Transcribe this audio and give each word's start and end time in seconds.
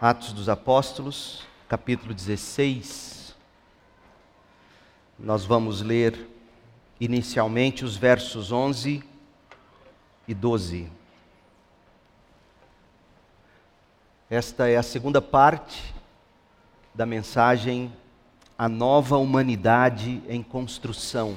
Atos 0.00 0.32
dos 0.32 0.48
Apóstolos, 0.48 1.46
capítulo 1.68 2.12
16. 2.12 3.32
Nós 5.16 5.44
vamos 5.44 5.82
ler 5.82 6.28
inicialmente 7.00 7.84
os 7.84 7.96
versos 7.96 8.50
11 8.50 9.04
e 10.26 10.34
12. 10.34 10.90
Esta 14.28 14.68
é 14.68 14.76
a 14.76 14.82
segunda 14.82 15.22
parte 15.22 15.94
da 16.92 17.06
mensagem 17.06 17.92
A 18.58 18.68
Nova 18.68 19.16
Humanidade 19.16 20.20
em 20.28 20.42
Construção. 20.42 21.36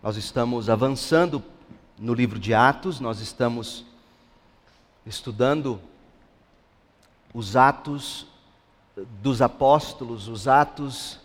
Nós 0.00 0.16
estamos 0.16 0.70
avançando 0.70 1.42
no 1.98 2.14
livro 2.14 2.38
de 2.38 2.54
Atos, 2.54 3.00
nós 3.00 3.20
estamos 3.20 3.84
estudando 5.04 5.89
os 7.32 7.56
atos 7.56 8.26
dos 9.22 9.40
apóstolos, 9.40 10.28
os 10.28 10.48
atos 10.48 11.18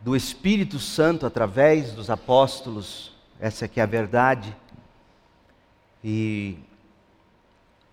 do 0.00 0.16
Espírito 0.16 0.78
Santo 0.78 1.26
através 1.26 1.92
dos 1.92 2.08
apóstolos, 2.08 3.12
essa 3.40 3.64
aqui 3.64 3.80
é 3.80 3.82
a 3.82 3.86
verdade. 3.86 4.56
E, 6.02 6.56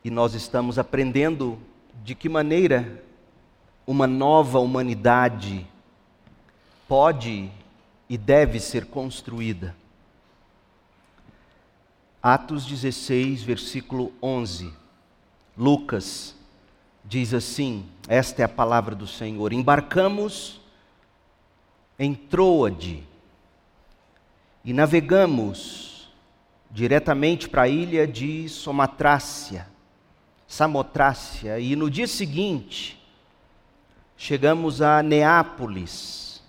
e 0.03 0.09
nós 0.09 0.33
estamos 0.33 0.77
aprendendo 0.77 1.59
de 2.03 2.15
que 2.15 2.29
maneira 2.29 3.03
uma 3.85 4.07
nova 4.07 4.59
humanidade 4.59 5.67
pode 6.87 7.51
e 8.09 8.17
deve 8.17 8.59
ser 8.59 8.85
construída. 8.85 9.75
Atos 12.21 12.65
16, 12.65 13.43
versículo 13.43 14.11
11. 14.21 14.71
Lucas 15.57 16.35
diz 17.05 17.33
assim: 17.33 17.85
Esta 18.07 18.41
é 18.41 18.45
a 18.45 18.49
palavra 18.49 18.95
do 18.95 19.07
Senhor. 19.07 19.53
Embarcamos 19.53 20.59
em 21.97 22.13
Troade 22.13 23.03
e 24.63 24.73
navegamos 24.73 26.09
diretamente 26.71 27.47
para 27.47 27.63
a 27.63 27.69
ilha 27.69 28.05
de 28.05 28.49
Somatrácia, 28.49 29.67
Samotrácia, 30.47 31.59
e 31.59 31.75
no 31.75 31.89
dia 31.89 32.07
seguinte 32.07 33.01
chegamos 34.17 34.81
a 34.81 35.01
Neápolis. 35.01 36.43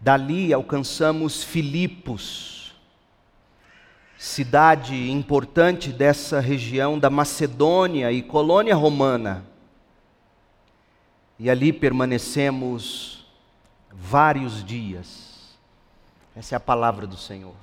Dali 0.00 0.52
alcançamos 0.52 1.42
Filipos 1.42 2.53
cidade 4.24 5.10
importante 5.10 5.92
dessa 5.92 6.40
região 6.40 6.98
da 6.98 7.10
Macedônia 7.10 8.10
e 8.10 8.22
colônia 8.22 8.74
romana. 8.74 9.44
E 11.38 11.50
ali 11.50 11.74
permanecemos 11.74 13.26
vários 13.92 14.64
dias. 14.64 15.54
Essa 16.34 16.54
é 16.54 16.56
a 16.56 16.60
palavra 16.60 17.06
do 17.06 17.18
Senhor. 17.18 17.54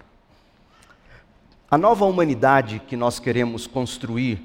A 1.70 1.80
nova 1.80 2.06
humanidade 2.06 2.80
que 2.88 2.96
nós 2.96 3.18
queremos 3.18 3.66
construir, 3.66 4.40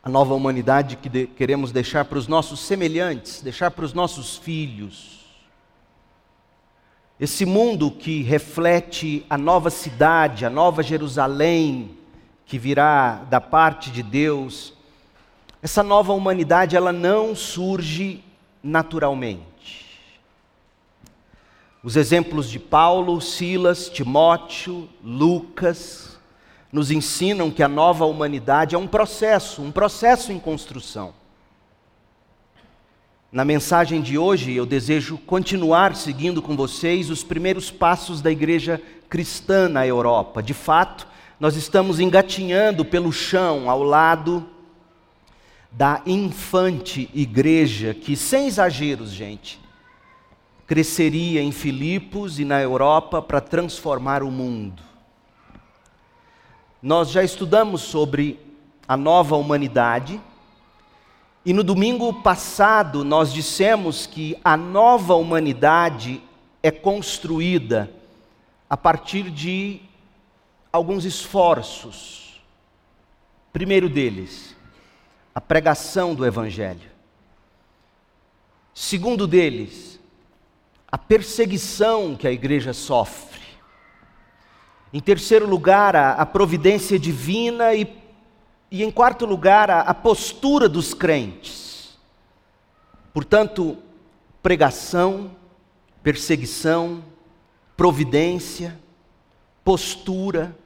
a 0.00 0.08
nova 0.08 0.32
humanidade 0.32 0.94
que 0.94 1.08
de, 1.08 1.26
queremos 1.26 1.72
deixar 1.72 2.04
para 2.04 2.18
os 2.18 2.28
nossos 2.28 2.60
semelhantes, 2.60 3.42
deixar 3.42 3.72
para 3.72 3.84
os 3.84 3.92
nossos 3.92 4.36
filhos, 4.36 5.15
esse 7.18 7.46
mundo 7.46 7.90
que 7.90 8.22
reflete 8.22 9.24
a 9.30 9.38
nova 9.38 9.70
cidade, 9.70 10.44
a 10.44 10.50
nova 10.50 10.82
Jerusalém, 10.82 11.96
que 12.44 12.58
virá 12.58 13.24
da 13.30 13.40
parte 13.40 13.90
de 13.90 14.02
Deus, 14.02 14.74
essa 15.62 15.82
nova 15.82 16.12
humanidade 16.12 16.76
ela 16.76 16.92
não 16.92 17.34
surge 17.34 18.22
naturalmente. 18.62 19.46
Os 21.82 21.96
exemplos 21.96 22.50
de 22.50 22.58
Paulo, 22.58 23.20
Silas, 23.20 23.88
Timóteo, 23.88 24.88
Lucas 25.02 26.18
nos 26.70 26.90
ensinam 26.90 27.50
que 27.50 27.62
a 27.62 27.68
nova 27.68 28.04
humanidade 28.04 28.74
é 28.74 28.78
um 28.78 28.86
processo, 28.86 29.62
um 29.62 29.72
processo 29.72 30.32
em 30.32 30.38
construção. 30.38 31.14
Na 33.36 33.44
mensagem 33.44 34.00
de 34.00 34.16
hoje, 34.16 34.54
eu 34.54 34.64
desejo 34.64 35.18
continuar 35.18 35.94
seguindo 35.94 36.40
com 36.40 36.56
vocês 36.56 37.10
os 37.10 37.22
primeiros 37.22 37.70
passos 37.70 38.22
da 38.22 38.30
igreja 38.30 38.80
cristã 39.10 39.68
na 39.68 39.86
Europa. 39.86 40.42
De 40.42 40.54
fato, 40.54 41.06
nós 41.38 41.54
estamos 41.54 42.00
engatinhando 42.00 42.82
pelo 42.82 43.12
chão 43.12 43.68
ao 43.68 43.82
lado 43.82 44.48
da 45.70 46.00
infante 46.06 47.10
igreja, 47.12 47.92
que, 47.92 48.16
sem 48.16 48.46
exageros, 48.46 49.10
gente, 49.10 49.60
cresceria 50.66 51.42
em 51.42 51.52
Filipos 51.52 52.40
e 52.40 52.44
na 52.46 52.62
Europa 52.62 53.20
para 53.20 53.42
transformar 53.42 54.22
o 54.22 54.30
mundo. 54.30 54.82
Nós 56.82 57.10
já 57.10 57.22
estudamos 57.22 57.82
sobre 57.82 58.40
a 58.88 58.96
nova 58.96 59.36
humanidade 59.36 60.18
e 61.46 61.52
no 61.52 61.62
domingo 61.62 62.12
passado 62.12 63.04
nós 63.04 63.32
dissemos 63.32 64.04
que 64.04 64.36
a 64.44 64.56
nova 64.56 65.14
humanidade 65.14 66.20
é 66.60 66.72
construída 66.72 67.88
a 68.68 68.76
partir 68.76 69.30
de 69.30 69.80
alguns 70.72 71.04
esforços. 71.04 72.42
Primeiro 73.52 73.88
deles, 73.88 74.56
a 75.32 75.40
pregação 75.40 76.16
do 76.16 76.26
Evangelho. 76.26 76.90
Segundo 78.74 79.24
deles, 79.24 80.00
a 80.90 80.98
perseguição 80.98 82.16
que 82.16 82.26
a 82.26 82.32
igreja 82.32 82.72
sofre. 82.72 83.40
Em 84.92 84.98
terceiro 84.98 85.46
lugar, 85.46 85.94
a, 85.94 86.26
providência 86.26 86.98
divina 86.98 87.72
e 87.72 87.84
e 88.76 88.84
em 88.84 88.90
quarto 88.90 89.24
lugar, 89.26 89.70
a, 89.70 89.80
a 89.80 89.94
postura 89.94 90.68
dos 90.68 90.94
crentes. 90.94 91.96
Portanto, 93.12 93.78
pregação, 94.42 95.30
perseguição, 96.02 97.02
providência, 97.76 98.78
postura. 99.64 100.56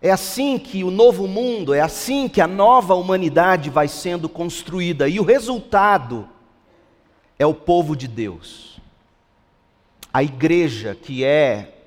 É 0.00 0.10
assim 0.10 0.58
que 0.58 0.84
o 0.84 0.90
novo 0.90 1.26
mundo, 1.26 1.74
é 1.74 1.80
assim 1.80 2.28
que 2.28 2.40
a 2.40 2.46
nova 2.46 2.94
humanidade 2.94 3.70
vai 3.70 3.88
sendo 3.88 4.28
construída, 4.28 5.08
e 5.08 5.18
o 5.18 5.24
resultado 5.24 6.28
é 7.38 7.46
o 7.46 7.54
povo 7.54 7.96
de 7.96 8.06
Deus. 8.06 8.80
A 10.12 10.22
igreja, 10.22 10.94
que 10.94 11.24
é 11.24 11.84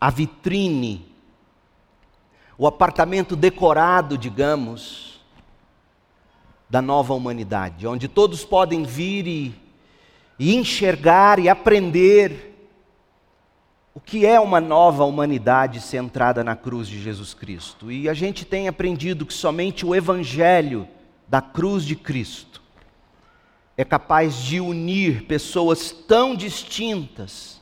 a 0.00 0.10
vitrine 0.10 1.13
o 2.56 2.66
apartamento 2.66 3.34
decorado, 3.34 4.16
digamos, 4.16 5.20
da 6.68 6.80
nova 6.80 7.14
humanidade, 7.14 7.86
onde 7.86 8.08
todos 8.08 8.44
podem 8.44 8.84
vir 8.84 9.26
e, 9.26 9.54
e 10.38 10.54
enxergar 10.54 11.38
e 11.38 11.48
aprender 11.48 12.52
o 13.94 14.00
que 14.00 14.26
é 14.26 14.40
uma 14.40 14.60
nova 14.60 15.04
humanidade 15.04 15.80
centrada 15.80 16.42
na 16.42 16.56
cruz 16.56 16.88
de 16.88 17.00
Jesus 17.00 17.32
Cristo. 17.32 17.92
E 17.92 18.08
a 18.08 18.14
gente 18.14 18.44
tem 18.44 18.66
aprendido 18.66 19.24
que 19.24 19.34
somente 19.34 19.86
o 19.86 19.94
Evangelho 19.94 20.88
da 21.28 21.40
cruz 21.40 21.84
de 21.84 21.94
Cristo 21.94 22.60
é 23.76 23.84
capaz 23.84 24.36
de 24.36 24.60
unir 24.60 25.26
pessoas 25.26 25.90
tão 25.90 26.34
distintas, 26.34 27.60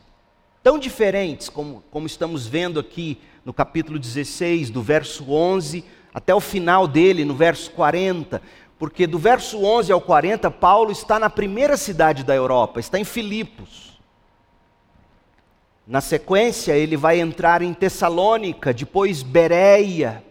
tão 0.62 0.78
diferentes, 0.78 1.48
como, 1.48 1.82
como 1.90 2.06
estamos 2.06 2.46
vendo 2.46 2.78
aqui 2.78 3.18
no 3.44 3.52
capítulo 3.52 3.98
16, 3.98 4.70
do 4.70 4.80
verso 4.80 5.30
11 5.30 5.84
até 6.14 6.34
o 6.34 6.40
final 6.40 6.86
dele, 6.86 7.24
no 7.24 7.34
verso 7.34 7.70
40, 7.72 8.40
porque 8.78 9.06
do 9.06 9.18
verso 9.18 9.64
11 9.64 9.91
ao 9.92 10.00
40, 10.00 10.50
Paulo 10.50 10.92
está 10.92 11.18
na 11.18 11.30
primeira 11.30 11.76
cidade 11.76 12.22
da 12.22 12.34
Europa, 12.34 12.80
está 12.80 12.98
em 12.98 13.04
Filipos. 13.04 14.00
Na 15.86 16.00
sequência, 16.00 16.72
ele 16.72 16.97
vai 16.97 17.18
entrar 17.18 17.62
em 17.62 17.74
Tessalônica, 17.74 18.72
depois 18.72 19.22
Bereia, 19.22 20.22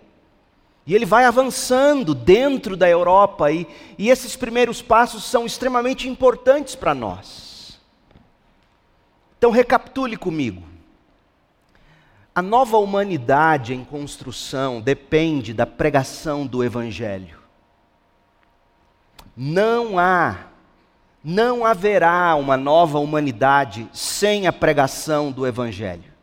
e 0.86 0.96
ele 0.96 1.06
vai 1.06 1.26
avançando 1.26 2.16
dentro 2.16 2.78
da 2.78 2.90
Europa, 2.90 3.52
e, 3.52 3.68
e 3.98 4.10
esses 4.10 4.36
primeiros 4.36 4.82
passos 4.82 5.26
são 5.26 5.46
extremamente 5.46 6.08
importantes 6.08 6.76
para 6.76 6.94
nós. 6.94 7.51
Então, 9.42 9.50
recapitule 9.50 10.16
comigo. 10.18 10.62
A 12.36 12.44
nova 12.44 12.78
humanidade 12.78 13.74
em 13.74 13.84
construção 13.84 14.80
depende 14.80 15.52
da 15.52 15.66
pregação 15.66 16.46
do 16.46 16.64
Evangelho. 16.64 17.40
Não 19.36 19.98
há, 19.98 20.42
não 21.24 21.66
haverá 21.66 22.36
uma 22.36 22.56
nova 22.56 23.00
humanidade 23.00 23.90
sem 23.92 24.46
a 24.46 24.54
pregação 24.54 25.32
do 25.32 25.48
Evangelho. 25.48 26.14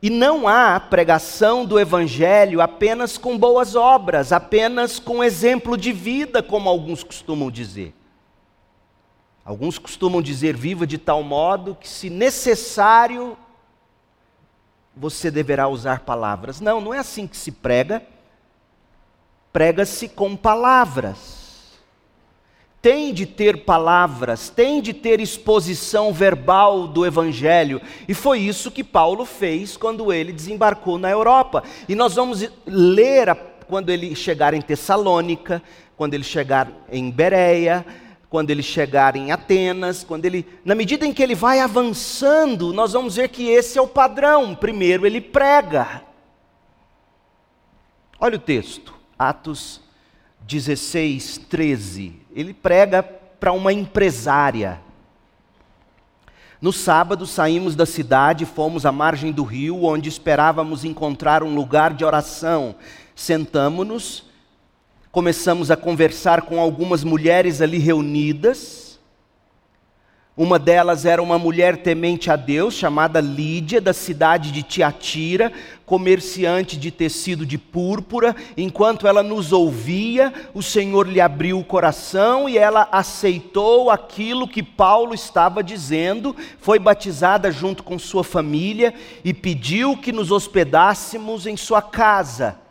E 0.00 0.08
não 0.08 0.46
há 0.46 0.78
pregação 0.78 1.66
do 1.66 1.80
Evangelho 1.80 2.60
apenas 2.60 3.18
com 3.18 3.36
boas 3.36 3.74
obras, 3.74 4.32
apenas 4.32 5.00
com 5.00 5.24
exemplo 5.24 5.76
de 5.76 5.90
vida, 5.90 6.40
como 6.40 6.68
alguns 6.68 7.02
costumam 7.02 7.50
dizer. 7.50 7.96
Alguns 9.50 9.78
costumam 9.78 10.22
dizer: 10.22 10.56
viva 10.56 10.86
de 10.86 10.96
tal 10.96 11.24
modo 11.24 11.74
que, 11.74 11.88
se 11.88 12.08
necessário, 12.08 13.36
você 14.96 15.28
deverá 15.28 15.66
usar 15.66 16.00
palavras. 16.00 16.60
Não, 16.60 16.80
não 16.80 16.94
é 16.94 16.98
assim 16.98 17.26
que 17.26 17.36
se 17.36 17.50
prega. 17.50 18.00
Prega-se 19.52 20.08
com 20.08 20.36
palavras 20.36 21.40
tem 22.82 23.12
de 23.12 23.26
ter 23.26 23.64
palavras, 23.64 24.48
tem 24.48 24.80
de 24.80 24.94
ter 24.94 25.20
exposição 25.20 26.14
verbal 26.14 26.88
do 26.88 27.04
Evangelho. 27.04 27.80
E 28.08 28.14
foi 28.14 28.38
isso 28.38 28.70
que 28.70 28.82
Paulo 28.82 29.26
fez 29.26 29.76
quando 29.76 30.10
ele 30.10 30.32
desembarcou 30.32 30.98
na 30.98 31.10
Europa. 31.10 31.62
E 31.86 31.94
nós 31.94 32.14
vamos 32.14 32.48
ler 32.64 33.36
quando 33.68 33.90
ele 33.90 34.14
chegar 34.14 34.54
em 34.54 34.62
Tessalônica, 34.62 35.62
quando 35.94 36.14
ele 36.14 36.24
chegar 36.24 36.72
em 36.90 37.10
Bereia, 37.10 37.84
quando 38.30 38.50
ele 38.50 38.62
chegar 38.62 39.16
em 39.16 39.32
Atenas, 39.32 40.04
quando 40.04 40.24
ele, 40.24 40.46
na 40.64 40.76
medida 40.76 41.04
em 41.04 41.12
que 41.12 41.20
ele 41.20 41.34
vai 41.34 41.58
avançando, 41.58 42.72
nós 42.72 42.92
vamos 42.92 43.16
ver 43.16 43.28
que 43.28 43.48
esse 43.48 43.76
é 43.76 43.82
o 43.82 43.88
padrão. 43.88 44.54
Primeiro 44.54 45.04
ele 45.04 45.20
prega. 45.20 46.02
Olha 48.20 48.36
o 48.36 48.40
texto, 48.40 48.94
Atos 49.18 49.80
16, 50.42 51.38
13. 51.48 52.22
Ele 52.32 52.54
prega 52.54 53.02
para 53.02 53.50
uma 53.50 53.72
empresária. 53.72 54.80
No 56.60 56.72
sábado 56.72 57.26
saímos 57.26 57.74
da 57.74 57.86
cidade, 57.86 58.46
fomos 58.46 58.86
à 58.86 58.92
margem 58.92 59.32
do 59.32 59.42
rio, 59.42 59.82
onde 59.84 60.08
esperávamos 60.08 60.84
encontrar 60.84 61.42
um 61.42 61.52
lugar 61.52 61.94
de 61.94 62.04
oração. 62.04 62.76
Sentamos-nos, 63.16 64.29
começamos 65.12 65.72
a 65.72 65.76
conversar 65.76 66.42
com 66.42 66.60
algumas 66.60 67.02
mulheres 67.02 67.60
ali 67.60 67.78
reunidas. 67.78 68.98
Uma 70.36 70.58
delas 70.58 71.04
era 71.04 71.20
uma 71.20 71.38
mulher 71.38 71.78
temente 71.78 72.30
a 72.30 72.36
Deus, 72.36 72.74
chamada 72.74 73.20
Lídia, 73.20 73.80
da 73.80 73.92
cidade 73.92 74.52
de 74.52 74.62
Tiatira, 74.62 75.52
comerciante 75.84 76.78
de 76.78 76.90
tecido 76.90 77.44
de 77.44 77.58
púrpura. 77.58 78.34
Enquanto 78.56 79.06
ela 79.06 79.22
nos 79.22 79.52
ouvia, 79.52 80.32
o 80.54 80.62
Senhor 80.62 81.06
lhe 81.08 81.20
abriu 81.20 81.58
o 81.58 81.64
coração 81.64 82.48
e 82.48 82.56
ela 82.56 82.88
aceitou 82.92 83.90
aquilo 83.90 84.48
que 84.48 84.62
Paulo 84.62 85.12
estava 85.12 85.62
dizendo, 85.62 86.34
foi 86.58 86.78
batizada 86.78 87.50
junto 87.50 87.82
com 87.82 87.98
sua 87.98 88.22
família 88.22 88.94
e 89.24 89.34
pediu 89.34 89.96
que 89.96 90.12
nos 90.12 90.30
hospedássemos 90.30 91.46
em 91.46 91.56
sua 91.56 91.82
casa. 91.82 92.69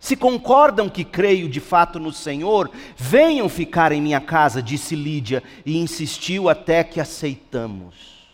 Se 0.00 0.16
concordam 0.16 0.88
que 0.88 1.04
creio 1.04 1.48
de 1.48 1.60
fato 1.60 1.98
no 1.98 2.12
Senhor, 2.12 2.70
venham 2.96 3.48
ficar 3.48 3.90
em 3.90 4.00
minha 4.00 4.20
casa, 4.20 4.62
disse 4.62 4.94
Lídia, 4.94 5.42
e 5.66 5.76
insistiu 5.76 6.48
até 6.48 6.84
que 6.84 7.00
aceitamos. 7.00 8.28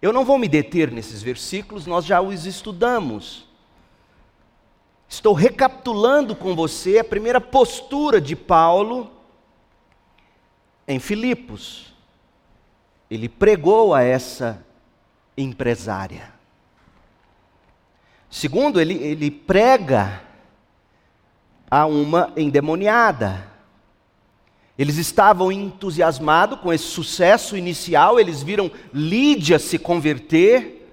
Eu 0.00 0.12
não 0.12 0.24
vou 0.24 0.38
me 0.38 0.48
deter 0.48 0.92
nesses 0.92 1.22
versículos, 1.22 1.86
nós 1.86 2.04
já 2.04 2.20
os 2.20 2.46
estudamos. 2.46 3.46
Estou 5.08 5.32
recapitulando 5.32 6.36
com 6.36 6.54
você 6.54 6.98
a 6.98 7.04
primeira 7.04 7.40
postura 7.40 8.20
de 8.20 8.36
Paulo 8.36 9.10
em 10.86 10.98
Filipos. 10.98 11.92
Ele 13.10 13.28
pregou 13.28 13.94
a 13.94 14.02
essa 14.02 14.64
empresária. 15.36 16.32
Segundo, 18.30 18.80
ele, 18.80 18.94
ele 18.94 19.30
prega 19.30 20.23
a 21.74 21.86
uma 21.86 22.32
endemoniada. 22.36 23.48
Eles 24.78 24.96
estavam 24.96 25.50
entusiasmados 25.50 26.60
com 26.60 26.72
esse 26.72 26.84
sucesso 26.84 27.56
inicial, 27.56 28.20
eles 28.20 28.44
viram 28.44 28.70
Lídia 28.92 29.58
se 29.58 29.76
converter. 29.76 30.88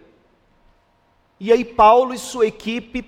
E 1.40 1.52
aí 1.52 1.64
Paulo 1.64 2.16
e 2.16 2.18
sua 2.18 2.48
equipe 2.48 3.06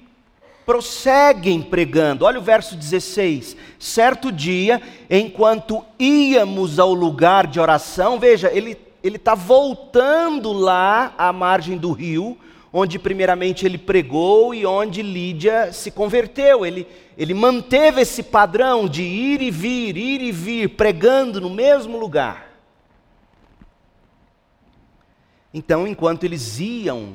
prosseguem 0.68 1.64
pregando. 1.64 2.26
Olha 2.26 2.38
o 2.38 2.44
verso 2.44 2.76
16. 2.76 3.58
Certo 3.80 4.32
dia, 4.32 4.80
enquanto 5.10 5.84
íamos 5.98 6.78
ao 6.78 6.94
lugar 6.94 7.48
de 7.48 7.60
oração, 7.60 8.20
veja, 8.20 8.52
ele 8.54 8.78
está 9.04 9.34
voltando 9.34 10.54
lá 10.54 11.16
à 11.18 11.34
margem 11.34 11.76
do 11.76 11.92
rio, 11.92 12.38
onde 12.76 12.98
primeiramente 12.98 13.68
ele 13.68 13.78
pregou 13.78 14.56
e 14.56 14.66
onde 14.66 15.04
Lídia 15.04 15.72
se 15.72 15.92
converteu. 15.92 16.66
Ele, 16.66 16.88
ele 17.16 17.36
manteve 17.36 18.02
esse 18.02 18.24
padrão 18.24 18.88
de 18.88 19.04
ir 19.04 19.44
e 19.44 19.52
vir, 19.52 19.96
ir 19.96 20.22
e 20.22 20.32
vir, 20.32 20.70
pregando 20.70 21.40
no 21.40 21.52
mesmo 21.52 22.00
lugar. 22.00 22.52
Então, 25.54 25.88
enquanto 25.88 26.24
eles 26.24 26.60
iam 26.60 27.14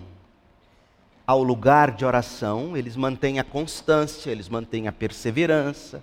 ao 1.26 1.42
lugar 1.42 1.90
de 1.90 2.04
oração, 2.04 2.76
eles 2.76 2.94
mantêm 2.94 3.40
a 3.40 3.44
constância, 3.44 4.30
eles 4.30 4.48
mantêm 4.48 4.86
a 4.86 4.92
perseverança. 4.92 6.00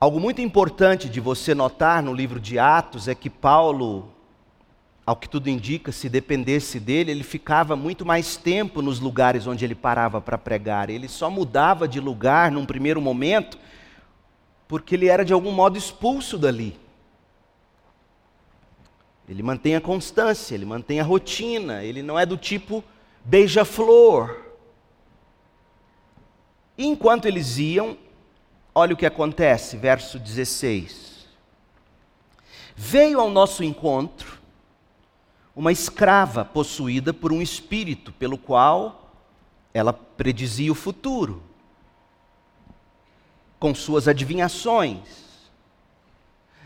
Algo 0.00 0.18
muito 0.18 0.40
importante 0.40 1.08
de 1.08 1.20
você 1.20 1.54
notar 1.54 2.02
no 2.02 2.12
livro 2.12 2.40
de 2.40 2.58
Atos 2.58 3.06
é 3.06 3.14
que 3.14 3.30
Paulo 3.30 4.12
ao 5.04 5.16
que 5.16 5.28
tudo 5.28 5.48
indica, 5.50 5.90
se 5.90 6.08
dependesse 6.08 6.78
dele, 6.78 7.10
ele 7.10 7.24
ficava 7.24 7.74
muito 7.74 8.06
mais 8.06 8.36
tempo 8.36 8.80
nos 8.80 9.00
lugares 9.00 9.46
onde 9.46 9.64
ele 9.64 9.74
parava 9.74 10.20
para 10.20 10.38
pregar. 10.38 10.88
Ele 10.90 11.08
só 11.08 11.28
mudava 11.28 11.88
de 11.88 11.98
lugar 11.98 12.52
num 12.52 12.64
primeiro 12.64 13.00
momento, 13.00 13.58
porque 14.68 14.94
ele 14.94 15.08
era 15.08 15.24
de 15.24 15.32
algum 15.32 15.50
modo 15.50 15.76
expulso 15.76 16.38
dali. 16.38 16.78
Ele 19.28 19.42
mantém 19.42 19.74
a 19.74 19.80
constância, 19.80 20.54
ele 20.54 20.64
mantém 20.64 21.00
a 21.00 21.04
rotina, 21.04 21.82
ele 21.82 22.02
não 22.02 22.18
é 22.18 22.24
do 22.24 22.36
tipo 22.36 22.84
beija-flor. 23.24 24.36
E 26.78 26.86
enquanto 26.86 27.26
eles 27.26 27.58
iam, 27.58 27.96
olha 28.72 28.94
o 28.94 28.96
que 28.96 29.06
acontece, 29.06 29.76
verso 29.76 30.18
16. 30.18 31.26
Veio 32.76 33.20
ao 33.20 33.30
nosso 33.30 33.64
encontro 33.64 34.41
uma 35.54 35.70
escrava 35.70 36.44
possuída 36.44 37.12
por 37.12 37.32
um 37.32 37.42
espírito, 37.42 38.12
pelo 38.12 38.38
qual 38.38 39.10
ela 39.74 39.92
predizia 39.92 40.72
o 40.72 40.74
futuro, 40.74 41.42
com 43.58 43.74
suas 43.74 44.08
adivinhações. 44.08 44.98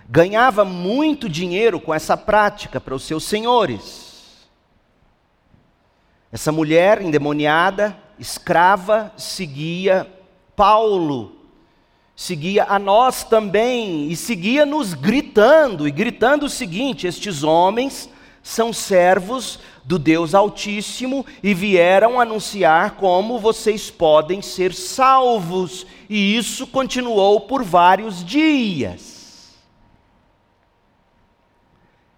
Ganhava 0.08 0.64
muito 0.64 1.28
dinheiro 1.28 1.80
com 1.80 1.92
essa 1.92 2.16
prática 2.16 2.80
para 2.80 2.94
os 2.94 3.02
seus 3.02 3.24
senhores. 3.24 4.46
Essa 6.30 6.52
mulher 6.52 7.02
endemoniada, 7.02 7.96
escrava, 8.18 9.12
seguia 9.16 10.12
Paulo, 10.54 11.36
seguia 12.14 12.64
a 12.64 12.78
nós 12.78 13.24
também, 13.24 14.08
e 14.10 14.16
seguia-nos 14.16 14.94
gritando, 14.94 15.86
e 15.86 15.90
gritando 15.90 16.46
o 16.46 16.50
seguinte: 16.50 17.06
estes 17.06 17.42
homens 17.42 18.08
são 18.46 18.72
servos 18.72 19.58
do 19.82 19.98
Deus 19.98 20.32
Altíssimo 20.32 21.26
e 21.42 21.52
vieram 21.52 22.20
anunciar 22.20 22.92
como 22.92 23.40
vocês 23.40 23.90
podem 23.90 24.40
ser 24.40 24.72
salvos. 24.72 25.84
E 26.08 26.36
isso 26.36 26.64
continuou 26.64 27.40
por 27.40 27.64
vários 27.64 28.24
dias. 28.24 29.52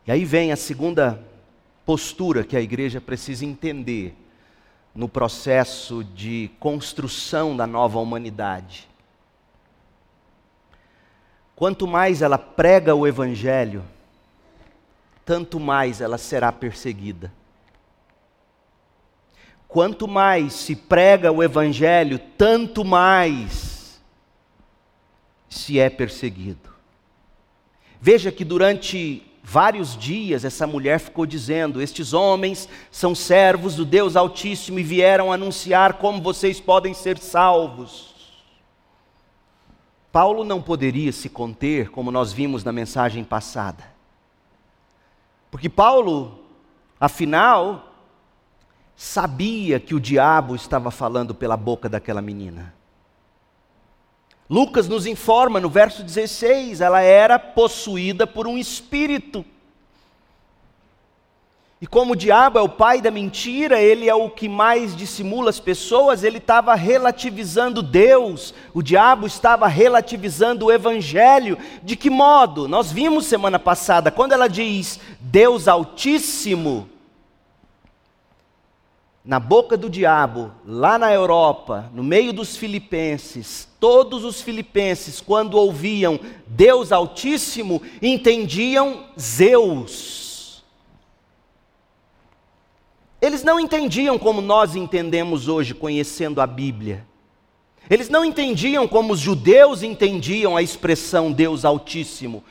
E 0.06 0.12
aí 0.12 0.26
vem 0.26 0.52
a 0.52 0.56
segunda 0.56 1.18
postura 1.86 2.44
que 2.44 2.58
a 2.58 2.60
igreja 2.60 3.00
precisa 3.00 3.46
entender 3.46 4.14
no 4.94 5.08
processo 5.08 6.04
de 6.04 6.50
construção 6.60 7.56
da 7.56 7.66
nova 7.66 7.98
humanidade. 7.98 8.86
Quanto 11.56 11.86
mais 11.86 12.20
ela 12.20 12.36
prega 12.36 12.94
o 12.94 13.06
Evangelho, 13.06 13.82
tanto 15.28 15.60
mais 15.60 16.00
ela 16.00 16.16
será 16.16 16.50
perseguida. 16.50 17.30
Quanto 19.68 20.08
mais 20.08 20.54
se 20.54 20.74
prega 20.74 21.30
o 21.30 21.42
Evangelho, 21.42 22.18
tanto 22.38 22.82
mais 22.82 24.00
se 25.46 25.78
é 25.78 25.90
perseguido. 25.90 26.70
Veja 28.00 28.32
que 28.32 28.42
durante 28.42 29.22
vários 29.42 29.94
dias 29.98 30.46
essa 30.46 30.66
mulher 30.66 30.98
ficou 30.98 31.26
dizendo: 31.26 31.82
Estes 31.82 32.14
homens 32.14 32.66
são 32.90 33.14
servos 33.14 33.74
do 33.74 33.84
Deus 33.84 34.16
Altíssimo 34.16 34.78
e 34.78 34.82
vieram 34.82 35.30
anunciar 35.30 35.98
como 35.98 36.22
vocês 36.22 36.58
podem 36.58 36.94
ser 36.94 37.18
salvos. 37.18 38.14
Paulo 40.10 40.42
não 40.42 40.62
poderia 40.62 41.12
se 41.12 41.28
conter, 41.28 41.90
como 41.90 42.10
nós 42.10 42.32
vimos 42.32 42.64
na 42.64 42.72
mensagem 42.72 43.22
passada. 43.22 43.97
Porque 45.50 45.68
Paulo, 45.68 46.40
afinal, 47.00 47.92
sabia 48.94 49.78
que 49.78 49.94
o 49.94 50.00
diabo 50.00 50.54
estava 50.54 50.90
falando 50.90 51.34
pela 51.34 51.56
boca 51.56 51.88
daquela 51.88 52.20
menina. 52.20 52.74
Lucas 54.50 54.88
nos 54.88 55.06
informa 55.06 55.60
no 55.60 55.68
verso 55.68 56.02
16: 56.02 56.80
ela 56.80 57.00
era 57.00 57.38
possuída 57.38 58.26
por 58.26 58.46
um 58.46 58.56
espírito. 58.56 59.44
E 61.80 61.86
como 61.86 62.14
o 62.14 62.16
diabo 62.16 62.58
é 62.58 62.62
o 62.62 62.68
pai 62.68 63.00
da 63.00 63.08
mentira, 63.08 63.80
ele 63.80 64.08
é 64.08 64.14
o 64.14 64.28
que 64.28 64.48
mais 64.48 64.96
dissimula 64.96 65.48
as 65.48 65.60
pessoas, 65.60 66.24
ele 66.24 66.38
estava 66.38 66.74
relativizando 66.74 67.82
Deus, 67.82 68.52
o 68.74 68.82
diabo 68.82 69.28
estava 69.28 69.68
relativizando 69.68 70.66
o 70.66 70.72
Evangelho. 70.72 71.56
De 71.84 71.94
que 71.94 72.10
modo? 72.10 72.66
Nós 72.66 72.90
vimos 72.90 73.26
semana 73.26 73.60
passada, 73.60 74.10
quando 74.10 74.32
ela 74.32 74.48
diz 74.48 74.98
Deus 75.20 75.68
Altíssimo, 75.68 76.88
na 79.24 79.38
boca 79.38 79.76
do 79.76 79.88
diabo, 79.88 80.50
lá 80.66 80.98
na 80.98 81.12
Europa, 81.12 81.88
no 81.94 82.02
meio 82.02 82.32
dos 82.32 82.56
filipenses, 82.56 83.68
todos 83.78 84.24
os 84.24 84.40
filipenses, 84.40 85.20
quando 85.20 85.54
ouviam 85.54 86.18
Deus 86.44 86.90
Altíssimo, 86.90 87.80
entendiam 88.02 89.04
Zeus. 89.16 90.27
Eles 93.20 93.42
não 93.42 93.58
entendiam 93.58 94.18
como 94.18 94.40
nós 94.40 94.76
entendemos 94.76 95.48
hoje, 95.48 95.74
conhecendo 95.74 96.40
a 96.40 96.46
Bíblia. 96.46 97.06
Eles 97.90 98.08
não 98.08 98.24
entendiam 98.24 98.86
como 98.86 99.12
os 99.12 99.20
judeus 99.20 99.82
entendiam 99.82 100.56
a 100.56 100.62
expressão 100.62 101.32
Deus 101.32 101.64
Altíssimo. 101.64 102.44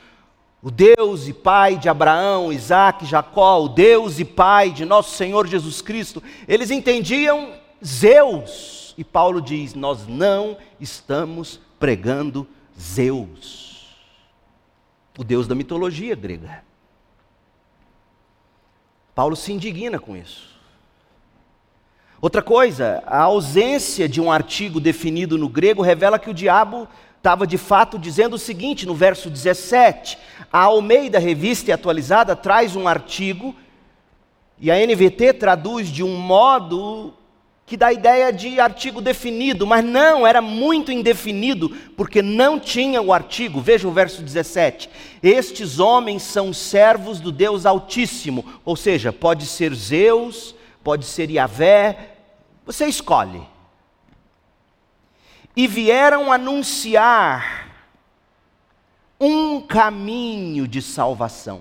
O 0.60 0.70
Deus 0.70 1.28
e 1.28 1.32
Pai 1.32 1.76
de 1.76 1.88
Abraão, 1.88 2.52
Isaac, 2.52 3.06
Jacó, 3.06 3.62
o 3.62 3.68
Deus 3.68 4.18
e 4.18 4.24
Pai 4.24 4.70
de 4.70 4.84
nosso 4.84 5.16
Senhor 5.16 5.46
Jesus 5.46 5.80
Cristo. 5.80 6.22
Eles 6.48 6.70
entendiam 6.70 7.54
Zeus. 7.84 8.92
E 8.98 9.04
Paulo 9.04 9.40
diz: 9.40 9.74
Nós 9.74 10.08
não 10.08 10.58
estamos 10.80 11.60
pregando 11.78 12.46
Zeus, 12.78 13.96
o 15.16 15.22
Deus 15.22 15.46
da 15.46 15.54
mitologia 15.54 16.16
grega. 16.16 16.64
Paulo 19.14 19.36
se 19.36 19.52
indigna 19.52 20.00
com 20.00 20.16
isso. 20.16 20.57
Outra 22.20 22.42
coisa, 22.42 23.00
a 23.06 23.22
ausência 23.22 24.08
de 24.08 24.20
um 24.20 24.32
artigo 24.32 24.80
definido 24.80 25.38
no 25.38 25.48
grego 25.48 25.82
revela 25.82 26.18
que 26.18 26.28
o 26.28 26.34
diabo 26.34 26.88
estava 27.16 27.46
de 27.46 27.56
fato 27.56 27.96
dizendo 27.96 28.34
o 28.34 28.38
seguinte 28.38 28.84
no 28.84 28.94
verso 28.94 29.30
17. 29.30 30.18
A 30.52 30.62
Almeida 30.62 31.20
Revista 31.20 31.70
e 31.70 31.72
Atualizada 31.72 32.34
traz 32.34 32.74
um 32.74 32.88
artigo 32.88 33.54
e 34.58 34.68
a 34.68 34.74
NVT 34.84 35.34
traduz 35.34 35.86
de 35.86 36.02
um 36.02 36.16
modo 36.16 37.14
que 37.64 37.76
dá 37.76 37.88
a 37.88 37.92
ideia 37.92 38.32
de 38.32 38.58
artigo 38.58 39.00
definido, 39.00 39.64
mas 39.64 39.84
não, 39.84 40.26
era 40.26 40.40
muito 40.40 40.90
indefinido, 40.90 41.70
porque 41.96 42.20
não 42.20 42.58
tinha 42.58 43.00
o 43.00 43.12
artigo. 43.12 43.60
Veja 43.60 43.86
o 43.86 43.92
verso 43.92 44.22
17. 44.22 44.90
Estes 45.22 45.78
homens 45.78 46.22
são 46.22 46.52
servos 46.52 47.20
do 47.20 47.30
Deus 47.30 47.64
Altíssimo, 47.64 48.44
ou 48.64 48.74
seja, 48.74 49.12
pode 49.12 49.44
ser 49.44 49.72
Zeus, 49.74 50.56
pode 50.88 51.04
ser 51.04 51.30
Yahvé, 51.30 52.14
você 52.64 52.86
escolhe. 52.86 53.42
E 55.54 55.66
vieram 55.66 56.32
anunciar 56.32 57.68
um 59.20 59.60
caminho 59.60 60.66
de 60.66 60.80
salvação. 60.80 61.60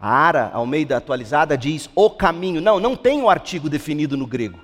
A 0.00 0.08
Ara, 0.08 0.50
Almeida 0.54 0.96
atualizada, 0.96 1.54
diz 1.54 1.90
o 1.94 2.08
caminho. 2.08 2.62
Não, 2.62 2.80
não 2.80 2.96
tem 2.96 3.20
o 3.20 3.28
artigo 3.28 3.68
definido 3.68 4.16
no 4.16 4.26
grego. 4.26 4.58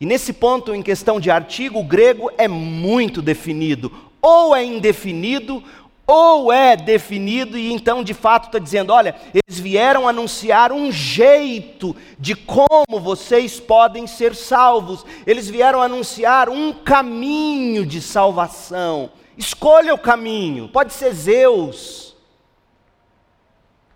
E 0.00 0.06
nesse 0.06 0.32
ponto, 0.32 0.74
em 0.74 0.80
questão 0.80 1.20
de 1.20 1.30
artigo, 1.30 1.78
o 1.78 1.84
grego 1.84 2.30
é 2.38 2.48
muito 2.48 3.20
definido. 3.20 3.92
Ou 4.22 4.56
é 4.56 4.64
indefinido, 4.64 5.62
ou 6.10 6.50
é 6.50 6.74
definido 6.74 7.58
e 7.58 7.70
então 7.70 8.02
de 8.02 8.14
fato 8.14 8.46
está 8.46 8.58
dizendo: 8.58 8.94
olha, 8.94 9.14
eles 9.34 9.60
vieram 9.60 10.08
anunciar 10.08 10.72
um 10.72 10.90
jeito 10.90 11.94
de 12.18 12.34
como 12.34 12.98
vocês 12.98 13.60
podem 13.60 14.06
ser 14.06 14.34
salvos, 14.34 15.04
eles 15.26 15.50
vieram 15.50 15.82
anunciar 15.82 16.48
um 16.48 16.72
caminho 16.72 17.84
de 17.84 18.00
salvação. 18.00 19.10
Escolha 19.36 19.94
o 19.94 19.98
caminho, 19.98 20.68
pode 20.68 20.94
ser 20.94 21.12
Zeus, 21.12 22.16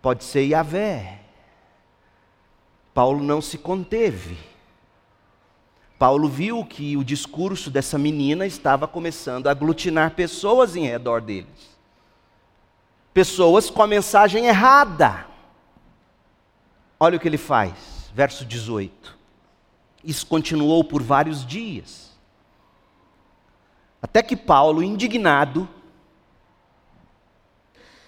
pode 0.02 0.22
ser 0.22 0.42
Yahvé. 0.42 1.18
Paulo 2.92 3.24
não 3.24 3.40
se 3.40 3.56
conteve. 3.56 4.36
Paulo 5.98 6.28
viu 6.28 6.62
que 6.64 6.96
o 6.96 7.04
discurso 7.04 7.70
dessa 7.70 7.96
menina 7.96 8.44
estava 8.44 8.86
começando 8.86 9.46
a 9.46 9.52
aglutinar 9.52 10.14
pessoas 10.14 10.76
em 10.76 10.84
redor 10.84 11.22
deles 11.22 11.71
pessoas 13.12 13.70
com 13.70 13.82
a 13.82 13.86
mensagem 13.86 14.46
errada. 14.46 15.26
Olha 16.98 17.16
o 17.16 17.20
que 17.20 17.28
ele 17.28 17.38
faz, 17.38 18.10
verso 18.14 18.44
18. 18.44 19.18
Isso 20.04 20.26
continuou 20.26 20.82
por 20.84 21.02
vários 21.02 21.44
dias. 21.44 22.12
Até 24.00 24.22
que 24.22 24.36
Paulo, 24.36 24.82
indignado, 24.82 25.68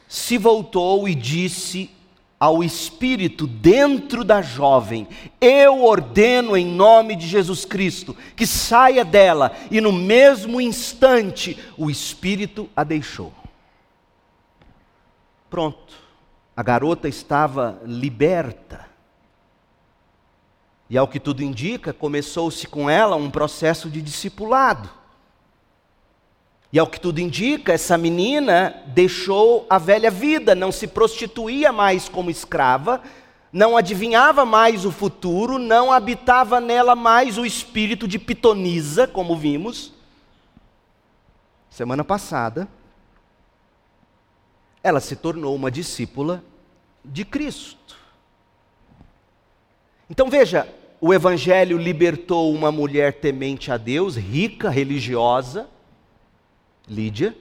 se 0.08 0.38
voltou 0.38 1.08
e 1.08 1.14
disse 1.14 1.90
ao 2.38 2.62
espírito 2.62 3.46
dentro 3.46 4.24
da 4.24 4.42
jovem: 4.42 5.08
Eu 5.40 5.84
ordeno 5.84 6.56
em 6.56 6.66
nome 6.66 7.14
de 7.16 7.26
Jesus 7.26 7.64
Cristo 7.64 8.16
que 8.36 8.46
saia 8.46 9.04
dela, 9.04 9.56
e 9.70 9.80
no 9.80 9.92
mesmo 9.92 10.60
instante 10.60 11.58
o 11.76 11.90
espírito 11.90 12.68
a 12.76 12.84
deixou. 12.84 13.32
Pronto, 15.54 15.94
a 16.56 16.64
garota 16.64 17.08
estava 17.08 17.80
liberta. 17.84 18.88
E 20.90 20.98
ao 20.98 21.06
que 21.06 21.20
tudo 21.20 21.44
indica, 21.44 21.92
começou-se 21.92 22.66
com 22.66 22.90
ela 22.90 23.14
um 23.14 23.30
processo 23.30 23.88
de 23.88 24.02
discipulado. 24.02 24.90
E 26.72 26.78
ao 26.80 26.88
que 26.88 26.98
tudo 26.98 27.20
indica, 27.20 27.72
essa 27.72 27.96
menina 27.96 28.82
deixou 28.88 29.64
a 29.70 29.78
velha 29.78 30.10
vida, 30.10 30.56
não 30.56 30.72
se 30.72 30.88
prostituía 30.88 31.70
mais 31.70 32.08
como 32.08 32.32
escrava, 32.32 33.00
não 33.52 33.76
adivinhava 33.76 34.44
mais 34.44 34.84
o 34.84 34.90
futuro, 34.90 35.56
não 35.56 35.92
habitava 35.92 36.60
nela 36.60 36.96
mais 36.96 37.38
o 37.38 37.46
espírito 37.46 38.08
de 38.08 38.18
pitonisa, 38.18 39.06
como 39.06 39.36
vimos. 39.36 39.92
Semana 41.70 42.02
passada, 42.02 42.68
ela 44.84 45.00
se 45.00 45.16
tornou 45.16 45.56
uma 45.56 45.70
discípula 45.70 46.44
de 47.02 47.24
Cristo. 47.24 47.96
Então 50.10 50.28
veja, 50.28 50.68
o 51.00 51.12
Evangelho 51.12 51.78
libertou 51.78 52.52
uma 52.52 52.70
mulher 52.70 53.14
temente 53.14 53.72
a 53.72 53.78
Deus, 53.78 54.14
rica, 54.14 54.68
religiosa, 54.68 55.68
Lídia. 56.86 57.34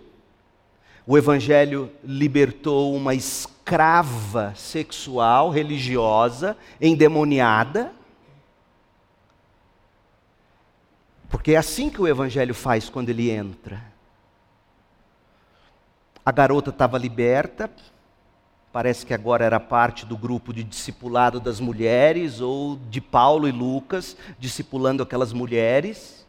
O 1.06 1.18
Evangelho 1.18 1.92
libertou 2.02 2.96
uma 2.96 3.14
escrava 3.14 4.54
sexual, 4.56 5.50
religiosa, 5.50 6.58
endemoniada. 6.80 7.92
Porque 11.30 11.52
é 11.52 11.58
assim 11.58 11.90
que 11.90 12.02
o 12.02 12.08
Evangelho 12.08 12.54
faz 12.54 12.88
quando 12.88 13.10
ele 13.10 13.30
entra. 13.30 13.93
A 16.26 16.32
garota 16.32 16.70
estava 16.70 16.98
liberta, 16.98 17.70
parece 18.72 19.06
que 19.06 19.14
agora 19.14 19.44
era 19.44 19.60
parte 19.60 20.06
do 20.06 20.16
grupo 20.16 20.54
de 20.54 20.64
discipulado 20.64 21.40
das 21.40 21.60
mulheres, 21.60 22.40
ou 22.40 22.80
de 22.90 23.02
Paulo 23.02 23.48
e 23.48 23.52
Lucas, 23.52 24.16
discipulando 24.40 25.04
aquelas 25.04 25.34
mulheres. 25.34 26.26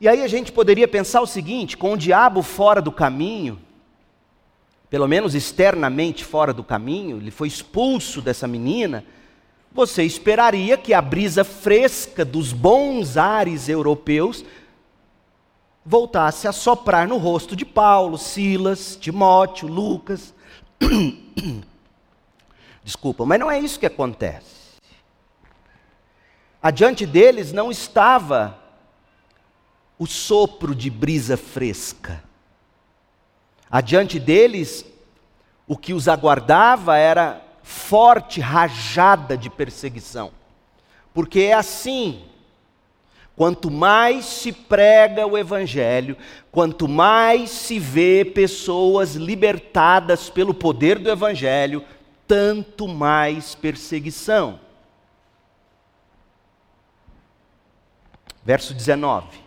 E 0.00 0.08
aí 0.08 0.22
a 0.22 0.28
gente 0.28 0.52
poderia 0.52 0.86
pensar 0.86 1.20
o 1.22 1.26
seguinte: 1.26 1.76
com 1.76 1.94
o 1.94 1.98
diabo 1.98 2.40
fora 2.40 2.80
do 2.80 2.92
caminho, 2.92 3.58
pelo 4.88 5.08
menos 5.08 5.34
externamente 5.34 6.24
fora 6.24 6.52
do 6.52 6.62
caminho, 6.62 7.16
ele 7.16 7.32
foi 7.32 7.48
expulso 7.48 8.22
dessa 8.22 8.46
menina, 8.46 9.04
você 9.72 10.04
esperaria 10.04 10.78
que 10.78 10.94
a 10.94 11.02
brisa 11.02 11.42
fresca 11.42 12.24
dos 12.24 12.52
bons 12.52 13.16
ares 13.16 13.68
europeus 13.68 14.44
voltasse 15.84 16.48
a 16.48 16.52
soprar 16.52 17.06
no 17.06 17.18
rosto 17.18 17.54
de 17.54 17.64
Paulo, 17.64 18.16
Silas, 18.16 18.96
Timóteo, 18.96 19.68
Lucas. 19.68 20.34
Desculpa, 22.82 23.24
mas 23.26 23.40
não 23.40 23.50
é 23.50 23.58
isso 23.58 23.78
que 23.78 23.86
acontece. 23.86 24.64
Adiante 26.62 27.04
deles 27.04 27.52
não 27.52 27.70
estava 27.70 28.58
o 29.98 30.06
sopro 30.06 30.74
de 30.74 30.88
brisa 30.88 31.36
fresca. 31.36 32.22
Adiante 33.70 34.18
deles, 34.18 34.84
o 35.66 35.76
que 35.76 35.92
os 35.92 36.08
aguardava 36.08 36.96
era 36.96 37.42
forte 37.62 38.40
rajada 38.40 39.36
de 39.36 39.50
perseguição. 39.50 40.30
Porque 41.12 41.40
é 41.40 41.54
assim. 41.54 42.24
Quanto 43.36 43.70
mais 43.70 44.24
se 44.26 44.52
prega 44.52 45.26
o 45.26 45.36
Evangelho, 45.36 46.16
quanto 46.52 46.86
mais 46.86 47.50
se 47.50 47.80
vê 47.80 48.24
pessoas 48.24 49.16
libertadas 49.16 50.30
pelo 50.30 50.54
poder 50.54 50.98
do 50.98 51.10
Evangelho, 51.10 51.84
tanto 52.28 52.86
mais 52.86 53.54
perseguição. 53.54 54.60
Verso 58.44 58.72
19. 58.72 59.43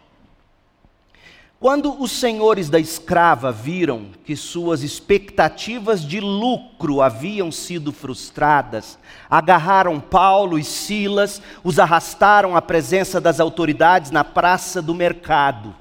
Quando 1.59 1.99
os 1.99 2.11
senhores 2.11 2.69
da 2.69 2.79
escrava 2.79 3.51
viram 3.51 4.11
que 4.23 4.35
suas 4.35 4.83
expectativas 4.83 6.03
de 6.03 6.19
lucro 6.19 7.01
haviam 7.01 7.51
sido 7.51 7.91
frustradas, 7.91 8.99
agarraram 9.27 9.99
Paulo 9.99 10.59
e 10.59 10.63
Silas, 10.63 11.41
os 11.63 11.79
arrastaram 11.79 12.55
à 12.55 12.61
presença 12.61 13.19
das 13.19 13.39
autoridades 13.39 14.11
na 14.11 14.23
praça 14.23 14.83
do 14.83 14.93
mercado. 14.93 15.75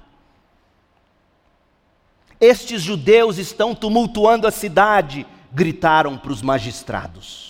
Estes 2.40 2.80
judeus 2.80 3.36
estão 3.36 3.74
tumultuando 3.74 4.46
a 4.46 4.50
cidade, 4.50 5.26
gritaram 5.52 6.16
para 6.16 6.32
os 6.32 6.40
magistrados. 6.40 7.45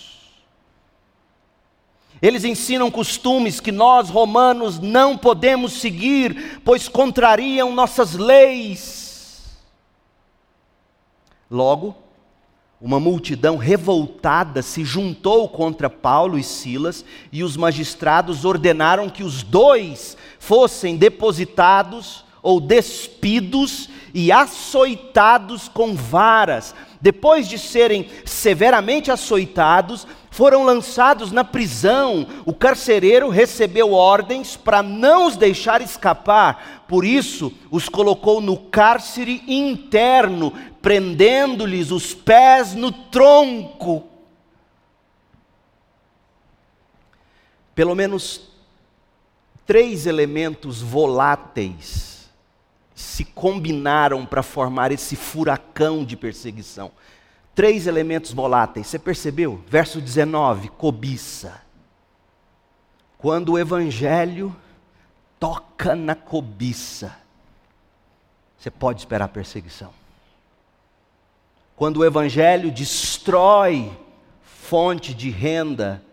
Eles 2.21 2.43
ensinam 2.43 2.89
costumes 2.89 3.59
que 3.59 3.71
nós, 3.71 4.09
romanos, 4.09 4.79
não 4.79 5.17
podemos 5.17 5.73
seguir, 5.73 6.61
pois 6.63 6.87
contrariam 6.87 7.73
nossas 7.73 8.13
leis. 8.13 9.57
Logo, 11.49 11.95
uma 12.79 12.99
multidão 12.99 13.57
revoltada 13.57 14.61
se 14.61 14.83
juntou 14.83 15.49
contra 15.49 15.89
Paulo 15.89 16.37
e 16.37 16.43
Silas, 16.43 17.05
e 17.31 17.43
os 17.43 17.57
magistrados 17.57 18.45
ordenaram 18.45 19.09
que 19.09 19.23
os 19.23 19.41
dois 19.41 20.17
fossem 20.39 20.95
depositados 20.95 22.23
ou 22.41 22.59
despidos 22.59 23.89
e 24.13 24.31
açoitados 24.31 25.67
com 25.67 25.95
varas. 25.95 26.73
Depois 27.01 27.47
de 27.47 27.57
serem 27.57 28.09
severamente 28.25 29.11
açoitados, 29.11 30.07
foram 30.37 30.63
lançados 30.63 31.31
na 31.31 31.43
prisão. 31.43 32.27
O 32.45 32.53
carcereiro 32.53 33.27
recebeu 33.27 33.91
ordens 33.91 34.55
para 34.55 34.83
não 34.83 35.25
os 35.25 35.35
deixar 35.35 35.81
escapar, 35.81 36.85
por 36.87 37.03
isso 37.03 37.51
os 37.71 37.89
colocou 37.89 38.39
no 38.39 38.55
cárcere 38.55 39.43
interno, 39.47 40.53
prendendo-lhes 40.79 41.89
os 41.89 42.13
pés 42.13 42.75
no 42.75 42.91
tronco. 42.91 44.07
Pelo 47.73 47.95
menos 47.95 48.41
três 49.65 50.05
elementos 50.05 50.83
voláteis 50.83 52.29
se 52.93 53.25
combinaram 53.25 54.23
para 54.23 54.43
formar 54.43 54.91
esse 54.91 55.15
furacão 55.15 56.05
de 56.05 56.15
perseguição 56.15 56.91
três 57.57 57.87
elementos 57.87 58.31
voláteis. 58.31 58.85
Você 58.85 58.99
percebeu? 58.99 59.59
Verso 59.67 59.99
19: 59.99 60.69
cobiça. 60.69 61.59
Quando 63.17 63.53
o 63.53 63.57
evangelho 63.57 64.55
toca 65.39 65.95
na 65.95 66.13
cobiça, 66.13 67.17
você 68.55 68.69
pode 68.69 69.01
esperar 69.01 69.29
perseguição. 69.29 69.89
Quando 71.75 71.97
o 71.97 72.05
evangelho 72.05 72.71
destrói 72.71 73.91
fonte 74.43 75.15
de 75.15 75.31
renda 75.31 76.03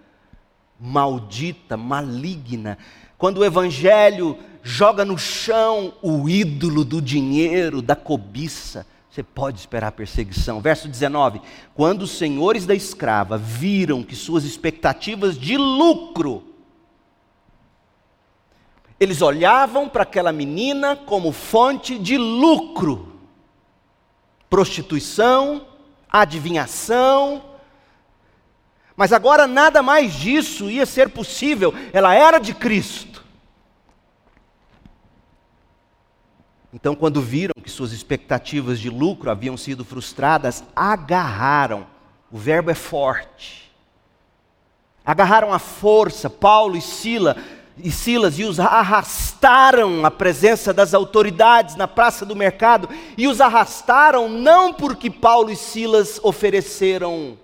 maldita, 0.81 1.77
maligna, 1.77 2.79
quando 3.19 3.39
o 3.39 3.45
evangelho 3.45 4.39
joga 4.63 5.05
no 5.05 5.19
chão 5.19 5.93
o 6.01 6.27
ídolo 6.27 6.85
do 6.85 7.03
dinheiro, 7.03 7.83
da 7.83 7.95
cobiça, 7.95 8.87
você 9.15 9.23
pode 9.23 9.61
esperar 9.61 9.93
perseguição. 9.93 10.61
Verso 10.61 10.89
19: 10.89 11.41
Quando 11.73 12.03
os 12.03 12.19
senhores 12.19 12.67
da 12.67 12.75
escrava 12.75 13.39
viram 13.39 14.03
que 14.03 14.17
suas 14.17 14.43
expectativas 14.43 15.39
de 15.39 15.57
lucro, 15.57 16.43
eles 18.99 19.23
olhavam 19.23 19.89
para 19.89 20.03
aquela 20.03 20.33
menina 20.33 20.97
como 20.97 21.31
fonte 21.31 21.97
de 21.97 22.19
lucro, 22.19 23.21
prostituição, 24.51 25.65
adivinhação, 26.11 27.41
mas 28.97 29.13
agora 29.13 29.47
nada 29.47 29.81
mais 29.81 30.13
disso 30.13 30.69
ia 30.69 30.85
ser 30.85 31.11
possível, 31.11 31.73
ela 31.93 32.13
era 32.17 32.41
de 32.41 32.53
Cristo. 32.53 33.24
Então, 36.75 36.97
quando 36.97 37.23
viram 37.23 37.55
que 37.63 37.71
suas 37.71 37.93
expectativas 37.93 38.81
de 38.81 38.91
lucro 38.91 39.31
haviam 39.31 39.57
sido 39.57 39.85
frustradas, 39.85 40.65
agarraram. 40.75 41.87
O 42.33 42.37
verbo 42.37 42.69
é 42.69 42.75
forte. 42.75 43.73
Agarraram 45.07 45.53
a 45.53 45.61
força, 45.61 46.29
Paulo 46.29 46.77
e 46.77 46.81
Sila, 46.81 47.37
e 47.79 47.93
Silas 47.93 48.41
e 48.41 48.43
os 48.43 48.59
arrastaram 48.59 50.05
à 50.05 50.11
presença 50.11 50.73
das 50.73 50.95
autoridades 50.95 51.77
na 51.77 51.87
praça 51.87 52.27
do 52.27 52.35
mercado 52.35 52.89
e 53.17 53.29
os 53.29 53.41
arrastaram 53.41 54.29
não 54.29 54.73
porque 54.73 55.11
Paulo 55.11 55.51
e 55.51 55.57
Silas 55.57 56.19
ofereceram 56.23 57.37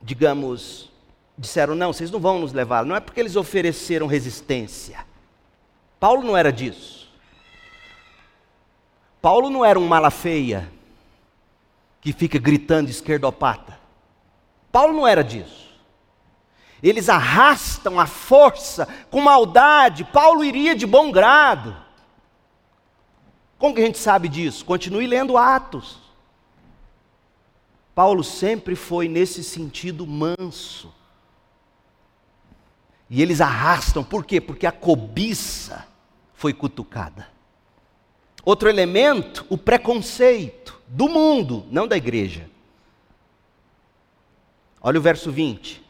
digamos, 0.00 0.90
disseram 1.38 1.74
não, 1.74 1.92
vocês 1.92 2.10
não 2.10 2.18
vão 2.18 2.40
nos 2.40 2.52
levar, 2.52 2.84
não 2.84 2.96
é 2.96 3.00
porque 3.00 3.20
eles 3.20 3.36
ofereceram 3.36 4.06
resistência. 4.06 5.04
Paulo 6.00 6.22
não 6.22 6.36
era 6.36 6.52
disso. 6.52 7.01
Paulo 9.22 9.48
não 9.48 9.64
era 9.64 9.78
um 9.78 9.86
mala 9.86 10.10
feia 10.10 10.68
que 12.00 12.12
fica 12.12 12.40
gritando 12.40 12.90
esquerdopata. 12.90 13.78
Paulo 14.72 14.92
não 14.92 15.06
era 15.06 15.22
disso. 15.22 15.70
Eles 16.82 17.08
arrastam 17.08 18.00
a 18.00 18.06
força 18.06 18.88
com 19.08 19.20
maldade. 19.20 20.02
Paulo 20.02 20.42
iria 20.42 20.74
de 20.74 20.84
bom 20.84 21.12
grado. 21.12 21.76
Como 23.56 23.76
que 23.76 23.80
a 23.80 23.86
gente 23.86 23.98
sabe 23.98 24.28
disso? 24.28 24.64
Continue 24.64 25.06
lendo 25.06 25.38
Atos. 25.38 26.00
Paulo 27.94 28.24
sempre 28.24 28.74
foi 28.74 29.06
nesse 29.06 29.44
sentido 29.44 30.04
manso. 30.04 30.92
E 33.08 33.22
eles 33.22 33.40
arrastam, 33.40 34.02
por 34.02 34.24
quê? 34.24 34.40
Porque 34.40 34.66
a 34.66 34.72
cobiça 34.72 35.86
foi 36.34 36.52
cutucada. 36.52 37.31
Outro 38.44 38.68
elemento, 38.68 39.46
o 39.48 39.56
preconceito 39.56 40.80
do 40.88 41.08
mundo, 41.08 41.64
não 41.70 41.86
da 41.86 41.96
igreja. 41.96 42.50
Olha 44.80 44.98
o 44.98 45.02
verso 45.02 45.30
20. 45.30 45.80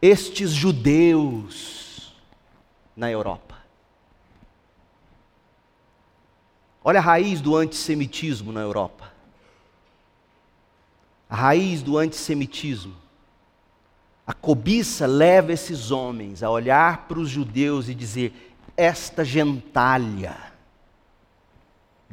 Estes 0.00 0.50
judeus 0.50 2.12
na 2.96 3.08
Europa. 3.08 3.56
Olha 6.82 6.98
a 6.98 7.02
raiz 7.02 7.40
do 7.40 7.56
antissemitismo 7.56 8.50
na 8.50 8.60
Europa. 8.60 9.12
A 11.30 11.36
raiz 11.36 11.82
do 11.82 11.96
antissemitismo. 11.96 12.96
A 14.26 14.34
cobiça 14.34 15.06
leva 15.06 15.52
esses 15.52 15.92
homens 15.92 16.42
a 16.42 16.50
olhar 16.50 17.06
para 17.06 17.20
os 17.20 17.30
judeus 17.30 17.88
e 17.88 17.94
dizer: 17.94 18.54
esta 18.76 19.24
gentalha 19.24 20.51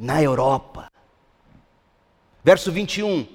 na 0.00 0.22
Europa. 0.22 0.90
Verso 2.42 2.72
21. 2.72 3.26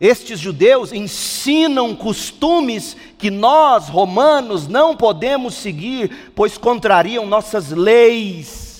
Estes 0.00 0.40
judeus 0.40 0.92
ensinam 0.92 1.94
costumes 1.94 2.96
que 3.18 3.30
nós, 3.30 3.88
romanos, 3.88 4.66
não 4.66 4.96
podemos 4.96 5.54
seguir, 5.54 6.32
pois 6.34 6.56
contrariam 6.56 7.26
nossas 7.26 7.70
leis. 7.70 8.78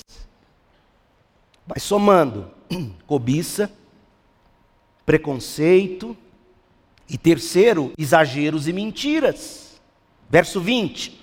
Vai 1.67 1.79
somando: 1.79 2.49
cobiça, 3.05 3.71
preconceito, 5.05 6.17
e 7.09 7.17
terceiro, 7.17 7.91
exageros 7.97 8.67
e 8.67 8.73
mentiras. 8.73 9.79
Verso 10.29 10.61
20. 10.61 11.19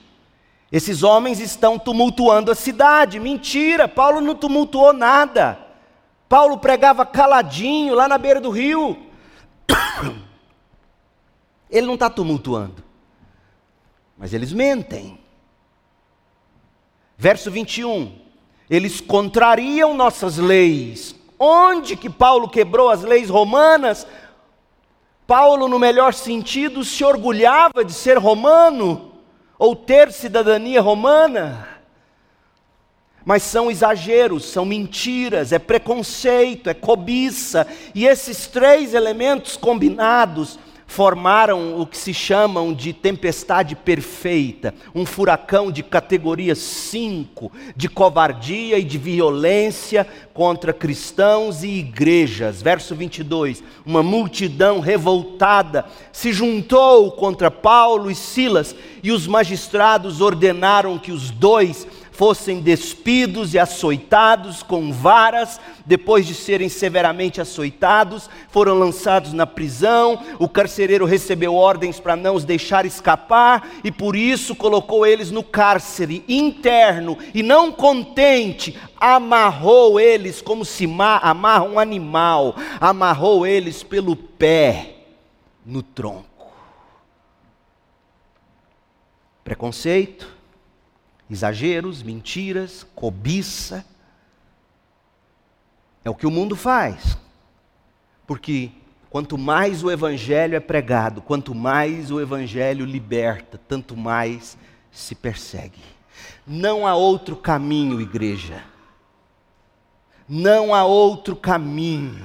Esses 0.71 1.05
homens 1.05 1.39
estão 1.39 1.79
tumultuando 1.79 2.51
a 2.51 2.55
cidade. 2.55 3.21
Mentira, 3.21 3.87
Paulo 3.87 4.21
não 4.21 4.35
tumultuou 4.35 4.93
nada. 4.93 5.66
Paulo 6.29 6.59
pregava 6.59 7.07
caladinho 7.07 7.95
lá 7.95 8.09
na 8.09 8.19
beira 8.19 8.41
do 8.41 8.51
rio. 8.51 8.97
Ele 11.71 11.87
não 11.87 11.95
está 11.95 12.09
tumultuando, 12.09 12.83
mas 14.17 14.33
eles 14.33 14.53
mentem. 14.53 15.19
Verso 17.19 17.51
21. 17.51 18.17
Eles 18.69 19.01
contrariam 19.01 19.95
nossas 19.95 20.39
leis. 20.39 21.15
Onde 21.39 21.97
que 21.97 22.09
Paulo 22.09 22.49
quebrou 22.49 22.89
as 22.89 23.03
leis 23.03 23.29
romanas? 23.29 24.07
Paulo, 25.27 25.67
no 25.67 25.79
melhor 25.79 26.15
sentido, 26.15 26.85
se 26.85 27.05
orgulhava 27.05 27.85
de 27.85 27.93
ser 27.93 28.17
romano 28.17 29.13
ou 29.59 29.75
ter 29.75 30.13
cidadania 30.13 30.81
romana. 30.81 31.76
Mas 33.27 33.43
são 33.43 33.69
exageros, 33.69 34.45
são 34.45 34.65
mentiras, 34.65 35.51
é 35.51 35.59
preconceito, 35.59 36.71
é 36.71 36.75
cobiça, 36.75 37.67
e 37.93 38.07
esses 38.07 38.47
três 38.47 38.95
elementos 38.95 39.57
combinados 39.57 40.61
formaram 40.87 41.81
o 41.81 41.87
que 41.87 41.99
se 41.99 42.15
chamam 42.15 42.73
de 42.73 42.93
tempestade 42.93 43.75
perfeita, 43.75 44.73
um 44.95 45.05
furacão 45.05 45.73
de 45.73 45.83
categoria 45.83 46.55
5, 46.55 47.51
de 47.75 47.89
covardia 47.89 48.79
e 48.79 48.85
de 48.85 48.97
violência 48.97 50.07
contra 50.33 50.73
cristãos 50.73 51.65
e 51.65 51.81
igrejas. 51.81 52.63
Verso 52.63 52.95
22: 52.95 53.63
Uma 53.85 54.03
multidão 54.03 54.79
revoltada 54.79 55.85
se 56.13 56.33
juntou 56.33 57.11
contra 57.11 57.51
Paulo 57.51 58.09
e 58.09 58.15
Silas, 58.15 58.75
e 59.03 59.11
os 59.11 59.27
magistrados 59.27 60.21
ordenaram 60.21 60.99
que 60.99 61.11
os 61.11 61.31
dois 61.31 61.87
fossem 62.17 62.61
despidos 62.61 63.53
e 63.53 63.59
açoitados 63.59 64.63
com 64.63 64.91
varas, 64.91 65.61
depois 65.85 66.27
de 66.27 66.35
serem 66.35 66.69
severamente 66.69 67.43
açoitados, 67.43 68.31
foram 68.49 68.79
lançados 68.79 69.35
na 69.35 69.47
prisão. 69.47 70.19
O 70.39 70.49
carcereiro 70.49 71.05
recebeu 71.05 71.55
ordens 71.55 72.01
para 72.01 72.17
não 72.17 72.35
os 72.35 72.45
deixar 72.45 72.87
escapar 72.87 73.69
e 73.85 73.93
por 73.93 74.17
isso 74.17 74.57
colocou 74.57 75.07
eles 75.07 75.31
no 75.31 75.43
cárcere 75.43 76.25
interno 76.27 77.19
e 77.35 77.43
não 77.43 77.71
contente, 77.71 78.79
amarrou 78.99 80.01
eles 80.01 80.41
como 80.41 80.65
se 80.65 80.87
amarra 81.21 81.65
um 81.65 81.79
animal, 81.79 82.57
amarrou 82.81 83.47
eles 83.47 83.83
pelo 83.83 84.17
pé 84.17 84.95
no 85.67 85.83
tronco. 85.83 86.25
Preconceito, 89.45 90.36
Exageros, 91.29 92.03
mentiras, 92.03 92.87
cobiça. 92.95 93.85
É 96.05 96.11
o 96.11 96.15
que 96.15 96.27
o 96.27 96.31
mundo 96.31 96.55
faz. 96.55 97.19
Porque 98.27 98.71
quanto 99.11 99.37
mais 99.37 99.83
o 99.83 99.91
Evangelho 99.91 100.55
é 100.55 100.61
pregado, 100.61 101.21
quanto 101.21 101.55
mais 101.55 102.11
o 102.11 102.21
Evangelho 102.21 102.85
liberta, 102.85 103.61
tanto 103.69 103.97
mais 103.97 104.57
se 104.91 105.15
persegue. 105.15 105.83
Não 106.47 106.87
há 106.87 106.95
outro 106.95 107.37
caminho, 107.37 108.01
igreja. 108.01 108.63
Não 110.29 110.75
há 110.75 110.85
outro 110.85 111.35
caminho. 111.35 112.25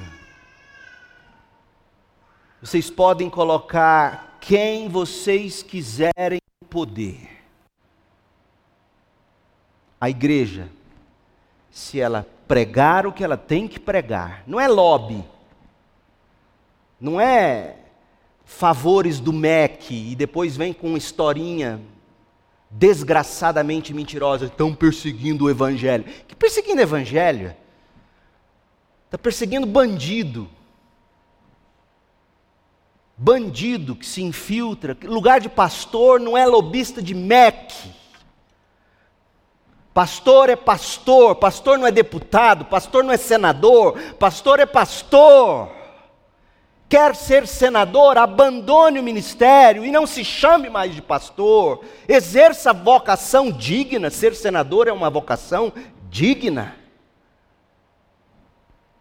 Vocês 2.61 2.91
podem 2.91 3.29
colocar 3.29 4.37
quem 4.39 4.87
vocês 4.87 5.63
quiserem 5.63 6.39
poder 6.69 7.40
a 10.01 10.09
igreja, 10.09 10.67
se 11.69 11.99
ela 11.99 12.27
pregar 12.47 13.05
o 13.05 13.13
que 13.13 13.23
ela 13.23 13.37
tem 13.37 13.67
que 13.67 13.79
pregar, 13.79 14.43
não 14.47 14.59
é 14.59 14.67
lobby, 14.67 15.23
não 16.99 17.21
é 17.21 17.75
favores 18.43 19.19
do 19.19 19.31
MEC 19.31 20.11
e 20.11 20.15
depois 20.15 20.57
vem 20.57 20.73
com 20.73 20.87
uma 20.87 20.97
historinha 20.97 21.79
desgraçadamente 22.69 23.93
mentirosa, 23.93 24.45
estão 24.45 24.73
perseguindo 24.73 25.45
o 25.45 25.49
evangelho. 25.49 26.03
Que 26.27 26.35
perseguindo 26.35 26.79
o 26.79 26.83
evangelho? 26.83 27.55
Está 29.05 29.17
perseguindo 29.17 29.67
bandido. 29.67 30.49
Bandido 33.15 33.95
que 33.95 34.05
se 34.05 34.23
infiltra. 34.23 34.97
Lugar 35.03 35.39
de 35.39 35.49
pastor 35.49 36.19
não 36.19 36.35
é 36.37 36.45
lobista 36.45 37.01
de 37.01 37.13
MEC. 37.13 38.00
Pastor 39.93 40.49
é 40.49 40.55
pastor, 40.55 41.35
pastor 41.35 41.77
não 41.77 41.85
é 41.85 41.91
deputado, 41.91 42.63
pastor 42.65 43.03
não 43.03 43.11
é 43.11 43.17
senador, 43.17 43.99
pastor 44.13 44.59
é 44.61 44.65
pastor. 44.65 45.69
Quer 46.87 47.13
ser 47.15 47.45
senador, 47.45 48.17
abandone 48.17 48.99
o 48.99 49.03
ministério 49.03 49.83
e 49.83 49.91
não 49.91 50.07
se 50.07 50.23
chame 50.23 50.69
mais 50.69 50.95
de 50.95 51.01
pastor. 51.01 51.83
Exerça 52.07 52.71
vocação 52.71 53.51
digna, 53.51 54.09
ser 54.09 54.33
senador 54.33 54.87
é 54.87 54.93
uma 54.93 55.09
vocação 55.09 55.73
digna. 56.09 56.75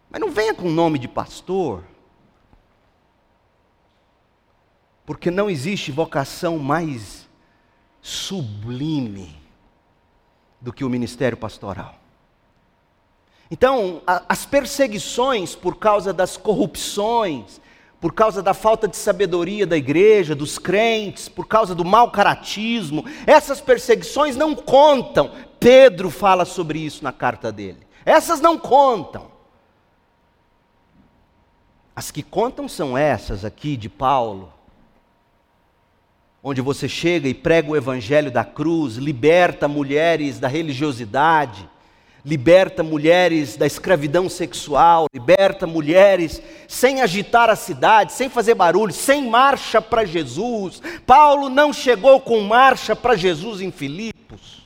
Mas 0.09 0.19
não 0.19 0.29
venha 0.29 0.53
com 0.53 0.67
o 0.67 0.71
nome 0.71 0.99
de 0.99 1.07
pastor. 1.07 1.85
Porque 5.05 5.31
não 5.31 5.49
existe 5.49 5.89
vocação 5.89 6.57
mais 6.57 7.29
sublime 8.01 9.40
do 10.61 10.71
que 10.71 10.83
o 10.83 10.89
ministério 10.89 11.37
pastoral. 11.37 11.95
Então, 13.49 14.01
a, 14.07 14.23
as 14.29 14.45
perseguições 14.45 15.55
por 15.55 15.77
causa 15.77 16.13
das 16.13 16.37
corrupções, 16.37 17.59
por 17.99 18.13
causa 18.13 18.41
da 18.41 18.53
falta 18.53 18.87
de 18.87 18.95
sabedoria 18.95 19.67
da 19.67 19.75
igreja, 19.75 20.33
dos 20.33 20.57
crentes, 20.57 21.27
por 21.27 21.47
causa 21.47 21.75
do 21.75 21.83
mau 21.83 22.09
caratismo, 22.11 23.05
essas 23.27 23.59
perseguições 23.59 24.37
não 24.37 24.55
contam. 24.55 25.31
Pedro 25.59 26.09
fala 26.09 26.45
sobre 26.45 26.79
isso 26.79 27.03
na 27.03 27.11
carta 27.11 27.51
dele. 27.51 27.85
Essas 28.05 28.39
não 28.39 28.57
contam. 28.57 29.29
As 31.95 32.09
que 32.09 32.23
contam 32.23 32.67
são 32.67 32.97
essas 32.97 33.43
aqui 33.45 33.75
de 33.75 33.89
Paulo, 33.89 34.51
onde 36.43 36.61
você 36.61 36.87
chega 36.89 37.27
e 37.27 37.33
prega 37.33 37.69
o 37.69 37.75
evangelho 37.75 38.31
da 38.31 38.43
cruz, 38.43 38.95
liberta 38.95 39.67
mulheres 39.67 40.39
da 40.39 40.47
religiosidade, 40.47 41.69
liberta 42.25 42.83
mulheres 42.83 43.55
da 43.55 43.65
escravidão 43.65 44.29
sexual, 44.29 45.05
liberta 45.13 45.67
mulheres 45.67 46.41
sem 46.67 47.01
agitar 47.01 47.49
a 47.49 47.55
cidade, 47.55 48.13
sem 48.13 48.29
fazer 48.29 48.55
barulho, 48.55 48.93
sem 48.93 49.27
marcha 49.27 49.81
para 49.81 50.05
Jesus. 50.05 50.81
Paulo 51.05 51.49
não 51.49 51.71
chegou 51.73 52.19
com 52.19 52.41
marcha 52.41 52.95
para 52.95 53.15
Jesus 53.15 53.61
em 53.61 53.71
Filipos. 53.71 54.60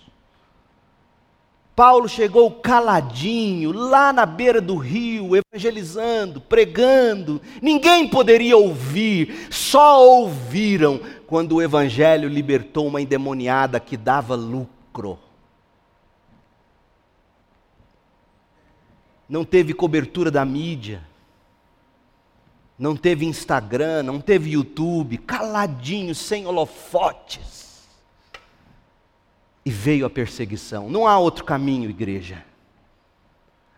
Paulo 1.76 2.08
chegou 2.08 2.50
caladinho, 2.52 3.74
lá 3.74 4.14
na 4.14 4.26
beira 4.26 4.62
do 4.62 4.78
rio, 4.78 5.32
evangelizando, 5.36 6.40
pregando. 6.40 7.42
Ninguém 7.62 8.08
poderia 8.08 8.56
ouvir, 8.56 9.50
só 9.52 10.02
ouviram 10.02 11.02
quando 11.28 11.56
o 11.56 11.62
evangelho 11.62 12.30
libertou 12.30 12.88
uma 12.88 13.02
endemoniada 13.02 13.78
que 13.78 13.98
dava 13.98 14.36
lucro. 14.36 15.20
Não 19.28 19.44
teve 19.44 19.74
cobertura 19.74 20.32
da 20.32 20.46
mídia, 20.46 21.04
não 22.80 22.96
teve 22.96 23.26
Instagram, 23.26 24.04
não 24.04 24.22
teve 24.22 24.52
YouTube, 24.52 25.18
caladinho, 25.18 26.16
sem 26.16 26.46
holofotes 26.46 27.65
e 29.66 29.72
veio 29.72 30.06
a 30.06 30.10
perseguição. 30.10 30.90
Não 30.90 31.08
há 31.08 31.18
outro 31.18 31.44
caminho, 31.44 31.90
igreja. 31.90 32.46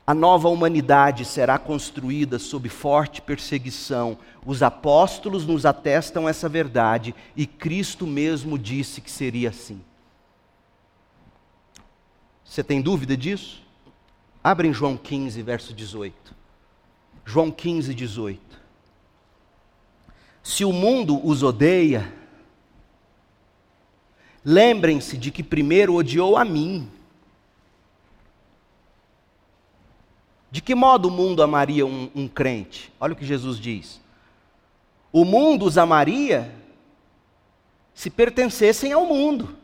A 0.05 0.13
nova 0.13 0.49
humanidade 0.49 1.25
será 1.25 1.57
construída 1.57 2.39
sob 2.39 2.69
forte 2.69 3.21
perseguição. 3.21 4.17
Os 4.45 4.63
apóstolos 4.63 5.45
nos 5.45 5.65
atestam 5.65 6.27
essa 6.27 6.47
verdade 6.47 7.15
e 7.35 7.45
Cristo 7.45 8.05
mesmo 8.05 8.57
disse 8.57 9.01
que 9.01 9.11
seria 9.11 9.49
assim. 9.49 9.81
Você 12.43 12.63
tem 12.63 12.81
dúvida 12.81 13.17
disso? 13.17 13.61
Abre 14.43 14.67
em 14.69 14.73
João 14.73 14.95
15, 14.95 15.41
verso 15.41 15.73
18. 15.73 16.35
João 17.25 17.51
15, 17.51 17.93
18. 17.93 18.41
Se 20.41 20.63
o 20.63 20.71
mundo 20.71 21.19
os 21.27 21.43
odeia, 21.43 22.13
Lembrem-se 24.43 25.17
de 25.17 25.31
que 25.31 25.43
primeiro 25.43 25.95
odiou 25.95 26.37
a 26.37 26.45
mim. 26.45 26.89
De 30.49 30.61
que 30.61 30.73
modo 30.73 31.09
o 31.09 31.11
mundo 31.11 31.43
amaria 31.43 31.85
um, 31.85 32.09
um, 32.15 32.27
crente? 32.27 32.91
Olha 32.99 33.13
o 33.13 33.15
que 33.15 33.25
Jesus 33.25 33.59
diz. 33.59 33.99
O 35.11 35.25
mundo 35.25 35.65
os 35.65 35.77
amaria 35.77 36.53
se 37.93 38.09
pertencessem 38.09 38.93
ao 38.93 39.05
mundo. 39.05 39.55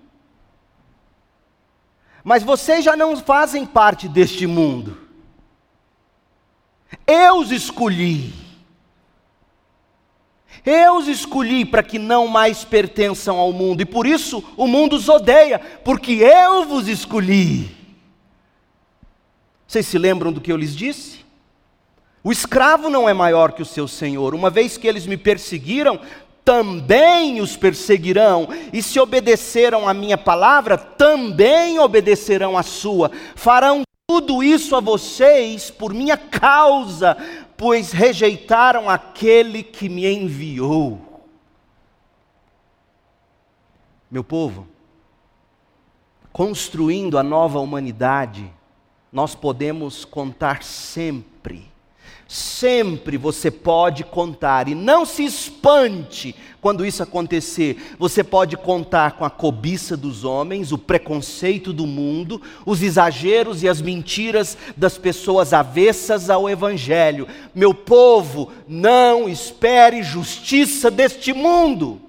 Mas 2.24 2.44
vocês 2.44 2.84
já 2.84 2.96
não 2.96 3.16
fazem 3.18 3.66
parte 3.66 4.08
deste 4.08 4.48
mundo. 4.48 4.98
Eu 7.06 7.40
os 7.40 7.52
escolhi. 7.52 8.43
Eu 10.66 10.98
os 10.98 11.08
escolhi 11.08 11.66
para 11.66 11.84
que 11.84 12.00
não 12.00 12.28
mais 12.28 12.64
pertençam 12.64 13.38
ao 13.38 13.52
mundo, 13.52 13.82
e 13.82 13.86
por 13.86 14.08
isso 14.08 14.44
o 14.56 14.66
mundo 14.66 14.96
os 14.96 15.10
odeia, 15.10 15.60
porque 15.84 16.14
eu 16.14 16.66
vos 16.66 16.88
escolhi. 16.88 17.70
Vocês 19.68 19.88
se 19.88 19.98
lembram 19.98 20.32
do 20.32 20.40
que 20.40 20.52
eu 20.52 20.58
lhes 20.58 20.76
disse? 20.76 21.24
O 22.24 22.32
escravo 22.32 22.90
não 22.90 23.10
é 23.10 23.14
maior 23.14 23.52
que 23.52 23.62
o 23.62 23.66
seu 23.66 23.88
senhor. 23.88 24.34
Uma 24.34 24.50
vez 24.50 24.78
que 24.78 24.88
eles 24.88 25.06
me 25.06 25.18
perseguiram, 25.18 26.00
também 26.46 27.42
os 27.42 27.58
perseguirão, 27.58 28.48
e 28.72 28.82
se 28.82 29.00
obedeceram 29.00 29.88
à 29.88 29.94
minha 29.94 30.18
palavra, 30.18 30.78
também 30.78 31.80
obedecerão 31.80 32.58
à 32.58 32.64
sua. 32.64 33.12
Farão 33.36 33.82
tudo 34.08 34.44
isso 34.44 34.76
a 34.76 34.80
vocês 34.80 35.72
por 35.72 35.94
minha 35.94 36.16
causa, 36.18 37.18
pois 37.64 37.94
rejeitaram 37.94 38.90
aquele 38.90 39.64
que 39.64 39.88
me 39.88 40.06
enviou. 40.06 41.24
Meu 44.12 44.22
povo, 44.22 44.68
construindo 46.34 47.18
a 47.18 47.24
nova 47.24 47.62
humanidade, 47.62 48.54
nós 49.10 49.34
podemos 49.34 50.04
contar 50.04 50.62
sempre 50.62 51.33
Sempre 52.34 53.16
você 53.16 53.52
pode 53.52 54.04
contar, 54.04 54.68
e 54.68 54.74
não 54.74 55.06
se 55.06 55.24
espante 55.24 56.36
quando 56.60 56.84
isso 56.84 57.04
acontecer. 57.04 57.96
Você 58.00 58.24
pode 58.24 58.58
contar 58.58 59.12
com 59.12 59.24
a 59.24 59.30
cobiça 59.30 59.96
dos 59.96 60.24
homens, 60.24 60.72
o 60.72 60.78
preconceito 60.80 61.72
do 61.72 61.86
mundo, 61.86 62.42
os 62.66 62.82
exageros 62.82 63.62
e 63.62 63.70
as 63.70 63.80
mentiras 63.80 64.58
das 64.76 64.98
pessoas 64.98 65.54
avessas 65.54 66.28
ao 66.28 66.50
Evangelho. 66.50 67.28
Meu 67.54 67.72
povo, 67.72 68.52
não 68.68 69.30
espere 69.30 70.02
justiça 70.02 70.90
deste 70.90 71.34
mundo. 71.34 72.02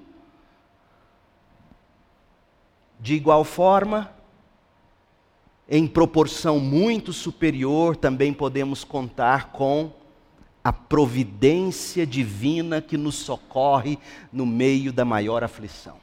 De 2.99 3.13
igual 3.13 3.43
forma, 3.43 4.09
em 5.69 5.85
proporção 5.85 6.59
muito 6.59 7.13
superior, 7.13 7.95
também 7.95 8.33
podemos 8.33 8.83
contar 8.83 9.51
com 9.51 9.91
a 10.65 10.73
providência 10.73 12.07
divina 12.07 12.81
que 12.81 12.97
nos 12.97 13.13
socorre 13.13 13.99
no 14.33 14.47
meio 14.47 14.91
da 14.91 15.05
maior 15.05 15.43
aflição. 15.43 15.97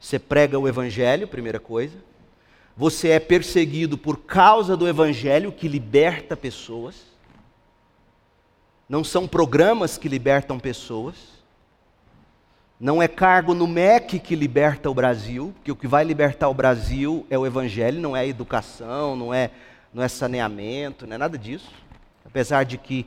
Você 0.00 0.18
prega 0.18 0.58
o 0.58 0.66
Evangelho, 0.66 1.28
primeira 1.28 1.60
coisa. 1.60 1.94
Você 2.74 3.10
é 3.10 3.20
perseguido 3.20 3.98
por 3.98 4.16
causa 4.20 4.78
do 4.78 4.88
Evangelho 4.88 5.52
que 5.52 5.68
liberta 5.68 6.34
pessoas. 6.34 7.04
Não 8.88 9.04
são 9.04 9.28
programas 9.28 9.98
que 9.98 10.08
libertam 10.08 10.58
pessoas. 10.58 11.16
Não 12.80 13.02
é 13.02 13.06
cargo 13.06 13.52
no 13.52 13.66
MEC 13.66 14.18
que 14.20 14.34
liberta 14.34 14.88
o 14.88 14.94
Brasil, 14.94 15.52
porque 15.56 15.70
o 15.70 15.76
que 15.76 15.86
vai 15.86 16.02
libertar 16.02 16.48
o 16.48 16.54
Brasil 16.54 17.26
é 17.28 17.38
o 17.38 17.44
Evangelho, 17.44 18.00
não 18.00 18.16
é 18.16 18.26
educação, 18.26 19.14
não 19.14 19.34
é, 19.34 19.50
não 19.92 20.02
é 20.02 20.08
saneamento, 20.08 21.06
não 21.06 21.14
é 21.14 21.18
nada 21.18 21.36
disso. 21.36 21.82
Apesar 22.32 22.64
de 22.64 22.78
que, 22.78 23.04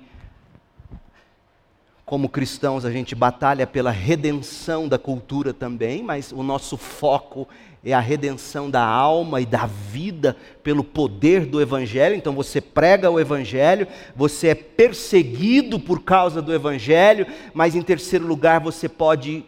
como 2.05 2.29
cristãos, 2.29 2.85
a 2.85 2.91
gente 2.91 3.15
batalha 3.15 3.65
pela 3.65 3.89
redenção 3.89 4.87
da 4.87 4.99
cultura 4.99 5.51
também, 5.51 6.03
mas 6.03 6.31
o 6.31 6.43
nosso 6.43 6.77
foco 6.77 7.47
é 7.83 7.91
a 7.91 7.99
redenção 7.99 8.69
da 8.69 8.85
alma 8.85 9.41
e 9.41 9.45
da 9.47 9.65
vida 9.65 10.37
pelo 10.61 10.83
poder 10.83 11.47
do 11.47 11.59
Evangelho. 11.59 12.15
Então 12.15 12.35
você 12.35 12.61
prega 12.61 13.09
o 13.09 13.19
Evangelho, 13.19 13.87
você 14.15 14.49
é 14.49 14.55
perseguido 14.55 15.79
por 15.79 16.03
causa 16.03 16.39
do 16.39 16.53
Evangelho, 16.53 17.25
mas 17.51 17.73
em 17.73 17.81
terceiro 17.81 18.27
lugar 18.27 18.59
você 18.59 18.87
pode 18.87 19.43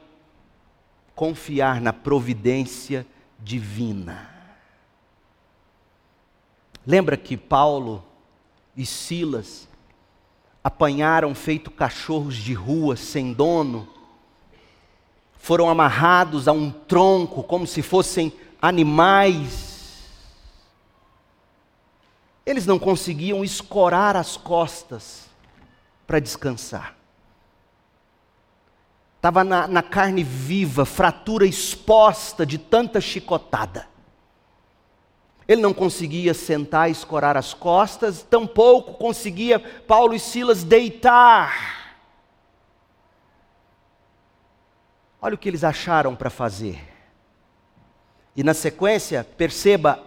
confiar 1.14 1.80
na 1.80 1.94
providência 1.94 3.06
divina. 3.40 4.28
Lembra 6.84 7.16
que 7.16 7.38
Paulo 7.38 8.04
e 8.78 8.86
Silas 8.86 9.67
apanharam 10.68 11.34
feito 11.34 11.72
cachorros 11.72 12.36
de 12.36 12.54
rua 12.54 12.98
sem 12.98 13.32
dono, 13.32 13.88
foram 15.38 15.70
amarrados 15.70 16.46
a 16.46 16.52
um 16.52 16.70
tronco 16.70 17.42
como 17.42 17.66
se 17.66 17.82
fossem 17.82 18.34
animais. 18.62 20.04
Eles 22.46 22.66
não 22.66 22.78
conseguiam 22.78 23.46
escorar 23.46 24.18
as 24.18 24.36
costas 24.36 25.30
para 26.06 26.20
descansar. 26.20 26.98
Estava 29.16 29.46
na, 29.46 29.70
na 29.70 29.82
carne 29.82 30.22
viva, 30.22 30.84
fratura 30.84 31.46
exposta 31.46 32.46
de 32.46 32.58
tanta 32.58 33.00
chicotada. 33.00 33.88
Ele 35.48 35.62
não 35.62 35.74
conseguia 35.74 36.34
sentar 36.34 36.90
e 36.90 36.92
escorar 36.92 37.38
as 37.38 37.54
costas, 37.54 38.22
tampouco 38.22 38.96
conseguia 38.96 39.60
Paulo 39.60 40.14
e 40.14 40.20
Silas 40.20 40.64
deitar. 40.64 41.78
Olha 45.22 45.36
o 45.36 45.38
que 45.38 45.48
eles 45.48 45.64
acharam 45.64 46.16
para 46.16 46.30
fazer. 46.30 46.84
E 48.36 48.44
na 48.44 48.54
sequência, 48.54 49.24
perceba 49.24 50.04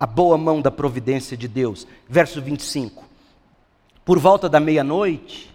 a 0.00 0.06
boa 0.06 0.38
mão 0.38 0.60
da 0.60 0.70
providência 0.70 1.36
de 1.36 1.46
Deus. 1.46 1.86
Verso 2.08 2.40
25. 2.40 3.04
Por 4.04 4.18
volta 4.18 4.48
da 4.48 4.58
meia-noite, 4.58 5.54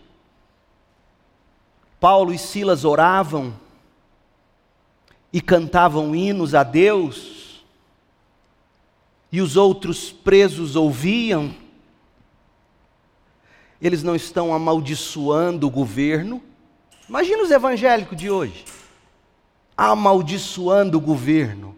Paulo 2.00 2.32
e 2.32 2.38
Silas 2.38 2.86
oravam 2.86 3.54
e 5.34 5.42
cantavam 5.42 6.16
hinos 6.16 6.56
a 6.56 6.64
Deus 6.64 7.39
e 9.32 9.42
os 9.42 9.56
outros 9.56 10.12
presos 10.12 10.76
ouviam, 10.76 11.54
eles 13.82 14.04
não 14.04 14.16
estão 14.16 14.54
amaldiçoando 14.54 15.68
o 15.68 15.70
governo. 15.70 16.42
Imagina 17.08 17.44
os 17.44 17.52
evangélicos 17.52 18.18
de 18.18 18.30
hoje, 18.30 18.66
amaldiçoando 19.78 20.98
o 20.98 21.02
governo. 21.02 21.76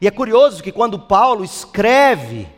E 0.00 0.06
é 0.06 0.10
curioso 0.10 0.62
que 0.62 0.70
quando 0.72 0.98
Paulo 0.98 1.44
escreve 1.44 2.48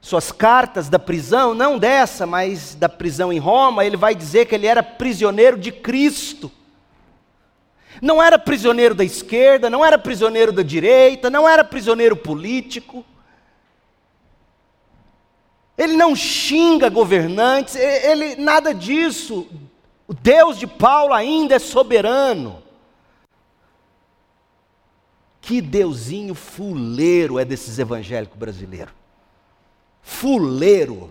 suas 0.00 0.32
cartas 0.32 0.88
da 0.88 0.98
prisão, 0.98 1.54
não 1.54 1.78
dessa, 1.78 2.26
mas 2.26 2.74
da 2.74 2.88
prisão 2.88 3.32
em 3.32 3.38
Roma, 3.38 3.84
ele 3.84 3.96
vai 3.96 4.14
dizer 4.14 4.46
que 4.46 4.54
ele 4.54 4.66
era 4.66 4.82
prisioneiro 4.82 5.58
de 5.58 5.70
Cristo. 5.70 6.50
Não 8.00 8.22
era 8.22 8.38
prisioneiro 8.38 8.94
da 8.94 9.04
esquerda, 9.04 9.68
não 9.68 9.84
era 9.84 9.98
prisioneiro 9.98 10.52
da 10.52 10.62
direita, 10.62 11.28
não 11.28 11.48
era 11.48 11.64
prisioneiro 11.64 12.16
político. 12.16 13.04
Ele 15.76 15.96
não 15.96 16.14
xinga 16.14 16.88
governantes, 16.88 17.76
ele 17.76 18.36
nada 18.36 18.74
disso. 18.74 19.46
O 20.06 20.14
Deus 20.14 20.58
de 20.58 20.66
Paulo 20.66 21.12
ainda 21.12 21.54
é 21.54 21.58
soberano. 21.58 22.62
Que 25.40 25.60
deusinho 25.60 26.34
fuleiro 26.34 27.38
é 27.38 27.44
desses 27.44 27.78
evangélicos 27.78 28.36
brasileiros. 28.36 28.92
Fuleiro. 30.02 31.10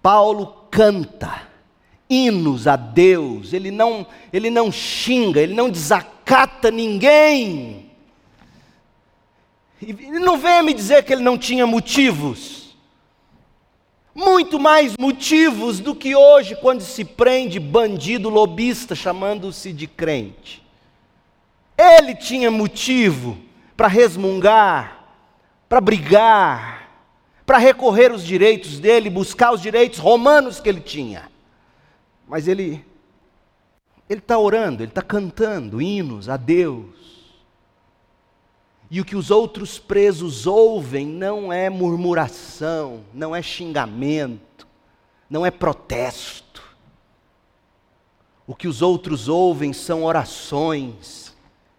Paulo 0.00 0.66
canta 0.70 1.51
hinos 2.12 2.66
a 2.66 2.76
Deus, 2.76 3.54
ele 3.54 3.70
não, 3.70 4.06
ele 4.30 4.50
não 4.50 4.70
xinga, 4.70 5.40
ele 5.40 5.54
não 5.54 5.70
desacata 5.70 6.70
ninguém. 6.70 7.90
E 9.80 9.92
não 10.20 10.36
venha 10.36 10.62
me 10.62 10.74
dizer 10.74 11.02
que 11.02 11.12
ele 11.12 11.22
não 11.22 11.38
tinha 11.38 11.66
motivos. 11.66 12.76
Muito 14.14 14.60
mais 14.60 14.94
motivos 14.98 15.80
do 15.80 15.94
que 15.94 16.14
hoje, 16.14 16.54
quando 16.54 16.82
se 16.82 17.02
prende 17.02 17.58
bandido 17.58 18.28
lobista 18.28 18.94
chamando-se 18.94 19.72
de 19.72 19.86
crente. 19.86 20.62
Ele 21.78 22.14
tinha 22.14 22.50
motivo 22.50 23.38
para 23.74 23.88
resmungar, 23.88 25.06
para 25.66 25.80
brigar, 25.80 26.90
para 27.46 27.56
recorrer 27.56 28.12
os 28.12 28.22
direitos 28.22 28.78
dele, 28.78 29.08
buscar 29.08 29.52
os 29.52 29.62
direitos 29.62 29.98
romanos 29.98 30.60
que 30.60 30.68
ele 30.68 30.82
tinha. 30.82 31.31
Mas 32.32 32.48
ele 32.48 32.82
ele 34.08 34.20
está 34.20 34.38
orando, 34.38 34.82
ele 34.82 34.90
está 34.90 35.02
cantando 35.02 35.82
hinos 35.82 36.30
a 36.30 36.38
Deus. 36.38 37.30
E 38.90 39.02
o 39.02 39.04
que 39.04 39.14
os 39.14 39.30
outros 39.30 39.78
presos 39.78 40.46
ouvem 40.46 41.06
não 41.06 41.52
é 41.52 41.68
murmuração, 41.68 43.04
não 43.12 43.36
é 43.36 43.42
xingamento, 43.42 44.66
não 45.28 45.44
é 45.44 45.50
protesto. 45.50 46.62
O 48.46 48.54
que 48.54 48.66
os 48.66 48.80
outros 48.80 49.28
ouvem 49.28 49.74
são 49.74 50.02
orações 50.02 51.36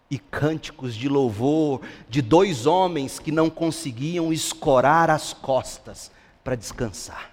e 0.08 0.20
cânticos 0.20 0.94
de 0.94 1.08
louvor 1.08 1.80
de 2.08 2.22
dois 2.22 2.64
homens 2.64 3.18
que 3.18 3.32
não 3.32 3.50
conseguiam 3.50 4.32
escorar 4.32 5.10
as 5.10 5.32
costas 5.32 6.12
para 6.44 6.54
descansar, 6.54 7.32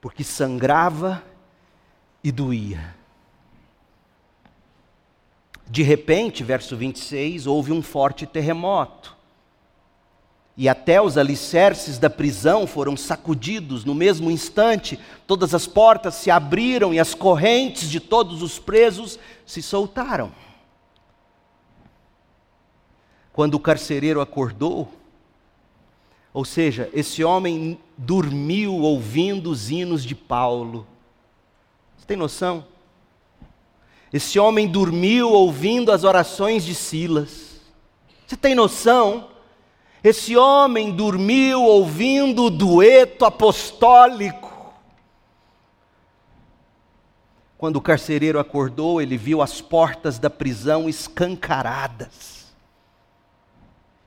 porque 0.00 0.24
sangrava 0.24 1.22
e 2.22 2.32
doía. 2.32 2.96
De 5.66 5.82
repente, 5.82 6.42
verso 6.42 6.76
26, 6.76 7.46
houve 7.46 7.72
um 7.72 7.82
forte 7.82 8.26
terremoto. 8.26 9.16
e 10.60 10.68
até 10.68 11.00
os 11.00 11.16
alicerces 11.16 11.98
da 11.98 12.10
prisão 12.10 12.66
foram 12.66 12.96
sacudidos 12.96 13.84
no 13.84 13.94
mesmo 13.94 14.28
instante, 14.28 14.98
todas 15.24 15.54
as 15.54 15.68
portas 15.68 16.16
se 16.16 16.32
abriram 16.32 16.92
e 16.92 16.98
as 16.98 17.14
correntes 17.14 17.88
de 17.88 18.00
todos 18.00 18.42
os 18.42 18.58
presos 18.58 19.20
se 19.46 19.62
soltaram. 19.62 20.32
Quando 23.32 23.54
o 23.54 23.60
carcereiro 23.60 24.20
acordou, 24.20 24.92
ou 26.34 26.44
seja, 26.44 26.90
esse 26.92 27.22
homem 27.22 27.78
dormiu 27.96 28.74
ouvindo 28.74 29.52
os 29.52 29.70
hinos 29.70 30.02
de 30.04 30.16
Paulo. 30.16 30.88
Você 31.98 32.06
tem 32.06 32.16
noção? 32.16 32.64
Esse 34.12 34.38
homem 34.38 34.66
dormiu 34.66 35.30
ouvindo 35.30 35.92
as 35.92 36.04
orações 36.04 36.64
de 36.64 36.74
Silas. 36.74 37.60
Você 38.26 38.36
tem 38.36 38.54
noção? 38.54 39.28
Esse 40.02 40.36
homem 40.36 40.92
dormiu 40.92 41.62
ouvindo 41.62 42.44
o 42.44 42.50
dueto 42.50 43.24
apostólico. 43.24 44.48
Quando 47.58 47.76
o 47.76 47.80
carcereiro 47.80 48.38
acordou, 48.38 49.02
ele 49.02 49.16
viu 49.16 49.42
as 49.42 49.60
portas 49.60 50.18
da 50.18 50.30
prisão 50.30 50.88
escancaradas. 50.88 52.54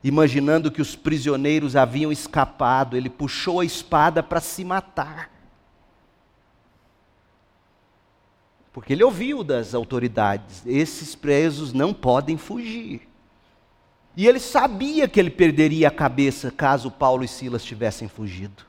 Imaginando 0.03 0.71
que 0.71 0.81
os 0.81 0.95
prisioneiros 0.95 1.75
haviam 1.75 2.11
escapado, 2.11 2.95
ele 2.95 3.09
puxou 3.09 3.59
a 3.59 3.65
espada 3.65 4.23
para 4.23 4.39
se 4.39 4.63
matar. 4.63 5.30
Porque 8.73 8.93
ele 8.93 9.03
ouviu 9.03 9.43
das 9.43 9.73
autoridades: 9.73 10.63
esses 10.65 11.15
presos 11.15 11.73
não 11.73 11.93
podem 11.93 12.37
fugir. 12.37 13.07
E 14.15 14.27
ele 14.27 14.39
sabia 14.39 15.07
que 15.07 15.19
ele 15.19 15.29
perderia 15.29 15.87
a 15.87 15.91
cabeça 15.91 16.51
caso 16.51 16.91
Paulo 16.91 17.23
e 17.23 17.27
Silas 17.27 17.63
tivessem 17.63 18.07
fugido. 18.07 18.65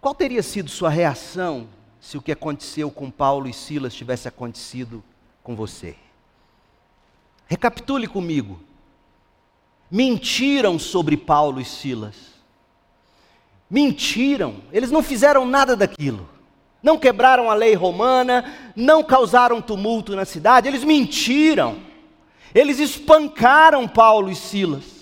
Qual 0.00 0.14
teria 0.14 0.42
sido 0.42 0.70
sua 0.70 0.88
reação 0.88 1.68
se 2.00 2.16
o 2.16 2.22
que 2.22 2.32
aconteceu 2.32 2.90
com 2.90 3.10
Paulo 3.10 3.46
e 3.46 3.52
Silas 3.52 3.94
tivesse 3.94 4.26
acontecido 4.26 5.04
com 5.42 5.54
você? 5.54 5.94
Recapitule 7.46 8.06
comigo. 8.06 8.60
Mentiram 9.90 10.78
sobre 10.78 11.16
Paulo 11.16 11.60
e 11.60 11.64
Silas. 11.64 12.29
Mentiram, 13.70 14.56
eles 14.72 14.90
não 14.90 15.00
fizeram 15.00 15.46
nada 15.46 15.76
daquilo. 15.76 16.28
Não 16.82 16.98
quebraram 16.98 17.48
a 17.48 17.54
lei 17.54 17.74
romana, 17.74 18.44
não 18.74 19.04
causaram 19.04 19.60
tumulto 19.60 20.16
na 20.16 20.24
cidade, 20.24 20.66
eles 20.66 20.82
mentiram, 20.82 21.76
eles 22.54 22.80
espancaram 22.80 23.86
Paulo 23.86 24.30
e 24.30 24.34
Silas. 24.34 25.00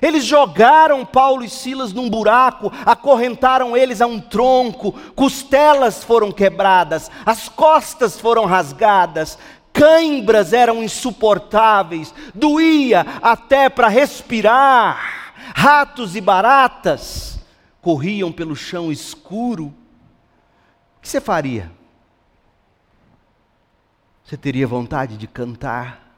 Eles 0.00 0.24
jogaram 0.24 1.04
Paulo 1.04 1.44
e 1.44 1.48
Silas 1.48 1.92
num 1.92 2.10
buraco, 2.10 2.72
acorrentaram 2.84 3.76
eles 3.76 4.00
a 4.00 4.06
um 4.06 4.20
tronco, 4.20 4.92
costelas 5.14 6.04
foram 6.04 6.30
quebradas, 6.30 7.10
as 7.24 7.48
costas 7.48 8.20
foram 8.20 8.44
rasgadas, 8.44 9.38
cãibras 9.72 10.52
eram 10.52 10.82
insuportáveis, 10.82 12.12
doía 12.34 13.06
até 13.22 13.68
para 13.68 13.88
respirar, 13.88 15.32
ratos 15.54 16.14
e 16.16 16.20
baratas 16.20 17.31
corriam 17.82 18.32
pelo 18.32 18.56
chão 18.56 18.90
escuro 18.90 19.74
que 21.02 21.08
você 21.08 21.20
faria? 21.20 21.70
Você 24.24 24.36
teria 24.36 24.68
vontade 24.68 25.16
de 25.18 25.26
cantar? 25.26 26.16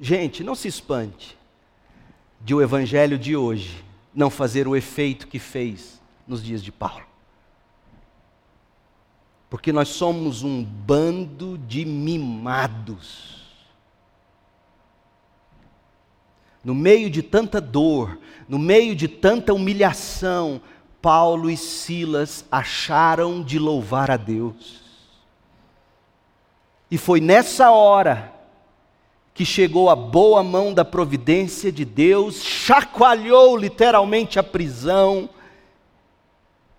Gente, 0.00 0.42
não 0.42 0.54
se 0.54 0.66
espante 0.66 1.36
de 2.40 2.54
o 2.54 2.62
evangelho 2.62 3.18
de 3.18 3.36
hoje 3.36 3.84
não 4.14 4.30
fazer 4.30 4.66
o 4.66 4.74
efeito 4.74 5.28
que 5.28 5.38
fez 5.38 6.00
nos 6.26 6.42
dias 6.42 6.64
de 6.64 6.72
Paulo. 6.72 7.04
Porque 9.50 9.72
nós 9.72 9.88
somos 9.88 10.42
um 10.42 10.64
bando 10.64 11.58
de 11.58 11.84
mimados. 11.84 13.45
No 16.66 16.74
meio 16.74 17.08
de 17.08 17.22
tanta 17.22 17.60
dor, 17.60 18.18
no 18.48 18.58
meio 18.58 18.96
de 18.96 19.06
tanta 19.06 19.54
humilhação, 19.54 20.60
Paulo 21.00 21.48
e 21.48 21.56
Silas 21.56 22.44
acharam 22.50 23.40
de 23.40 23.56
louvar 23.56 24.10
a 24.10 24.16
Deus. 24.16 24.82
E 26.90 26.98
foi 26.98 27.20
nessa 27.20 27.70
hora 27.70 28.32
que 29.32 29.44
chegou 29.44 29.88
a 29.88 29.94
boa 29.94 30.42
mão 30.42 30.74
da 30.74 30.84
providência 30.84 31.70
de 31.70 31.84
Deus, 31.84 32.42
chacoalhou 32.42 33.56
literalmente 33.56 34.36
a 34.36 34.42
prisão 34.42 35.30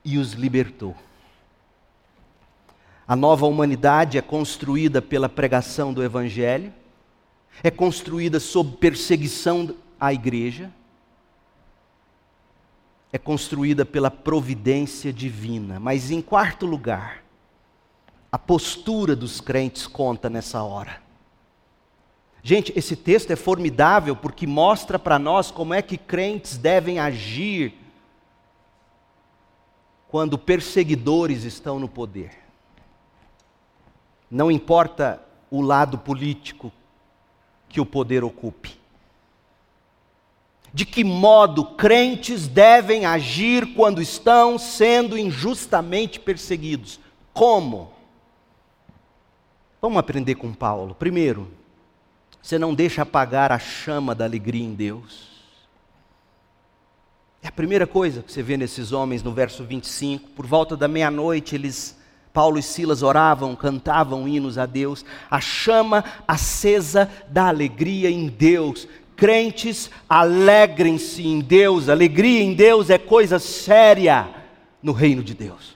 e 0.03 0.17
os 0.17 0.33
libertou. 0.33 0.97
A 3.07 3.15
nova 3.15 3.45
humanidade 3.45 4.17
é 4.17 4.21
construída 4.21 5.01
pela 5.01 5.29
pregação 5.29 5.93
do 5.93 6.03
Evangelho, 6.03 6.73
é 7.63 7.71
construída 7.71 8.39
sob 8.39 8.77
perseguição 8.77 9.75
à 9.99 10.13
igreja, 10.13 10.71
é 13.11 13.17
construída 13.17 13.85
pela 13.85 14.11
providência 14.11 15.11
divina. 15.11 15.79
Mas, 15.79 16.11
em 16.11 16.21
quarto 16.21 16.65
lugar, 16.65 17.23
a 18.31 18.37
postura 18.37 19.15
dos 19.15 19.41
crentes 19.41 19.87
conta 19.87 20.29
nessa 20.29 20.61
hora. 20.61 21.01
Gente, 22.43 22.71
esse 22.75 22.95
texto 22.95 23.31
é 23.31 23.35
formidável 23.35 24.15
porque 24.15 24.45
mostra 24.45 24.99
para 24.99 25.17
nós 25.17 25.51
como 25.51 25.73
é 25.73 25.81
que 25.81 25.97
crentes 25.97 26.57
devem 26.57 26.99
agir 26.99 27.73
quando 30.07 30.37
perseguidores 30.37 31.43
estão 31.43 31.79
no 31.79 31.89
poder. 31.89 32.31
Não 34.29 34.51
importa 34.51 35.21
o 35.49 35.61
lado 35.61 35.97
político 35.97 36.71
que 37.69 37.81
o 37.81 37.85
poder 37.85 38.23
ocupe 38.23 38.77
de 40.77 40.85
que 40.85 41.03
modo 41.03 41.65
crentes 41.65 42.47
devem 42.47 43.03
agir 43.03 43.73
quando 43.73 43.99
estão 43.99 44.59
sendo 44.59 45.17
injustamente 45.17 46.19
perseguidos. 46.19 46.99
Como? 47.33 47.91
Vamos 49.81 49.97
aprender 49.97 50.35
com 50.35 50.53
Paulo. 50.53 50.93
Primeiro, 50.93 51.51
você 52.39 52.59
não 52.59 52.75
deixa 52.75 53.01
apagar 53.01 53.51
a 53.51 53.57
chama 53.57 54.13
da 54.13 54.25
alegria 54.25 54.63
em 54.63 54.75
Deus. 54.75 55.27
É 57.41 57.47
a 57.47 57.51
primeira 57.51 57.87
coisa 57.87 58.21
que 58.21 58.31
você 58.31 58.43
vê 58.43 58.55
nesses 58.55 58.91
homens 58.91 59.23
no 59.23 59.31
verso 59.31 59.63
25. 59.63 60.29
Por 60.29 60.45
volta 60.45 60.77
da 60.77 60.87
meia-noite, 60.87 61.55
eles, 61.55 61.96
Paulo 62.37 62.59
e 62.59 62.61
Silas 62.61 63.01
oravam, 63.01 63.55
cantavam 63.55 64.27
hinos 64.27 64.59
a 64.59 64.67
Deus. 64.67 65.03
A 65.27 65.41
chama 65.41 66.03
acesa 66.27 67.09
da 67.27 67.47
alegria 67.47 68.11
em 68.11 68.27
Deus 68.27 68.87
Crentes, 69.15 69.89
alegrem-se 70.07 71.25
em 71.25 71.39
Deus, 71.39 71.89
alegria 71.89 72.43
em 72.43 72.53
Deus 72.53 72.91
é 72.91 72.99
coisa 72.99 73.39
séria 73.39 74.29
no 74.83 74.91
reino 74.91 75.23
de 75.23 75.33
Deus. 75.33 75.75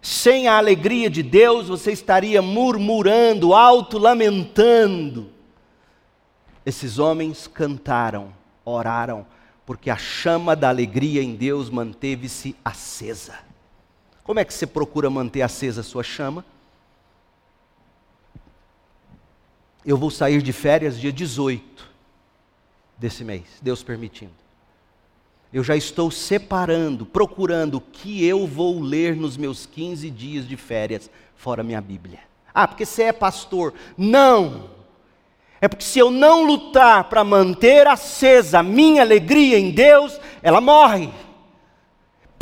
Sem 0.00 0.46
a 0.46 0.56
alegria 0.56 1.10
de 1.10 1.24
Deus, 1.24 1.66
você 1.66 1.90
estaria 1.90 2.40
murmurando, 2.40 3.52
auto-lamentando. 3.52 5.32
Esses 6.64 7.00
homens 7.00 7.48
cantaram, 7.48 8.32
oraram, 8.64 9.26
porque 9.66 9.90
a 9.90 9.96
chama 9.96 10.54
da 10.54 10.68
alegria 10.68 11.24
em 11.24 11.34
Deus 11.34 11.68
manteve-se 11.68 12.54
acesa. 12.64 13.47
Como 14.28 14.38
é 14.38 14.44
que 14.44 14.52
você 14.52 14.66
procura 14.66 15.08
manter 15.08 15.40
acesa 15.40 15.80
a 15.80 15.82
sua 15.82 16.02
chama? 16.02 16.44
Eu 19.82 19.96
vou 19.96 20.10
sair 20.10 20.42
de 20.42 20.52
férias 20.52 21.00
dia 21.00 21.10
18 21.10 21.88
desse 22.98 23.24
mês, 23.24 23.44
Deus 23.62 23.82
permitindo. 23.82 24.34
Eu 25.50 25.64
já 25.64 25.74
estou 25.74 26.10
separando, 26.10 27.06
procurando 27.06 27.76
o 27.76 27.80
que 27.80 28.22
eu 28.22 28.46
vou 28.46 28.78
ler 28.82 29.16
nos 29.16 29.38
meus 29.38 29.64
15 29.64 30.10
dias 30.10 30.46
de 30.46 30.58
férias, 30.58 31.10
fora 31.34 31.62
minha 31.62 31.80
Bíblia. 31.80 32.18
Ah, 32.52 32.68
porque 32.68 32.84
você 32.84 33.04
é 33.04 33.12
pastor. 33.14 33.72
Não! 33.96 34.68
É 35.58 35.66
porque 35.68 35.86
se 35.86 35.98
eu 35.98 36.10
não 36.10 36.44
lutar 36.44 37.04
para 37.04 37.24
manter 37.24 37.86
acesa 37.86 38.58
a 38.58 38.62
minha 38.62 39.00
alegria 39.00 39.58
em 39.58 39.70
Deus, 39.70 40.20
ela 40.42 40.60
morre. 40.60 41.10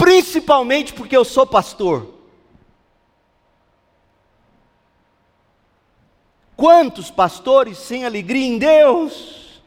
Principalmente 0.07 0.93
porque 0.93 1.17
eu 1.17 1.25
sou 1.25 1.45
pastor. 1.45 2.15
Quantos 6.57 7.11
pastores 7.11 7.77
sem 7.77 8.05
alegria 8.05 8.47
em 8.47 8.57
Deus? 8.57 9.61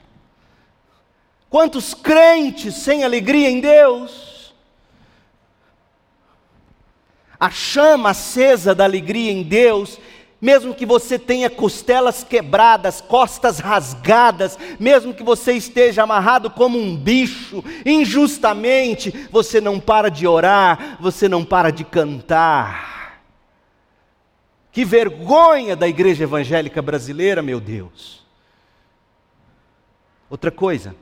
Quantos 1.49 1.93
crentes 1.93 2.75
sem 2.75 3.03
alegria 3.03 3.49
em 3.49 3.59
Deus? 3.59 4.55
A 7.37 7.51
chama 7.51 8.11
acesa 8.11 8.73
da 8.73 8.85
alegria 8.85 9.33
em 9.33 9.43
Deus 9.43 9.99
mesmo 10.41 10.73
que 10.73 10.85
você 10.85 11.19
tenha 11.19 11.49
costelas 11.49 12.23
quebradas, 12.23 13.01
costas 13.01 13.59
rasgadas, 13.59 14.57
mesmo 14.79 15.13
que 15.13 15.23
você 15.23 15.53
esteja 15.53 16.03
amarrado 16.03 16.49
como 16.49 16.79
um 16.79 16.95
bicho, 16.95 17.63
injustamente, 17.85 19.11
você 19.31 19.59
não 19.59 19.79
para 19.79 20.09
de 20.09 20.25
orar, 20.25 20.97
você 21.01 21.27
não 21.27 21.43
para 21.43 21.71
de 21.71 21.83
cantar. 21.83 23.21
Que 24.71 24.85
vergonha 24.85 25.75
da 25.75 25.87
igreja 25.87 26.23
evangélica 26.23 26.81
brasileira, 26.81 27.41
meu 27.41 27.59
Deus. 27.59 28.25
Outra 30.29 30.51
coisa, 30.51 30.95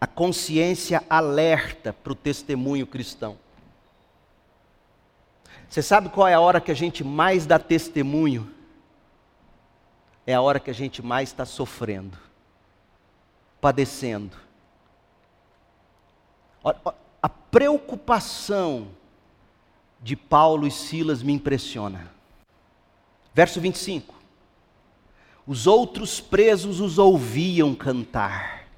a 0.00 0.06
consciência 0.06 1.02
alerta 1.08 1.92
para 1.92 2.12
o 2.12 2.16
testemunho 2.16 2.86
cristão. 2.86 3.38
Você 5.74 5.82
sabe 5.82 6.08
qual 6.08 6.28
é 6.28 6.34
a 6.34 6.38
hora 6.38 6.60
que 6.60 6.70
a 6.70 6.74
gente 6.74 7.02
mais 7.02 7.46
dá 7.46 7.58
testemunho? 7.58 8.48
É 10.24 10.32
a 10.32 10.40
hora 10.40 10.60
que 10.60 10.70
a 10.70 10.72
gente 10.72 11.02
mais 11.02 11.30
está 11.30 11.44
sofrendo, 11.44 12.16
padecendo. 13.60 14.36
A 17.20 17.28
preocupação 17.28 18.86
de 20.00 20.14
Paulo 20.14 20.64
e 20.64 20.70
Silas 20.70 21.24
me 21.24 21.32
impressiona. 21.32 22.08
Verso 23.34 23.60
25: 23.60 24.14
Os 25.44 25.66
outros 25.66 26.20
presos 26.20 26.78
os 26.78 27.00
ouviam 27.00 27.74
cantar. 27.74 28.68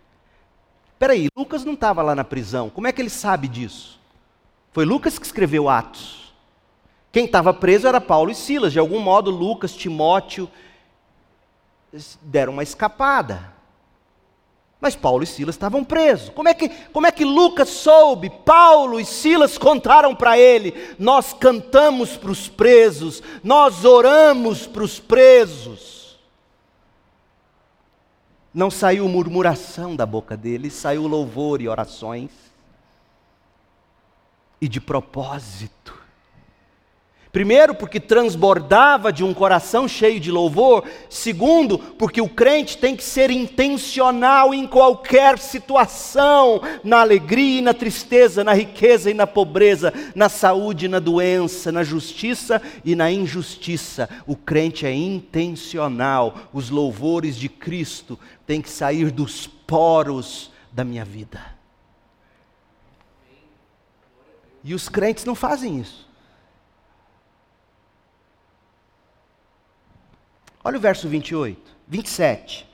Espera 0.94 1.12
aí, 1.12 1.28
Lucas 1.36 1.62
não 1.62 1.74
estava 1.74 2.00
lá 2.00 2.14
na 2.14 2.24
prisão, 2.24 2.70
como 2.70 2.86
é 2.86 2.92
que 2.92 3.02
ele 3.02 3.10
sabe 3.10 3.48
disso? 3.48 4.00
Foi 4.72 4.86
Lucas 4.86 5.18
que 5.18 5.26
escreveu 5.26 5.68
Atos. 5.68 6.25
Quem 7.12 7.24
estava 7.24 7.54
preso 7.54 7.86
era 7.88 8.00
Paulo 8.00 8.30
e 8.30 8.34
Silas. 8.34 8.72
De 8.72 8.78
algum 8.78 9.00
modo, 9.00 9.30
Lucas, 9.30 9.74
Timóteo 9.74 10.50
deram 12.22 12.52
uma 12.52 12.62
escapada. 12.62 13.54
Mas 14.80 14.94
Paulo 14.94 15.24
e 15.24 15.26
Silas 15.26 15.54
estavam 15.54 15.82
presos. 15.82 16.28
Como 16.28 16.48
é 16.48 16.54
que, 16.54 16.68
como 16.68 17.06
é 17.06 17.12
que 17.12 17.24
Lucas 17.24 17.70
soube? 17.70 18.28
Paulo 18.44 19.00
e 19.00 19.04
Silas 19.04 19.56
contaram 19.56 20.14
para 20.14 20.38
ele: 20.38 20.94
Nós 20.98 21.32
cantamos 21.32 22.16
para 22.16 22.30
os 22.30 22.48
presos, 22.48 23.22
nós 23.42 23.84
oramos 23.84 24.66
para 24.66 24.82
os 24.82 25.00
presos. 25.00 26.18
Não 28.52 28.70
saiu 28.70 29.08
murmuração 29.08 29.96
da 29.96 30.06
boca 30.06 30.36
deles, 30.36 30.74
saiu 30.74 31.06
louvor 31.06 31.60
e 31.60 31.68
orações. 31.68 32.30
E 34.60 34.68
de 34.68 34.80
propósito, 34.80 35.95
Primeiro, 37.36 37.74
porque 37.74 38.00
transbordava 38.00 39.12
de 39.12 39.22
um 39.22 39.34
coração 39.34 39.86
cheio 39.86 40.18
de 40.18 40.32
louvor. 40.32 40.84
Segundo, 41.10 41.78
porque 41.78 42.18
o 42.18 42.30
crente 42.30 42.78
tem 42.78 42.96
que 42.96 43.04
ser 43.04 43.30
intencional 43.30 44.54
em 44.54 44.66
qualquer 44.66 45.38
situação, 45.38 46.62
na 46.82 47.02
alegria 47.02 47.58
e 47.58 47.60
na 47.60 47.74
tristeza, 47.74 48.42
na 48.42 48.54
riqueza 48.54 49.10
e 49.10 49.12
na 49.12 49.26
pobreza, 49.26 49.92
na 50.14 50.30
saúde 50.30 50.86
e 50.86 50.88
na 50.88 50.98
doença, 50.98 51.70
na 51.70 51.84
justiça 51.84 52.62
e 52.82 52.94
na 52.94 53.12
injustiça. 53.12 54.08
O 54.26 54.34
crente 54.34 54.86
é 54.86 54.94
intencional. 54.94 56.48
Os 56.54 56.70
louvores 56.70 57.36
de 57.36 57.50
Cristo 57.50 58.18
têm 58.46 58.62
que 58.62 58.70
sair 58.70 59.10
dos 59.10 59.46
poros 59.46 60.50
da 60.72 60.82
minha 60.82 61.04
vida. 61.04 61.38
E 64.64 64.72
os 64.72 64.88
crentes 64.88 65.26
não 65.26 65.34
fazem 65.34 65.78
isso. 65.78 66.06
Olha 70.66 70.78
o 70.78 70.80
verso 70.80 71.08
28, 71.08 71.76
27. 71.86 72.68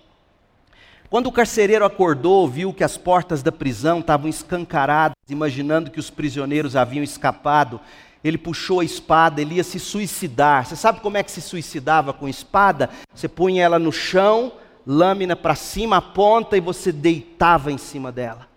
Quando 1.11 1.27
o 1.27 1.33
carcereiro 1.33 1.85
acordou, 1.85 2.49
viu 2.49 2.73
que 2.73 2.83
as 2.83 2.97
portas 2.97 3.43
da 3.43 3.53
prisão 3.53 4.01
estavam 4.01 4.31
escancaradas, 4.31 5.15
imaginando 5.29 5.91
que 5.91 6.01
os 6.01 6.09
prisioneiros 6.09 6.75
haviam 6.75 7.05
escapado, 7.05 7.79
ele 8.25 8.39
puxou 8.39 8.81
a 8.81 8.85
espada, 8.87 9.43
ele 9.43 9.57
ia 9.57 9.63
se 9.63 9.79
suicidar. 9.79 10.65
Você 10.65 10.75
sabe 10.75 11.01
como 11.01 11.19
é 11.19 11.23
que 11.23 11.31
se 11.31 11.43
suicidava 11.43 12.15
com 12.15 12.27
espada? 12.27 12.89
Você 13.15 13.29
punha 13.29 13.63
ela 13.63 13.79
no 13.79 13.93
chão, 13.93 14.53
lâmina 14.87 15.37
para 15.37 15.55
cima, 15.55 15.99
a 15.99 16.01
ponta, 16.01 16.57
e 16.57 16.63
você 16.63 16.93
deitava 16.93 17.71
em 17.71 17.77
cima 17.77 18.11
dela. 18.11 18.49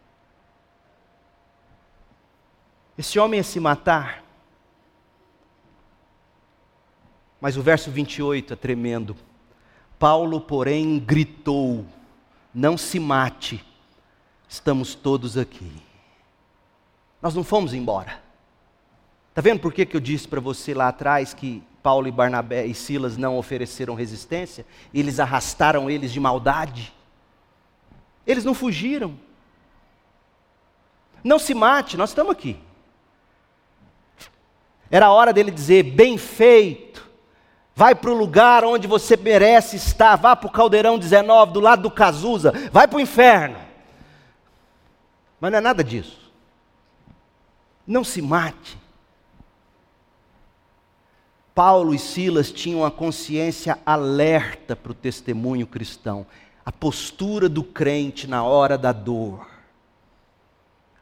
Esse 2.98 3.20
homem 3.20 3.40
ia 3.40 3.44
se 3.44 3.60
matar. 3.60 4.25
Mas 7.46 7.58
o 7.58 7.62
verso 7.62 7.92
28 7.92 8.54
é 8.54 8.56
tremendo. 8.56 9.16
Paulo, 10.00 10.42
porém, 10.42 10.98
gritou: 10.98 11.86
Não 12.52 12.76
se 12.76 13.00
mate, 13.00 13.64
estamos 14.50 14.96
todos 14.96 15.38
aqui. 15.38 15.72
Nós 17.22 17.36
não 17.36 17.44
fomos 17.44 17.72
embora. 17.72 18.20
Está 19.30 19.44
vendo 19.44 19.60
por 19.60 19.72
que, 19.72 19.86
que 19.86 19.96
eu 19.96 20.02
disse 20.02 20.28
para 20.28 20.42
você 20.42 20.74
lá 20.74 20.88
atrás 20.88 21.36
que 21.36 21.62
Paulo 21.84 22.08
e 22.08 22.12
Barnabé 22.12 22.66
e 22.66 22.74
Silas 22.74 23.16
não 23.16 23.38
ofereceram 23.38 23.94
resistência? 23.94 24.66
Eles 24.92 25.20
arrastaram 25.20 25.88
eles 25.88 26.12
de 26.12 26.20
maldade. 26.20 26.92
Eles 28.26 28.44
não 28.44 28.56
fugiram. 28.56 29.16
Não 31.24 31.38
se 31.38 31.54
mate, 31.54 31.96
nós 31.96 32.10
estamos 32.10 32.32
aqui. 32.32 32.60
Era 34.90 35.12
hora 35.12 35.32
dele 35.32 35.52
dizer: 35.52 35.84
bem 35.84 36.18
feito, 36.18 36.85
Vai 37.76 37.94
para 37.94 38.10
o 38.10 38.18
lugar 38.18 38.64
onde 38.64 38.88
você 38.88 39.18
merece 39.18 39.76
estar. 39.76 40.16
Vá 40.16 40.36
para 40.36 40.48
o 40.48 40.52
Caldeirão 40.52 40.98
19, 40.98 41.52
do 41.52 41.60
lado 41.60 41.84
do 41.84 41.92
Cazuza. 41.92 42.54
Vai 42.72 42.88
para 42.88 42.98
o 42.98 43.02
inferno. 43.02 43.58
Mas 45.40 45.52
não 45.52 45.58
é 45.58 45.62
nada 45.62 45.84
disso. 45.84 46.32
Não 47.86 48.04
se 48.04 48.22
mate. 48.22 48.78
Paulo 51.54 51.94
e 51.94 52.00
Silas 52.00 52.52
tinham 52.52 52.86
a 52.86 52.92
consciência 52.92 53.78
alerta 53.86 54.76
para 54.76 54.92
o 54.92 54.96
testemunho 54.96 55.68
cristão, 55.68 56.26
a 56.66 56.72
postura 56.72 57.48
do 57.48 57.64
crente 57.64 58.28
na 58.28 58.44
hora 58.44 58.78
da 58.78 58.92
dor 58.92 59.55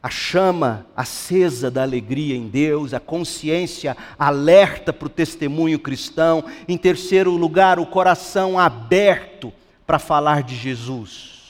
a 0.04 0.10
chama 0.10 0.86
acesa 0.94 1.70
da 1.70 1.80
alegria 1.80 2.36
em 2.36 2.46
Deus, 2.46 2.92
a 2.92 3.00
consciência 3.00 3.96
alerta 4.18 4.92
para 4.92 5.06
o 5.06 5.08
testemunho 5.08 5.78
cristão. 5.78 6.44
Em 6.68 6.76
terceiro 6.76 7.30
lugar, 7.30 7.78
o 7.78 7.86
coração 7.86 8.58
aberto 8.58 9.50
para 9.86 9.98
falar 9.98 10.42
de 10.42 10.56
Jesus. 10.56 11.40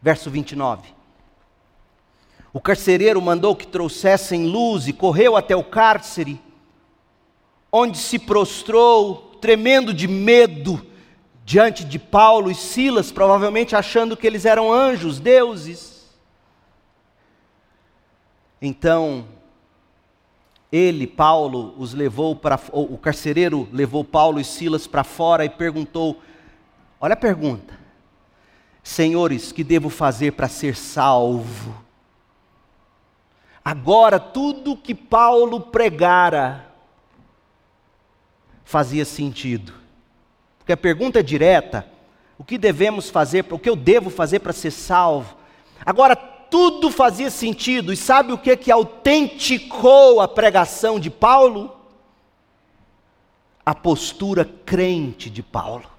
Verso 0.00 0.30
29. 0.30 0.88
O 2.50 2.62
carcereiro 2.62 3.20
mandou 3.20 3.54
que 3.54 3.66
trouxessem 3.66 4.46
luz 4.46 4.88
e 4.88 4.94
correu 4.94 5.36
até 5.36 5.54
o 5.54 5.62
cárcere, 5.62 6.40
onde 7.70 7.98
se 7.98 8.18
prostrou, 8.18 9.36
tremendo 9.38 9.92
de 9.92 10.08
medo, 10.08 10.82
diante 11.44 11.84
de 11.84 11.98
Paulo 11.98 12.50
e 12.50 12.54
Silas, 12.54 13.12
provavelmente 13.12 13.76
achando 13.76 14.16
que 14.16 14.26
eles 14.26 14.46
eram 14.46 14.72
anjos, 14.72 15.20
deuses. 15.20 15.93
Então, 18.66 19.26
ele, 20.72 21.06
Paulo, 21.06 21.74
os 21.76 21.92
levou 21.92 22.34
para. 22.34 22.58
O 22.72 22.96
carcereiro 22.96 23.68
levou 23.70 24.02
Paulo 24.02 24.40
e 24.40 24.44
Silas 24.44 24.86
para 24.86 25.04
fora 25.04 25.44
e 25.44 25.50
perguntou: 25.50 26.22
Olha 26.98 27.12
a 27.12 27.16
pergunta. 27.16 27.78
Senhores, 28.82 29.52
que 29.52 29.62
devo 29.62 29.90
fazer 29.90 30.32
para 30.32 30.48
ser 30.48 30.76
salvo? 30.76 31.74
Agora, 33.62 34.18
tudo 34.18 34.76
que 34.76 34.94
Paulo 34.94 35.60
pregara 35.60 36.72
fazia 38.64 39.04
sentido. 39.04 39.74
Porque 40.58 40.72
a 40.72 40.76
pergunta 40.76 41.20
é 41.20 41.22
direta: 41.22 41.86
o 42.38 42.44
que 42.44 42.56
devemos 42.56 43.10
fazer, 43.10 43.44
o 43.50 43.58
que 43.58 43.68
eu 43.68 43.76
devo 43.76 44.08
fazer 44.08 44.40
para 44.40 44.54
ser 44.54 44.70
salvo? 44.70 45.36
Agora, 45.84 46.33
tudo 46.54 46.88
fazia 46.88 47.32
sentido. 47.32 47.92
E 47.92 47.96
sabe 47.96 48.32
o 48.32 48.38
que 48.38 48.56
que 48.56 48.70
autenticou 48.70 50.20
a 50.20 50.28
pregação 50.28 51.00
de 51.00 51.10
Paulo? 51.10 51.76
A 53.66 53.74
postura 53.74 54.48
crente 54.64 55.28
de 55.28 55.42
Paulo. 55.42 55.90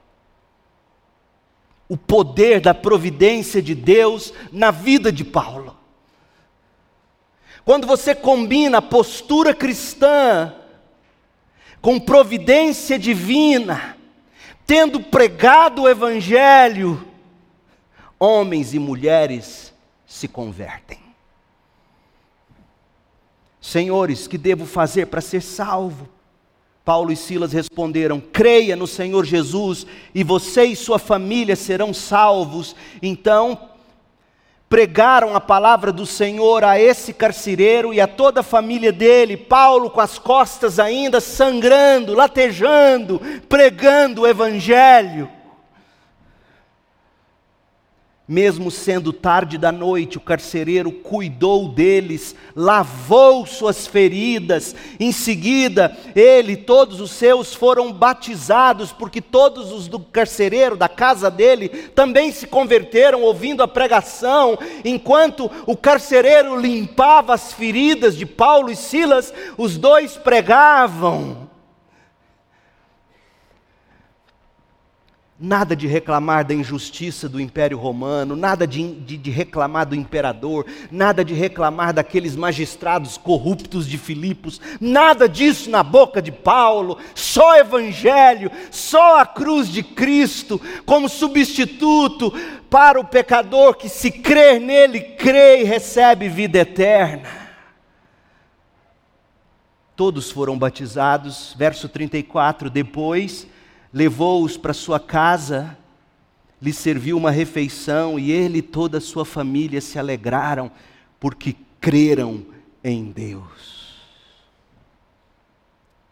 O 1.90 1.98
poder 1.98 2.62
da 2.62 2.74
providência 2.74 3.62
de 3.62 3.76
Deus 3.76 4.34
na 4.50 4.72
vida 4.72 5.12
de 5.12 5.26
Paulo. 5.26 5.76
Quando 7.66 7.86
você 7.86 8.16
combina 8.16 8.78
a 8.78 8.82
postura 8.82 9.54
cristã 9.54 10.56
com 11.82 12.00
providência 12.00 12.98
divina, 12.98 13.98
tendo 14.66 15.02
pregado 15.02 15.82
o 15.82 15.90
Evangelho, 15.90 17.06
homens 18.18 18.74
e 18.74 18.80
mulheres 18.80 19.65
se 20.16 20.30
convertem. 20.30 20.98
Senhores, 23.60 24.28
que 24.28 24.38
devo 24.38 24.66
fazer 24.66 25.08
para 25.08 25.20
ser 25.20 25.42
salvo? 25.42 26.08
Paulo 26.86 27.12
e 27.12 27.18
Silas 27.18 27.52
responderam: 27.52 28.22
Creia 28.22 28.76
no 28.78 28.88
Senhor 28.88 29.26
Jesus 29.26 29.86
e 30.14 30.24
você 30.24 30.64
e 30.66 30.76
sua 30.76 30.98
família 30.98 31.56
serão 31.56 31.94
salvos. 31.94 32.76
Então, 33.02 33.72
pregaram 34.70 35.36
a 35.36 35.42
palavra 35.42 35.92
do 35.92 36.06
Senhor 36.06 36.64
a 36.64 36.80
esse 36.80 37.12
carcereiro 37.12 37.94
e 37.94 38.00
a 38.00 38.08
toda 38.08 38.40
a 38.40 38.44
família 38.44 38.94
dele. 38.94 39.36
Paulo, 39.36 39.90
com 39.90 40.00
as 40.00 40.18
costas 40.18 40.80
ainda 40.80 41.20
sangrando, 41.20 42.14
latejando, 42.14 43.20
pregando 43.50 44.22
o 44.22 44.28
Evangelho. 44.28 45.30
Mesmo 48.28 48.72
sendo 48.72 49.14
tarde 49.14 49.56
da 49.56 49.72
noite, 49.72 50.18
o 50.18 50.22
carcereiro 50.22 50.92
cuidou 50.92 51.70
deles, 51.70 52.36
lavou 52.56 53.46
suas 53.46 53.86
feridas. 53.86 54.76
Em 55.00 55.12
seguida, 55.12 55.96
ele 56.16 56.54
e 56.54 56.58
todos 56.58 57.00
os 57.00 57.12
seus 57.12 57.54
foram 57.54 57.94
batizados, 57.94 58.92
porque 58.92 59.22
todos 59.22 59.72
os 59.72 59.88
do 59.88 60.00
carcereiro, 60.00 60.76
da 60.76 60.90
casa 60.90 61.30
dele, 61.30 61.70
também 61.70 62.32
se 62.32 62.48
converteram 62.48 63.22
ouvindo 63.22 63.62
a 63.62 63.68
pregação. 63.68 64.58
Enquanto 64.84 65.52
o 65.68 65.78
carcereiro 65.78 66.60
limpava 66.60 67.36
as 67.36 67.54
feridas 67.54 68.18
de 68.18 68.26
Paulo 68.26 68.72
e 68.72 68.76
Silas, 68.76 69.32
os 69.56 69.78
dois 69.78 70.18
pregavam. 70.18 71.55
Nada 75.38 75.76
de 75.76 75.86
reclamar 75.86 76.46
da 76.46 76.54
injustiça 76.54 77.28
do 77.28 77.42
Império 77.42 77.78
Romano, 77.78 78.38
nada 78.38 78.66
de, 78.66 78.94
de, 79.02 79.18
de, 79.18 79.30
reclamar 79.30 79.86
do 79.86 79.94
imperador, 79.94 80.66
nada 80.90 81.26
de 81.26 81.34
reclamar 81.34 81.94
daqueles 81.94 82.38
magistrados 82.38 83.18
corruptos 83.18 83.86
de 83.86 83.98
Filipos, 83.98 84.62
nada 84.80 85.28
disso 85.28 85.70
na 85.70 85.84
boca 85.84 86.22
de 86.22 86.32
Paulo, 86.32 86.98
só 87.14 87.58
Evangelho, 87.58 88.50
só 88.72 89.20
a 89.20 89.26
cruz 89.26 89.68
de 89.68 89.84
Cristo 89.84 90.60
como 90.86 91.10
substituto 91.10 92.34
para 92.70 92.98
o 92.98 93.04
pecador 93.04 93.76
que, 93.76 93.90
se 93.90 94.10
crer 94.10 94.62
nele, 94.62 95.02
crê 95.02 95.60
e 95.60 95.66
recebe 95.66 96.30
vida 96.30 96.60
eterna. 96.60 97.28
Todos 99.98 100.32
foram 100.32 100.58
batizados, 100.58 101.54
verso 101.58 101.90
34, 101.90 102.70
depois 102.70 103.54
levou-os 103.96 104.58
para 104.58 104.74
sua 104.74 105.00
casa, 105.00 105.78
lhe 106.62 106.74
serviu 106.74 107.16
uma 107.16 107.32
refeição 107.32 108.20
e 108.20 108.30
ele 108.30 108.58
e 108.58 108.62
toda 108.62 108.98
a 108.98 109.02
sua 109.02 109.24
família 109.24 109.80
se 109.80 109.98
alegraram 109.98 110.70
porque 111.18 111.56
creram 111.80 112.46
em 112.84 113.06
Deus. 113.06 113.96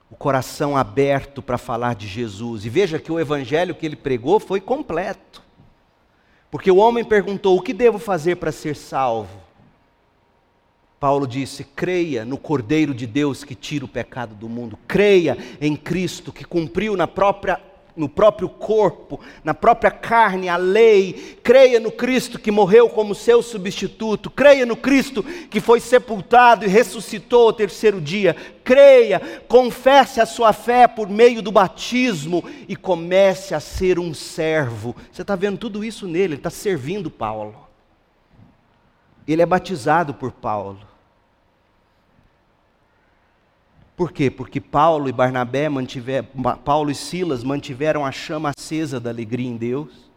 O 0.10 0.16
coração 0.16 0.78
aberto 0.78 1.42
para 1.42 1.58
falar 1.58 1.94
de 1.96 2.08
Jesus. 2.08 2.64
E 2.64 2.70
veja 2.70 3.00
que 3.00 3.12
o 3.12 3.20
evangelho 3.20 3.76
que 3.76 3.86
ele 3.86 3.98
pregou 3.98 4.40
foi 4.40 4.62
completo. 4.62 5.44
Porque 6.50 6.72
o 6.72 6.78
homem 6.78 7.04
perguntou: 7.04 7.58
O 7.58 7.62
que 7.62 7.74
devo 7.74 8.00
fazer 8.00 8.38
para 8.38 8.52
ser 8.52 8.78
salvo? 8.78 9.42
Paulo 11.02 11.28
disse: 11.28 11.66
creia 11.66 12.24
no 12.24 12.38
Cordeiro 12.38 12.94
de 12.94 13.06
Deus 13.06 13.44
que 13.44 13.56
tira 13.56 13.84
o 13.84 13.90
pecado 13.90 14.36
do 14.36 14.48
mundo, 14.48 14.80
creia 14.88 15.38
em 15.60 15.76
Cristo 15.76 16.32
que 16.32 16.46
cumpriu 16.46 16.96
na 16.96 17.08
própria 17.08 17.60
no 17.96 18.10
próprio 18.10 18.50
corpo, 18.50 19.20
na 19.44 19.54
própria 19.54 19.91
carne, 19.91 20.50
a 20.50 20.58
lei. 20.58 21.38
Creia 21.44 21.80
no 21.80 21.91
Cristo 21.91 22.39
que 22.39 22.52
morreu 22.52 22.89
como 22.89 23.14
seu 23.16 23.41
substituto. 23.41 24.30
Creia 24.30 24.66
no 24.66 24.76
Cristo 24.76 25.24
que 25.24 25.60
foi 25.60 25.80
sepultado 25.80 26.66
e 26.66 26.68
ressuscitou 26.68 27.48
ao 27.48 27.54
terceiro 27.54 28.02
dia. 28.02 28.36
Creia, 28.64 29.22
confesse 29.48 30.20
a 30.20 30.26
sua 30.26 30.54
fé 30.54 30.88
por 30.88 31.10
meio 31.10 31.41
do 31.41 31.52
batismo 31.52 32.44
e 32.68 32.76
comece 32.76 33.54
a 33.54 33.60
ser 33.60 34.00
um 34.00 34.14
servo. 34.14 34.96
Você 35.12 35.22
está 35.22 35.36
vendo 35.36 35.58
tudo 35.58 35.84
isso 35.84 36.08
nele, 36.08 36.24
ele 36.24 36.36
está 36.36 36.50
servindo 36.50 37.12
Paulo. 37.12 37.56
Ele 39.28 39.41
é 39.41 39.46
batizado 39.46 40.14
por 40.14 40.32
Paulo. 40.32 40.93
Por 43.96 44.12
quê? 44.12 44.32
Porque 44.32 44.60
Paulo 44.60 45.08
e 45.08 45.12
Barnabé 45.12 45.70
mantiveram, 45.70 46.28
Paulo 46.64 46.89
e 46.89 46.96
Silas 46.96 47.44
mantiveram 47.44 48.04
a 48.06 48.12
chama 48.12 48.52
acesa 48.58 49.00
da 49.00 49.12
alegria 49.12 49.48
em 49.48 49.56
Deus, 49.56 50.12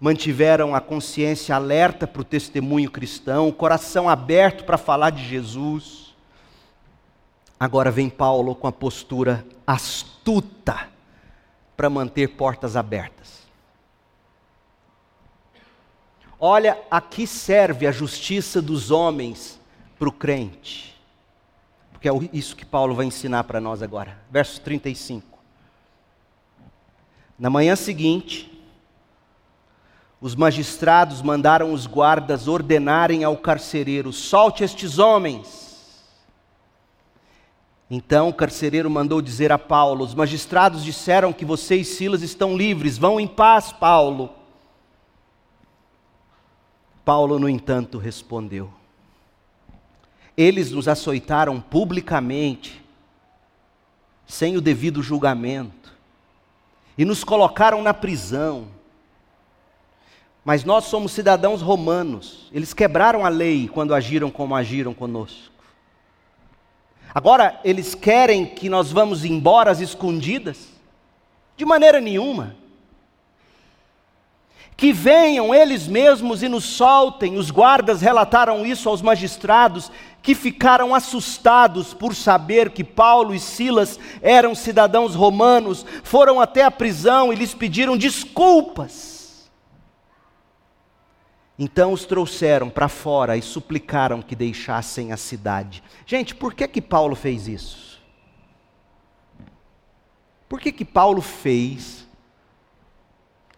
mantiveram 0.00 0.74
a 0.74 0.80
consciência 0.80 1.56
alerta 1.56 2.06
para 2.06 2.22
o 2.22 2.24
testemunho 2.24 2.90
cristão, 2.90 3.48
o 3.48 3.52
coração 3.52 4.08
aberto 4.08 4.64
para 4.64 4.78
falar 4.78 5.10
de 5.10 5.24
Jesus. 5.24 6.14
Agora 7.58 7.90
vem 7.90 8.08
Paulo 8.08 8.54
com 8.54 8.68
a 8.68 8.72
postura 8.72 9.44
astuta 9.66 10.88
para 11.76 11.90
manter 11.90 12.28
portas 12.28 12.76
abertas. 12.76 13.38
Olha, 16.38 16.78
aqui 16.88 17.26
serve 17.26 17.88
a 17.88 17.90
justiça 17.90 18.62
dos 18.62 18.92
homens 18.92 19.58
para 19.98 20.08
o 20.08 20.12
crente 20.12 20.97
porque 21.98 22.08
é 22.08 22.12
isso 22.32 22.54
que 22.54 22.64
Paulo 22.64 22.94
vai 22.94 23.06
ensinar 23.06 23.42
para 23.42 23.60
nós 23.60 23.82
agora. 23.82 24.16
Verso 24.30 24.60
35. 24.60 25.36
Na 27.36 27.50
manhã 27.50 27.74
seguinte, 27.74 28.48
os 30.20 30.36
magistrados 30.36 31.20
mandaram 31.20 31.72
os 31.72 31.88
guardas 31.88 32.46
ordenarem 32.46 33.24
ao 33.24 33.36
carcereiro: 33.36 34.12
solte 34.12 34.62
estes 34.62 35.00
homens. 35.00 36.04
Então 37.90 38.28
o 38.28 38.34
carcereiro 38.34 38.88
mandou 38.88 39.20
dizer 39.20 39.50
a 39.50 39.58
Paulo: 39.58 40.04
Os 40.04 40.14
magistrados 40.14 40.84
disseram 40.84 41.32
que 41.32 41.44
você 41.44 41.78
e 41.78 41.84
Silas 41.84 42.22
estão 42.22 42.56
livres, 42.56 42.96
vão 42.96 43.18
em 43.18 43.26
paz, 43.26 43.72
Paulo. 43.72 44.30
Paulo, 47.04 47.40
no 47.40 47.48
entanto, 47.48 47.98
respondeu: 47.98 48.77
eles 50.38 50.70
nos 50.70 50.86
açoitaram 50.86 51.60
publicamente, 51.60 52.80
sem 54.24 54.56
o 54.56 54.60
devido 54.60 55.02
julgamento, 55.02 55.92
e 56.96 57.04
nos 57.04 57.24
colocaram 57.24 57.82
na 57.82 57.92
prisão. 57.92 58.68
Mas 60.44 60.62
nós 60.62 60.84
somos 60.84 61.10
cidadãos 61.10 61.60
romanos, 61.60 62.48
eles 62.52 62.72
quebraram 62.72 63.26
a 63.26 63.28
lei 63.28 63.66
quando 63.66 63.92
agiram 63.92 64.30
como 64.30 64.54
agiram 64.54 64.94
conosco. 64.94 65.52
Agora, 67.12 67.58
eles 67.64 67.96
querem 67.96 68.46
que 68.46 68.68
nós 68.68 68.92
vamos 68.92 69.24
embora 69.24 69.72
às 69.72 69.80
escondidas? 69.80 70.68
De 71.56 71.64
maneira 71.64 72.00
nenhuma 72.00 72.54
que 74.78 74.92
venham 74.92 75.52
eles 75.52 75.88
mesmos 75.88 76.40
e 76.40 76.48
nos 76.48 76.64
soltem. 76.64 77.36
Os 77.36 77.50
guardas 77.50 78.00
relataram 78.00 78.64
isso 78.64 78.88
aos 78.88 79.02
magistrados, 79.02 79.90
que 80.22 80.36
ficaram 80.36 80.94
assustados 80.94 81.92
por 81.92 82.14
saber 82.14 82.70
que 82.70 82.84
Paulo 82.84 83.34
e 83.34 83.40
Silas 83.40 83.98
eram 84.22 84.54
cidadãos 84.54 85.16
romanos, 85.16 85.84
foram 86.04 86.40
até 86.40 86.62
a 86.62 86.70
prisão 86.70 87.32
e 87.32 87.36
lhes 87.36 87.52
pediram 87.54 87.96
desculpas. 87.96 89.50
Então 91.58 91.92
os 91.92 92.04
trouxeram 92.04 92.70
para 92.70 92.88
fora 92.88 93.36
e 93.36 93.42
suplicaram 93.42 94.22
que 94.22 94.36
deixassem 94.36 95.10
a 95.10 95.16
cidade. 95.16 95.82
Gente, 96.06 96.36
por 96.36 96.54
que 96.54 96.68
que 96.68 96.80
Paulo 96.80 97.16
fez 97.16 97.48
isso? 97.48 98.00
Por 100.48 100.60
que 100.60 100.70
que 100.70 100.84
Paulo 100.84 101.20
fez 101.20 101.97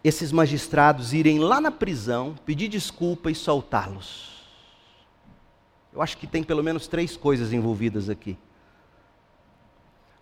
esses 0.03 0.31
magistrados 0.31 1.13
irem 1.13 1.39
lá 1.39 1.61
na 1.61 1.71
prisão, 1.71 2.35
pedir 2.45 2.67
desculpa 2.67 3.29
e 3.29 3.35
soltá-los. 3.35 4.31
Eu 5.93 6.01
acho 6.01 6.17
que 6.17 6.25
tem 6.25 6.41
pelo 6.41 6.63
menos 6.63 6.87
três 6.87 7.15
coisas 7.15 7.53
envolvidas 7.53 8.09
aqui. 8.09 8.37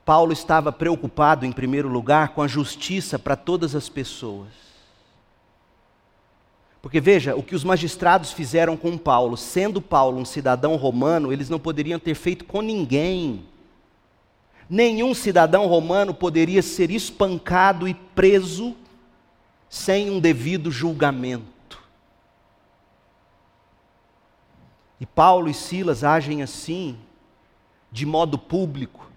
Paulo 0.04 0.34
estava 0.34 0.72
preocupado, 0.72 1.46
em 1.46 1.52
primeiro 1.52 1.88
lugar, 1.88 2.30
com 2.30 2.42
a 2.42 2.48
justiça 2.48 3.20
para 3.20 3.36
todas 3.36 3.76
as 3.76 3.88
pessoas. 3.88 4.48
Porque 6.82 7.00
veja, 7.00 7.36
o 7.36 7.44
que 7.44 7.56
os 7.56 7.64
magistrados 7.64 8.32
fizeram 8.32 8.76
com 8.76 8.98
Paulo, 8.98 9.38
sendo 9.38 9.82
Paulo 9.82 10.20
um 10.20 10.26
cidadão 10.26 10.76
romano, 10.78 11.32
eles 11.32 11.50
não 11.50 11.60
poderiam 11.60 12.00
ter 12.00 12.16
feito 12.16 12.46
com 12.46 12.62
ninguém. 12.62 13.46
Nenhum 14.70 15.14
cidadão 15.14 15.68
romano 15.68 16.14
poderia 16.14 16.62
ser 16.62 16.90
espancado 16.90 17.88
e 17.88 17.94
preso 17.94 18.76
sem 19.70 20.10
um 20.10 20.20
devido 20.20 20.72
julgamento. 20.72 21.80
E 25.00 25.06
Paulo 25.06 25.48
e 25.48 25.54
Silas 25.54 26.04
agem 26.04 26.42
assim, 26.42 26.98
de 27.92 28.06
modo 28.06 28.38
público, 28.38 29.10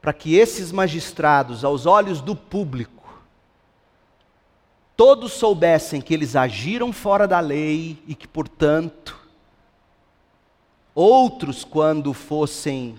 para 0.00 0.12
que 0.12 0.36
esses 0.36 0.70
magistrados, 0.70 1.64
aos 1.64 1.84
olhos 1.84 2.20
do 2.20 2.36
público, 2.36 3.22
todos 4.96 5.32
soubessem 5.32 6.00
que 6.00 6.14
eles 6.14 6.36
agiram 6.36 6.92
fora 6.92 7.26
da 7.26 7.40
lei 7.40 8.02
e 8.06 8.14
que, 8.14 8.28
portanto, 8.28 9.18
outros, 10.94 11.64
quando 11.64 12.12
fossem 12.14 12.96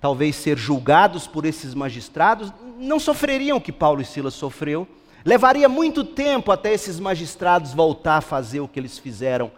talvez 0.00 0.36
ser 0.36 0.56
julgados 0.56 1.26
por 1.26 1.44
esses 1.44 1.74
magistrados, 1.74 2.52
não 2.78 3.00
sofreriam 3.00 3.58
o 3.58 3.60
que 3.60 3.72
Paulo 3.72 4.00
e 4.00 4.04
Silas 4.04 4.34
sofreu. 4.34 4.86
Levaria 5.24 5.68
muito 5.68 6.04
tempo 6.04 6.52
até 6.52 6.72
esses 6.72 7.00
magistrados 7.00 7.74
voltar 7.74 8.18
a 8.18 8.22
fazer 8.22 8.60
o 8.60 8.68
que 8.68 8.78
eles 8.78 8.98
fizeram 8.98 9.50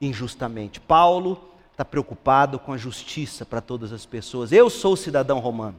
injustamente. 0.00 0.80
Paulo 0.80 1.50
está 1.72 1.84
preocupado 1.84 2.58
com 2.58 2.72
a 2.72 2.76
justiça 2.76 3.44
para 3.44 3.60
todas 3.60 3.92
as 3.92 4.06
pessoas. 4.06 4.52
Eu 4.52 4.70
sou 4.70 4.96
cidadão 4.96 5.38
romano. 5.38 5.76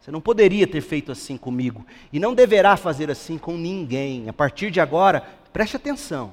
Você 0.00 0.10
não 0.10 0.20
poderia 0.20 0.66
ter 0.66 0.80
feito 0.80 1.12
assim 1.12 1.36
comigo 1.36 1.84
e 2.12 2.20
não 2.20 2.34
deverá 2.34 2.76
fazer 2.76 3.10
assim 3.10 3.38
com 3.38 3.56
ninguém. 3.56 4.28
A 4.28 4.32
partir 4.32 4.70
de 4.70 4.80
agora, 4.80 5.26
preste 5.52 5.76
atenção. 5.76 6.32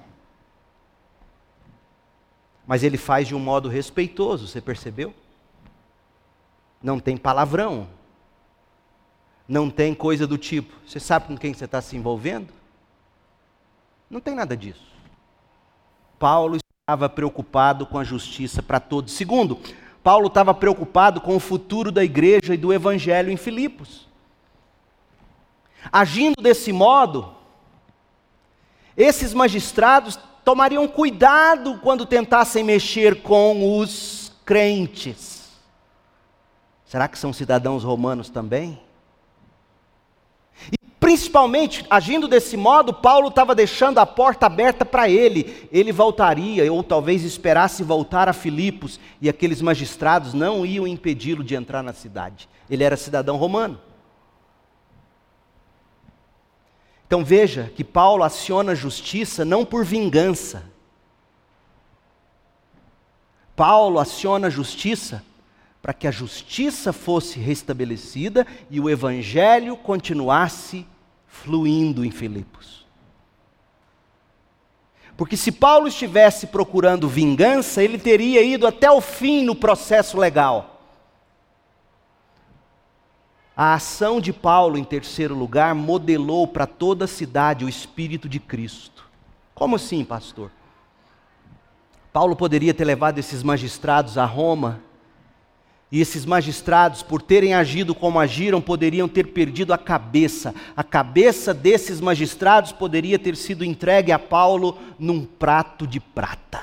Mas 2.66 2.84
ele 2.84 2.98
faz 2.98 3.28
de 3.28 3.36
um 3.36 3.40
modo 3.40 3.70
respeitoso, 3.70 4.48
você 4.48 4.62
percebeu? 4.62 5.14
Não 6.82 7.00
tem 7.00 7.18
palavrão. 7.18 7.88
Não 9.52 9.70
tem 9.70 9.94
coisa 9.94 10.26
do 10.26 10.38
tipo, 10.38 10.74
você 10.88 10.98
sabe 10.98 11.28
com 11.28 11.38
quem 11.38 11.54
você 11.54 11.66
está 11.66 11.82
se 11.82 11.98
envolvendo? 11.98 12.48
Não 14.10 14.22
tem 14.22 14.34
nada 14.34 14.56
disso. 14.56 14.88
Paulo 16.18 16.56
estava 16.56 17.10
preocupado 17.10 17.86
com 17.86 18.00
a 18.00 18.04
justiça 18.06 18.64
para 18.64 18.80
todos. 18.80 19.12
Segundo, 19.12 19.60
Paulo 20.02 20.28
estava 20.28 20.54
preocupado 20.54 21.20
com 21.20 21.36
o 21.36 21.40
futuro 21.40 21.92
da 21.92 22.02
igreja 22.02 22.54
e 22.54 22.58
do 22.58 22.72
evangelho 22.72 23.30
em 23.30 23.36
Filipos. 23.36 24.08
Agindo 25.92 26.42
desse 26.42 26.72
modo, 26.72 27.36
esses 28.96 29.34
magistrados 29.34 30.18
tomariam 30.46 30.88
cuidado 30.88 31.78
quando 31.80 32.06
tentassem 32.06 32.64
mexer 32.64 33.22
com 33.22 33.78
os 33.78 34.32
crentes. 34.46 35.52
Será 36.86 37.10
que 37.10 37.20
são 37.20 37.34
cidadãos 37.34 37.84
romanos 37.84 38.30
também? 38.30 38.80
Principalmente, 41.02 41.84
agindo 41.90 42.28
desse 42.28 42.56
modo, 42.56 42.94
Paulo 42.94 43.30
estava 43.30 43.56
deixando 43.56 43.98
a 43.98 44.06
porta 44.06 44.46
aberta 44.46 44.86
para 44.86 45.10
ele. 45.10 45.68
Ele 45.72 45.92
voltaria, 45.92 46.72
ou 46.72 46.84
talvez 46.84 47.24
esperasse 47.24 47.82
voltar 47.82 48.30
a 48.30 48.34
Filipos, 48.34 49.00
e 49.20 49.28
aqueles 49.28 49.64
magistrados 49.64 50.36
não 50.36 50.64
iam 50.64 50.86
impedi-lo 50.86 51.44
de 51.44 51.56
entrar 51.56 51.82
na 51.82 51.92
cidade. 51.92 52.48
Ele 52.70 52.84
era 52.84 52.96
cidadão 52.96 53.36
romano. 53.36 53.82
Então 57.08 57.26
veja 57.26 57.74
que 57.76 57.84
Paulo 57.84 58.24
aciona 58.24 58.74
a 58.74 58.76
justiça 58.76 59.44
não 59.44 59.66
por 59.66 59.84
vingança. 59.84 60.64
Paulo 63.56 63.98
aciona 63.98 64.48
a 64.48 64.52
justiça 64.52 65.24
para 65.82 65.94
que 65.94 66.08
a 66.08 66.12
justiça 66.12 66.94
fosse 66.94 67.40
restabelecida 67.40 68.46
e 68.70 68.80
o 68.80 68.90
evangelho 68.90 69.76
continuasse 69.76 70.86
fluindo 71.26 72.06
em 72.06 72.12
Filipos. 72.12 72.86
Porque 75.18 75.36
se 75.36 75.52
Paulo 75.52 75.88
estivesse 75.88 76.48
procurando 76.48 77.08
vingança, 77.08 77.84
ele 77.84 77.98
teria 77.98 78.42
ido 78.42 78.66
até 78.68 78.90
o 78.90 79.02
fim 79.02 79.44
no 79.44 79.56
processo 79.56 80.18
legal. 80.18 80.82
A 83.56 83.74
ação 83.74 84.20
de 84.20 84.32
Paulo, 84.32 84.78
em 84.78 84.84
terceiro 84.84 85.36
lugar, 85.36 85.76
modelou 85.76 86.48
para 86.48 86.66
toda 86.66 87.06
a 87.06 87.08
cidade 87.08 87.66
o 87.66 87.70
Espírito 87.70 88.30
de 88.30 88.40
Cristo. 88.40 89.08
Como 89.54 89.76
assim, 89.76 90.04
pastor? 90.04 90.50
Paulo 92.12 92.36
poderia 92.36 92.74
ter 92.74 92.86
levado 92.86 93.20
esses 93.20 93.44
magistrados 93.44 94.18
a 94.18 94.26
Roma, 94.26 94.82
e 95.92 96.00
esses 96.00 96.26
magistrados, 96.26 97.04
por 97.04 97.22
terem 97.22 97.54
agido 97.54 97.94
como 97.94 98.18
agiram, 98.18 98.62
poderiam 98.62 99.10
ter 99.10 99.28
perdido 99.28 99.74
a 99.74 99.78
cabeça. 99.78 100.56
A 100.76 100.84
cabeça 100.84 101.54
desses 101.54 102.00
magistrados 102.00 102.72
poderia 102.72 103.20
ter 103.20 103.36
sido 103.36 103.66
entregue 103.66 104.12
a 104.12 104.18
Paulo 104.18 104.78
num 104.98 105.26
prato 105.26 105.86
de 105.86 106.00
prata. 106.00 106.62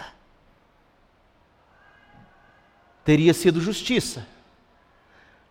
Teria 3.05 3.35
sido 3.35 3.61
justiça 3.61 4.27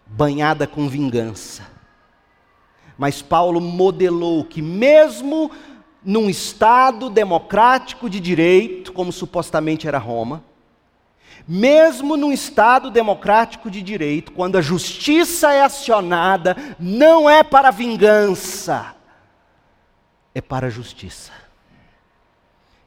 banhada 0.07 0.65
com 0.65 0.87
vingança. 0.87 1.67
Mas 2.97 3.21
Paulo 3.21 3.61
modelou 3.61 4.43
que, 4.43 4.61
mesmo 4.61 5.51
num 6.03 6.29
Estado 6.29 7.09
democrático 7.09 8.09
de 8.09 8.19
direito, 8.19 8.91
como 8.93 9.11
supostamente 9.11 9.87
era 9.87 9.97
Roma, 9.97 10.43
mesmo 11.47 12.17
num 12.17 12.33
Estado 12.33 12.91
democrático 12.91 13.71
de 13.71 13.81
direito, 13.81 14.31
quando 14.31 14.57
a 14.57 14.61
justiça 14.61 15.53
é 15.53 15.61
acionada, 15.61 16.55
não 16.79 17.29
é 17.29 17.43
para 17.43 17.71
vingança, 17.71 18.95
é 20.35 20.41
para 20.41 20.67
a 20.67 20.69
justiça. 20.69 21.31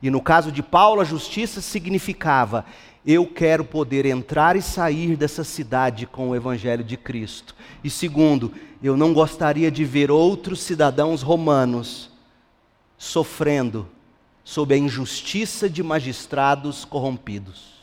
E 0.03 0.11
no 0.11 0.21
caso 0.21 0.53
de 0.53 0.63
Paulo, 0.63 1.01
a 1.01 1.05
justiça 1.05 1.61
significava 1.61 2.65
eu 3.05 3.27
quero 3.27 3.65
poder 3.65 4.05
entrar 4.05 4.57
e 4.57 4.63
sair 4.63 5.17
dessa 5.17 5.43
cidade 5.43 6.07
com 6.07 6.31
o 6.31 6.37
Evangelho 6.37 6.85
de 6.85 6.97
Cristo. 6.97 7.55
E 7.83 7.89
segundo, 7.89 8.53
eu 8.83 8.97
não 8.97 9.15
gostaria 9.15 9.71
de 9.71 9.85
ver 9.85 10.11
outros 10.11 10.61
cidadãos 10.61 11.23
romanos 11.23 12.11
sofrendo 12.99 13.89
sob 14.45 14.75
a 14.75 14.79
injustiça 14.79 15.69
de 15.69 15.83
magistrados 15.83 16.85
corrompidos. 16.85 17.80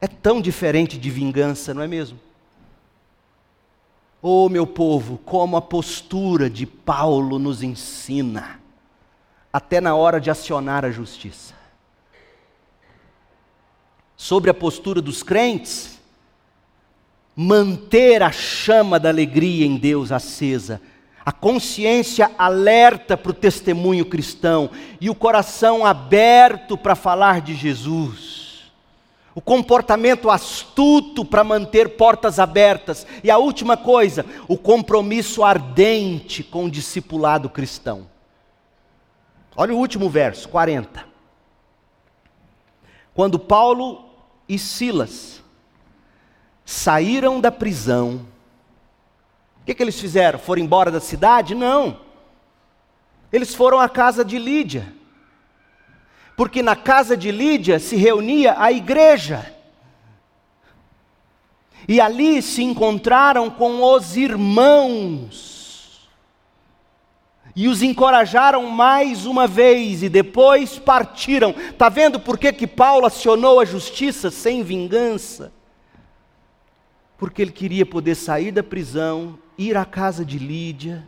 É 0.00 0.06
tão 0.06 0.40
diferente 0.40 0.96
de 0.98 1.10
vingança, 1.10 1.74
não 1.74 1.82
é 1.82 1.88
mesmo? 1.88 2.18
Oh, 4.20 4.48
meu 4.48 4.66
povo, 4.66 5.18
como 5.18 5.56
a 5.56 5.62
postura 5.62 6.50
de 6.50 6.66
Paulo 6.66 7.38
nos 7.38 7.62
ensina, 7.62 8.60
até 9.52 9.80
na 9.80 9.94
hora 9.94 10.20
de 10.20 10.30
acionar 10.30 10.84
a 10.84 10.90
justiça 10.90 11.58
sobre 14.18 14.50
a 14.50 14.54
postura 14.54 15.00
dos 15.00 15.22
crentes, 15.22 15.96
manter 17.36 18.20
a 18.20 18.32
chama 18.32 18.98
da 18.98 19.08
alegria 19.08 19.64
em 19.64 19.76
Deus 19.76 20.10
acesa, 20.10 20.82
a 21.24 21.30
consciência 21.30 22.28
alerta 22.36 23.16
para 23.16 23.30
o 23.30 23.34
testemunho 23.34 24.04
cristão 24.04 24.70
e 25.00 25.08
o 25.08 25.14
coração 25.14 25.86
aberto 25.86 26.76
para 26.76 26.96
falar 26.96 27.40
de 27.40 27.54
Jesus. 27.54 28.27
O 29.38 29.40
comportamento 29.40 30.30
astuto 30.30 31.24
para 31.24 31.44
manter 31.44 31.90
portas 31.90 32.40
abertas. 32.40 33.06
E 33.22 33.30
a 33.30 33.38
última 33.38 33.76
coisa, 33.76 34.26
o 34.48 34.58
compromisso 34.58 35.44
ardente 35.44 36.42
com 36.42 36.64
o 36.64 36.70
discipulado 36.70 37.48
cristão. 37.48 38.08
Olha 39.54 39.72
o 39.72 39.78
último 39.78 40.10
verso, 40.10 40.48
40. 40.48 41.04
Quando 43.14 43.38
Paulo 43.38 44.06
e 44.48 44.58
Silas 44.58 45.40
saíram 46.64 47.40
da 47.40 47.52
prisão. 47.52 48.26
O 49.62 49.66
que, 49.66 49.72
que 49.72 49.82
eles 49.84 50.00
fizeram? 50.00 50.40
Foram 50.40 50.62
embora 50.62 50.90
da 50.90 50.98
cidade? 50.98 51.54
Não. 51.54 52.00
Eles 53.32 53.54
foram 53.54 53.78
à 53.78 53.88
casa 53.88 54.24
de 54.24 54.36
Lídia. 54.36 54.97
Porque 56.38 56.62
na 56.62 56.76
casa 56.76 57.16
de 57.16 57.32
Lídia 57.32 57.80
se 57.80 57.96
reunia 57.96 58.54
a 58.56 58.70
igreja. 58.70 59.52
E 61.88 62.00
ali 62.00 62.40
se 62.40 62.62
encontraram 62.62 63.50
com 63.50 63.82
os 63.82 64.16
irmãos 64.16 66.08
e 67.56 67.66
os 67.66 67.82
encorajaram 67.82 68.70
mais 68.70 69.26
uma 69.26 69.48
vez 69.48 70.04
e 70.04 70.08
depois 70.08 70.78
partiram. 70.78 71.50
Está 71.50 71.88
vendo 71.88 72.20
por 72.20 72.38
que, 72.38 72.52
que 72.52 72.68
Paulo 72.68 73.04
acionou 73.04 73.58
a 73.58 73.64
justiça 73.64 74.30
sem 74.30 74.62
vingança? 74.62 75.52
Porque 77.16 77.42
ele 77.42 77.50
queria 77.50 77.84
poder 77.84 78.14
sair 78.14 78.52
da 78.52 78.62
prisão, 78.62 79.36
ir 79.58 79.76
à 79.76 79.84
casa 79.84 80.24
de 80.24 80.38
Lídia, 80.38 81.04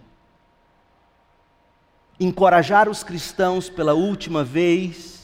encorajar 2.18 2.88
os 2.88 3.04
cristãos 3.04 3.70
pela 3.70 3.94
última 3.94 4.42
vez, 4.42 5.19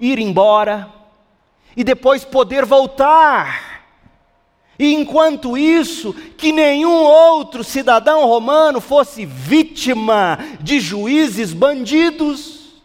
ir 0.00 0.18
embora 0.18 0.92
e 1.76 1.82
depois 1.82 2.24
poder 2.24 2.64
voltar 2.64 3.74
e 4.78 4.92
enquanto 4.92 5.56
isso, 5.56 6.12
que 6.36 6.50
nenhum 6.50 7.04
outro 7.04 7.62
cidadão 7.62 8.26
romano 8.26 8.80
fosse 8.80 9.24
vítima 9.24 10.38
de 10.60 10.80
juízes 10.80 11.52
bandidos, 11.52 12.82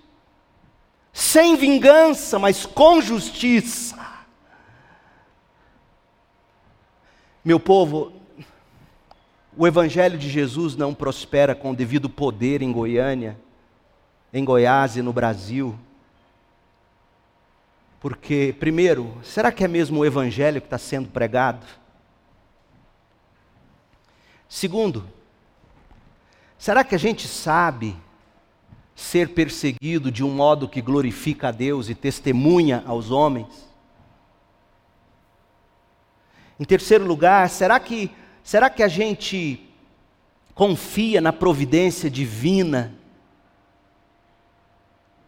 sem 1.12 1.56
vingança, 1.56 2.38
mas 2.38 2.66
com 2.66 3.02
justiça. 3.02 3.98
Meu 7.44 7.60
povo, 7.60 8.14
o 9.58 9.66
Evangelho 9.66 10.18
de 10.18 10.30
Jesus 10.30 10.76
não 10.76 10.94
prospera 10.94 11.56
com 11.56 11.72
o 11.72 11.76
devido 11.76 12.08
poder 12.08 12.62
em 12.62 12.72
Goiânia, 12.72 13.36
em 14.32 14.46
Goiás 14.46 14.96
e 14.96 15.02
no 15.02 15.12
Brasil 15.12 15.78
Porque, 18.00 18.56
primeiro, 18.60 19.18
será 19.24 19.52
que 19.52 19.64
é 19.64 19.68
mesmo 19.68 20.00
o 20.00 20.06
Evangelho 20.06 20.62
que 20.62 20.68
está 20.68 20.78
sendo 20.78 21.10
pregado? 21.10 21.66
Segundo, 24.48 25.06
será 26.58 26.84
que 26.84 26.96
a 26.96 27.00
gente 27.00 27.28
sabe 27.28 27.96
ser 28.96 29.30
perseguido 29.30 30.12
de 30.12 30.24
um 30.24 30.32
modo 30.32 30.68
que 30.68 30.82
glorifica 30.82 31.50
a 31.50 31.52
Deus 31.52 31.90
e 31.90 31.96
testemunha 31.96 32.84
aos 32.86 33.12
homens? 33.12 33.70
Em 36.60 36.66
terceiro 36.66 37.06
lugar, 37.06 37.50
será 37.50 37.80
que, 37.80 38.12
será 38.44 38.70
que 38.70 38.84
a 38.84 38.88
gente 38.88 39.70
confia 40.54 41.22
na 41.22 41.32
providência 41.32 42.10
divina, 42.10 42.94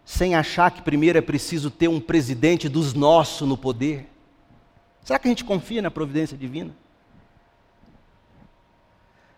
sem 0.06 0.36
achar 0.36 0.72
que 0.72 0.82
primeiro 0.82 1.18
é 1.18 1.22
preciso 1.22 1.70
ter 1.70 1.88
um 1.88 2.00
presidente 2.00 2.68
dos 2.68 2.94
nossos 2.94 3.48
no 3.48 3.58
poder? 3.58 4.08
Será 5.04 5.18
que 5.18 5.28
a 5.28 5.32
gente 5.32 5.44
confia 5.44 5.82
na 5.82 5.92
providência 5.92 6.38
divina? 6.38 6.76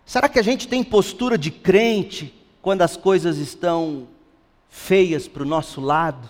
Será 0.05 0.27
que 0.27 0.39
a 0.39 0.43
gente 0.43 0.67
tem 0.67 0.83
postura 0.83 1.37
de 1.37 1.49
crente 1.49 2.33
quando 2.61 2.81
as 2.81 2.97
coisas 2.97 3.37
estão 3.37 4.07
feias 4.69 5.27
para 5.27 5.43
o 5.43 5.45
nosso 5.45 5.79
lado? 5.79 6.29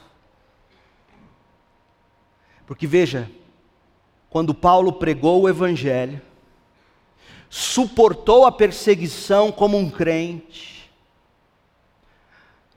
Porque 2.66 2.86
veja, 2.86 3.30
quando 4.30 4.54
Paulo 4.54 4.94
pregou 4.94 5.42
o 5.42 5.50
Evangelho, 5.50 6.22
suportou 7.50 8.46
a 8.46 8.52
perseguição 8.52 9.52
como 9.52 9.78
um 9.78 9.90
crente, 9.90 10.73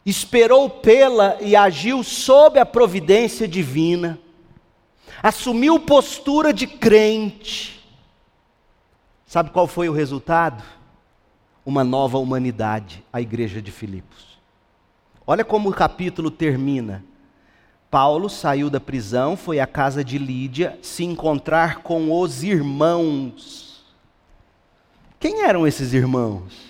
esperou 0.06 0.70
pela 0.70 1.36
e 1.42 1.56
agiu 1.56 2.04
sob 2.04 2.60
a 2.60 2.64
providência 2.64 3.48
divina, 3.48 4.16
assumiu 5.20 5.80
postura 5.80 6.52
de 6.52 6.68
crente. 6.68 7.84
Sabe 9.26 9.50
qual 9.50 9.66
foi 9.66 9.88
o 9.88 9.92
resultado? 9.92 10.62
Uma 11.64 11.82
nova 11.82 12.18
humanidade, 12.18 13.04
a 13.12 13.20
igreja 13.20 13.60
de 13.60 13.72
Filipos. 13.72 14.38
Olha 15.26 15.44
como 15.44 15.70
o 15.70 15.74
capítulo 15.74 16.30
termina. 16.30 17.04
Paulo 17.90 18.30
saiu 18.30 18.70
da 18.70 18.78
prisão, 18.78 19.36
foi 19.36 19.58
à 19.58 19.66
casa 19.66 20.04
de 20.04 20.18
Lídia 20.18 20.78
se 20.80 21.02
encontrar 21.02 21.78
com 21.78 22.12
os 22.12 22.44
irmãos. 22.44 23.84
Quem 25.18 25.42
eram 25.42 25.66
esses 25.66 25.92
irmãos? 25.92 26.65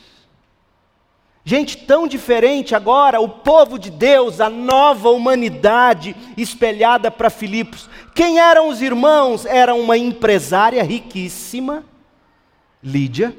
Gente 1.49 1.77
tão 1.77 2.09
diferente 2.09 2.75
agora, 2.75 3.21
o 3.21 3.29
povo 3.29 3.79
de 3.79 3.89
Deus, 3.89 4.41
a 4.41 4.51
nova 4.51 5.11
humanidade 5.11 6.17
espelhada 6.37 7.09
para 7.09 7.31
Filipos. 7.31 7.89
Quem 8.17 8.41
eram 8.41 8.69
os 8.69 8.83
irmãos? 8.83 9.47
Era 9.47 9.73
uma 9.73 9.97
empresária 9.97 10.83
riquíssima, 10.83 11.85
Lídia. 12.83 13.33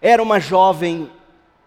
Era 0.00 0.22
uma 0.22 0.40
jovem 0.40 1.10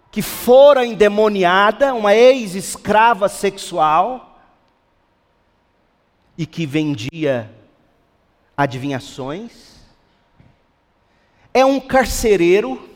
que 0.10 0.24
fora 0.24 0.84
endemoniada, 0.84 1.94
uma 1.94 2.16
ex-escrava 2.16 3.30
sexual 3.30 4.36
e 6.36 6.48
que 6.48 6.66
vendia 6.66 7.54
adivinhações. 8.58 9.76
É 11.54 11.64
um 11.64 11.80
carcereiro. 11.80 12.95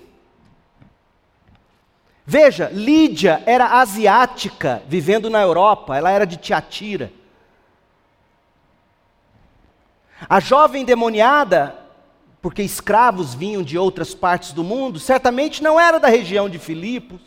Veja, 2.31 2.69
Lídia 2.71 3.41
era 3.47 3.79
asiática, 3.81 4.83
vivendo 4.87 5.31
na 5.31 5.41
Europa, 5.41 5.97
ela 5.97 6.11
era 6.11 6.27
de 6.27 6.37
Tiatira. 6.37 7.11
A 10.29 10.39
jovem 10.39 10.85
demoniada, 10.85 11.75
porque 12.39 12.61
escravos 12.61 13.33
vinham 13.33 13.63
de 13.63 13.79
outras 13.79 14.13
partes 14.13 14.53
do 14.53 14.63
mundo, 14.63 14.99
certamente 14.99 15.63
não 15.63 15.79
era 15.79 15.99
da 15.99 16.07
região 16.07 16.47
de 16.47 16.59
Filipos. 16.59 17.19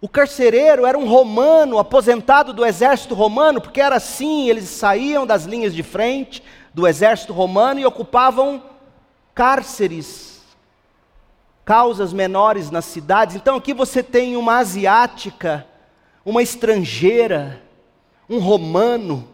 O 0.00 0.08
carcereiro 0.08 0.84
era 0.84 0.98
um 0.98 1.08
romano, 1.08 1.78
aposentado 1.78 2.52
do 2.52 2.66
exército 2.66 3.14
romano, 3.14 3.60
porque 3.60 3.80
era 3.80 3.94
assim, 3.94 4.48
eles 4.48 4.64
saíam 4.64 5.24
das 5.24 5.44
linhas 5.44 5.72
de 5.72 5.84
frente 5.84 6.42
do 6.74 6.84
exército 6.84 7.32
romano 7.32 7.78
e 7.78 7.86
ocupavam 7.86 8.60
cárceres, 9.32 10.29
causas 11.70 12.12
menores 12.12 12.68
nas 12.68 12.84
cidades. 12.84 13.36
Então 13.36 13.54
aqui 13.54 13.72
você 13.72 14.02
tem 14.02 14.36
uma 14.36 14.56
asiática, 14.56 15.64
uma 16.24 16.42
estrangeira, 16.42 17.62
um 18.28 18.40
romano. 18.40 19.28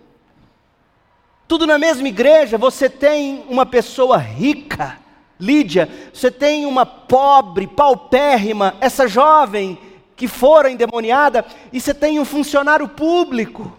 Tudo 1.48 1.66
na 1.66 1.78
mesma 1.78 2.06
igreja, 2.06 2.58
você 2.58 2.90
tem 2.90 3.42
uma 3.48 3.64
pessoa 3.64 4.18
rica, 4.18 4.98
Lídia, 5.40 5.88
você 6.12 6.30
tem 6.30 6.66
uma 6.66 6.84
pobre, 6.84 7.66
paupérrima, 7.66 8.76
essa 8.82 9.08
jovem 9.08 9.78
que 10.14 10.28
fora 10.28 10.70
endemoniada, 10.70 11.42
e 11.72 11.80
você 11.80 11.94
tem 11.94 12.20
um 12.20 12.24
funcionário 12.26 12.86
público. 12.86 13.72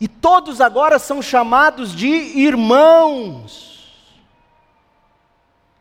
E 0.00 0.06
todos 0.06 0.60
agora 0.60 1.00
são 1.00 1.20
chamados 1.20 1.92
de 1.92 2.06
irmãos. 2.06 3.77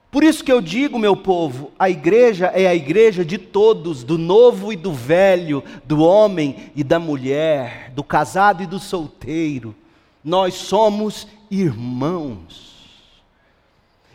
Por 0.10 0.24
isso 0.24 0.44
que 0.44 0.52
eu 0.52 0.62
digo, 0.62 0.98
meu 0.98 1.16
povo, 1.16 1.72
a 1.78 1.90
igreja 1.90 2.48
é 2.48 2.66
a 2.66 2.74
igreja 2.74 3.26
de 3.26 3.38
todos, 3.38 4.04
do 4.04 4.18
novo 4.18 4.72
e 4.72 4.76
do 4.76 4.94
velho, 4.94 5.64
do 5.84 6.00
homem 6.00 6.72
e 6.76 6.84
da 6.84 6.98
mulher, 6.98 7.92
do 7.92 8.04
casado 8.04 8.64
e 8.64 8.66
do 8.66 8.80
solteiro. 8.80 9.76
Nós 10.24 10.54
somos 10.54 11.28
irmãos. 11.52 12.68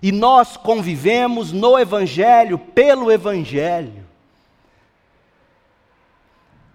E 0.03 0.11
nós 0.11 0.57
convivemos 0.57 1.53
no 1.53 1.79
Evangelho, 1.79 2.59
pelo 2.59 3.13
Evangelho. 3.13 4.05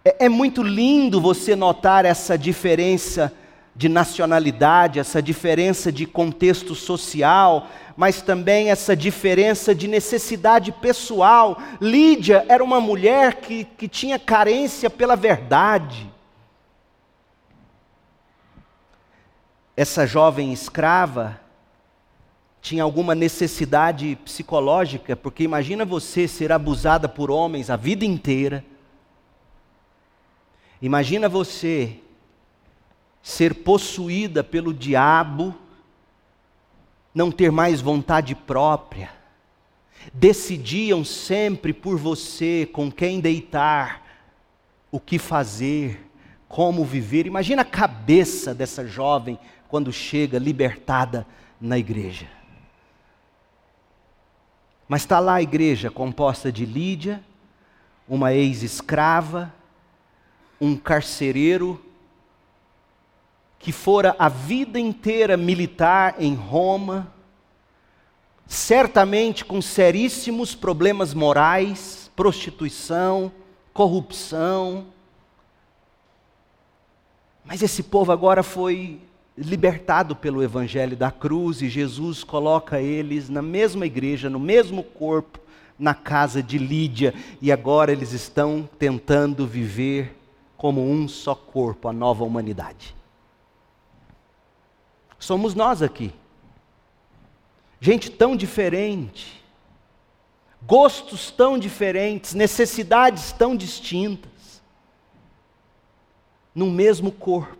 É, 0.05 0.25
é, 0.25 0.29
muito 0.29 0.63
lindo 0.63 1.19
você 1.19 1.55
notar 1.55 2.05
essa 2.05 2.37
diferença 2.37 3.33
de 3.77 3.87
nacionalidade, 3.87 4.97
essa 4.97 5.21
diferença 5.21 5.91
de 5.91 6.07
contexto 6.07 6.73
social, 6.73 7.67
mas 7.95 8.23
também 8.23 8.71
essa 8.71 8.95
diferença 8.95 9.75
de 9.75 9.87
necessidade 9.87 10.71
pessoal. 10.71 11.59
Lídia 11.79 12.43
era 12.49 12.63
uma 12.63 12.81
mulher 12.81 13.35
que, 13.35 13.65
que 13.65 13.87
tinha 13.87 14.17
carência 14.17 14.89
pela 14.89 15.15
verdade. 15.15 16.11
Essa 19.75 20.07
jovem 20.07 20.51
escrava, 20.51 21.39
tinha 22.59 22.81
alguma 22.81 23.13
necessidade 23.13 24.17
psicológica, 24.25 25.15
porque 25.15 25.43
imagina 25.43 25.85
você 25.85 26.27
ser 26.27 26.51
abusada 26.51 27.07
por 27.07 27.29
homens 27.29 27.69
a 27.69 27.75
vida 27.75 28.03
inteira. 28.03 28.65
Imagina 30.81 31.29
você 31.29 31.99
ser 33.27 33.55
possuída 33.55 34.41
pelo 34.41 34.73
diabo, 34.73 35.53
não 37.13 37.29
ter 37.29 37.51
mais 37.51 37.81
vontade 37.81 38.33
própria. 38.33 39.11
Decidiam 40.13 41.03
sempre 41.03 41.73
por 41.73 41.97
você 41.97 42.65
com 42.71 42.89
quem 42.89 43.19
deitar, 43.19 44.01
o 44.89 44.97
que 44.97 45.19
fazer, 45.19 46.09
como 46.47 46.85
viver. 46.85 47.27
Imagina 47.27 47.63
a 47.63 47.65
cabeça 47.65 48.55
dessa 48.55 48.87
jovem 48.87 49.37
quando 49.67 49.91
chega 49.91 50.39
libertada 50.39 51.27
na 51.59 51.77
igreja. 51.77 52.29
Mas 54.87 55.01
está 55.01 55.19
lá 55.19 55.33
a 55.33 55.41
igreja 55.41 55.91
composta 55.91 56.49
de 56.49 56.65
Lídia, 56.65 57.21
uma 58.07 58.33
ex-escrava, 58.33 59.53
um 60.61 60.77
carcereiro, 60.77 61.83
que 63.67 63.73
fora 63.73 64.15
a 64.17 64.29
vida 64.29 64.79
inteira 64.79 65.35
militar 65.35 66.15
em 66.19 66.33
Roma, 66.33 67.11
certamente 68.47 69.43
com 69.43 69.61
seríssimos 69.61 70.55
problemas 70.55 71.13
morais, 71.13 72.09
prostituição, 72.15 73.29
corrupção. 73.73 74.85
Mas 77.43 77.61
esse 77.61 77.83
povo 77.83 78.13
agora 78.13 78.41
foi 78.41 79.01
libertado 79.37 80.15
pelo 80.15 80.41
evangelho 80.41 80.95
da 80.95 81.11
cruz 81.11 81.61
e 81.61 81.67
Jesus 81.67 82.23
coloca 82.23 82.79
eles 82.79 83.27
na 83.27 83.41
mesma 83.41 83.85
igreja, 83.85 84.29
no 84.29 84.39
mesmo 84.39 84.81
corpo, 84.81 85.41
na 85.77 85.93
casa 85.93 86.41
de 86.41 86.57
Lídia, 86.57 87.13
e 87.41 87.51
agora 87.51 87.91
eles 87.91 88.13
estão 88.13 88.69
tentando 88.79 89.45
viver 89.45 90.15
como 90.55 90.89
um 90.89 91.05
só 91.05 91.35
corpo, 91.35 91.89
a 91.89 91.91
nova 91.91 92.23
humanidade. 92.23 92.95
Somos 95.19 95.55
nós 95.55 95.81
aqui. 95.81 96.13
Gente 97.79 98.09
tão 98.09 98.35
diferente, 98.35 99.43
gostos 100.65 101.29
tão 101.31 101.57
diferentes, 101.57 102.33
necessidades 102.33 103.31
tão 103.31 103.55
distintas. 103.55 104.31
no 106.55 106.71
mesmo 106.71 107.11
corpo. 107.11 107.55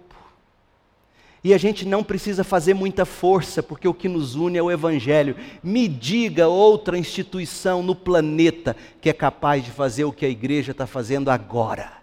E 1.44 1.54
a 1.54 1.58
gente 1.58 1.86
não 1.86 2.04
precisa 2.04 2.44
fazer 2.44 2.74
muita 2.74 3.06
força, 3.06 3.62
porque 3.62 3.88
o 3.88 3.94
que 3.94 4.10
nos 4.10 4.36
une 4.36 4.58
é 4.58 4.62
o 4.62 4.72
Evangelho. 4.72 5.36
Me 5.62 5.88
diga 5.88 6.48
outra 6.48 6.98
instituição 6.98 7.84
no 7.84 7.96
planeta 7.96 8.76
que 9.00 9.08
é 9.08 9.14
capaz 9.14 9.64
de 9.64 9.70
fazer 9.70 10.04
o 10.04 10.12
que 10.12 10.26
a 10.26 10.30
igreja 10.30 10.72
está 10.72 10.88
fazendo 10.88 11.30
agora. 11.30 11.94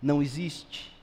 Não 0.00 0.22
existe. 0.22 0.95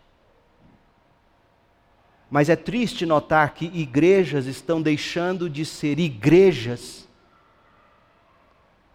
Mas 2.33 2.49
é 2.49 2.55
triste 2.55 3.05
notar 3.05 3.53
que 3.53 3.65
igrejas 3.65 4.47
estão 4.47 4.81
deixando 4.81 5.47
de 5.47 5.63
ser 5.63 5.99
igrejas 5.99 7.07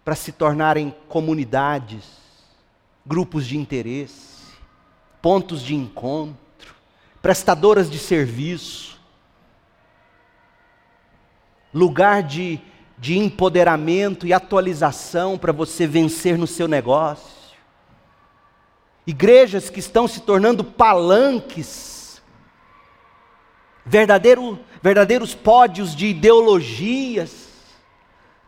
para 0.03 0.13
se 0.13 0.33
tornarem 0.33 0.93
comunidades, 1.07 2.03
grupos 3.05 3.47
de 3.47 3.57
interesse, 3.57 4.43
pontos 5.21 5.61
de 5.61 5.73
encontro, 5.73 6.75
prestadoras 7.21 7.89
de 7.89 7.97
serviço, 7.97 8.99
lugar 11.73 12.21
de, 12.23 12.59
de 12.97 13.17
empoderamento 13.17 14.27
e 14.27 14.33
atualização 14.33 15.37
para 15.37 15.53
você 15.53 15.87
vencer 15.87 16.37
no 16.37 16.45
seu 16.45 16.67
negócio. 16.67 17.55
Igrejas 19.07 19.69
que 19.69 19.79
estão 19.79 20.09
se 20.09 20.19
tornando 20.19 20.61
palanques 20.61 21.88
verdadeiro, 23.89 24.59
verdadeiros 24.83 25.33
pódios 25.33 25.95
de 25.95 26.05
ideologias, 26.05 27.49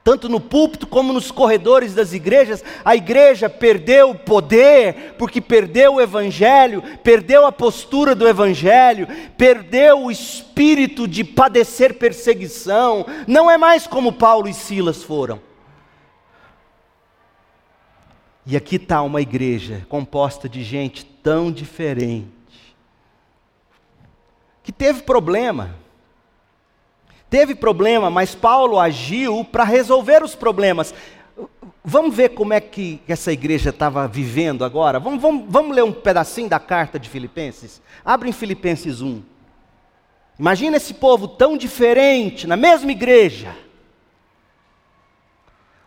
tanto 0.03 0.29
no 0.29 0.39
púlpito 0.39 0.85
como 0.85 1.11
nos 1.11 1.31
corredores 1.31 1.95
das 1.95 2.13
igrejas, 2.13 2.63
a 2.85 2.95
igreja 2.95 3.49
perdeu 3.49 4.11
o 4.11 4.17
poder, 4.17 5.15
porque 5.17 5.41
perdeu 5.41 5.95
o 5.95 6.01
evangelho, 6.01 6.83
perdeu 7.03 7.45
a 7.45 7.51
postura 7.51 8.13
do 8.13 8.27
evangelho, 8.27 9.07
perdeu 9.35 10.05
o 10.05 10.11
espírito 10.11 11.07
de 11.07 11.23
padecer 11.23 11.95
perseguição, 11.95 13.05
não 13.27 13.49
é 13.49 13.57
mais 13.57 13.87
como 13.87 14.13
Paulo 14.13 14.47
e 14.47 14.53
Silas 14.53 15.03
foram. 15.03 15.39
E 18.45 18.55
aqui 18.55 18.75
está 18.75 19.01
uma 19.01 19.21
igreja 19.21 19.85
composta 19.87 20.49
de 20.49 20.63
gente 20.63 21.05
tão 21.05 21.51
diferente 21.51 22.40
que 24.63 24.71
teve 24.71 25.01
problema. 25.01 25.75
Teve 27.29 27.55
problema, 27.55 28.09
mas 28.09 28.35
Paulo 28.35 28.77
agiu 28.77 29.45
para 29.45 29.63
resolver 29.63 30.21
os 30.21 30.35
problemas. 30.35 30.93
Vamos 31.83 32.15
ver 32.15 32.29
como 32.29 32.53
é 32.53 32.59
que 32.59 33.01
essa 33.07 33.31
igreja 33.31 33.69
estava 33.69 34.07
vivendo 34.07 34.65
agora? 34.65 34.99
Vamos, 34.99 35.21
vamos, 35.21 35.45
vamos 35.47 35.75
ler 35.75 35.83
um 35.83 35.93
pedacinho 35.93 36.49
da 36.49 36.59
carta 36.59 36.99
de 36.99 37.09
Filipenses? 37.09 37.81
Abre 38.03 38.29
em 38.29 38.33
Filipenses 38.33 39.01
1. 39.01 39.23
Imagina 40.37 40.77
esse 40.77 40.93
povo 40.93 41.27
tão 41.27 41.57
diferente, 41.57 42.45
na 42.45 42.57
mesma 42.57 42.91
igreja. 42.91 43.55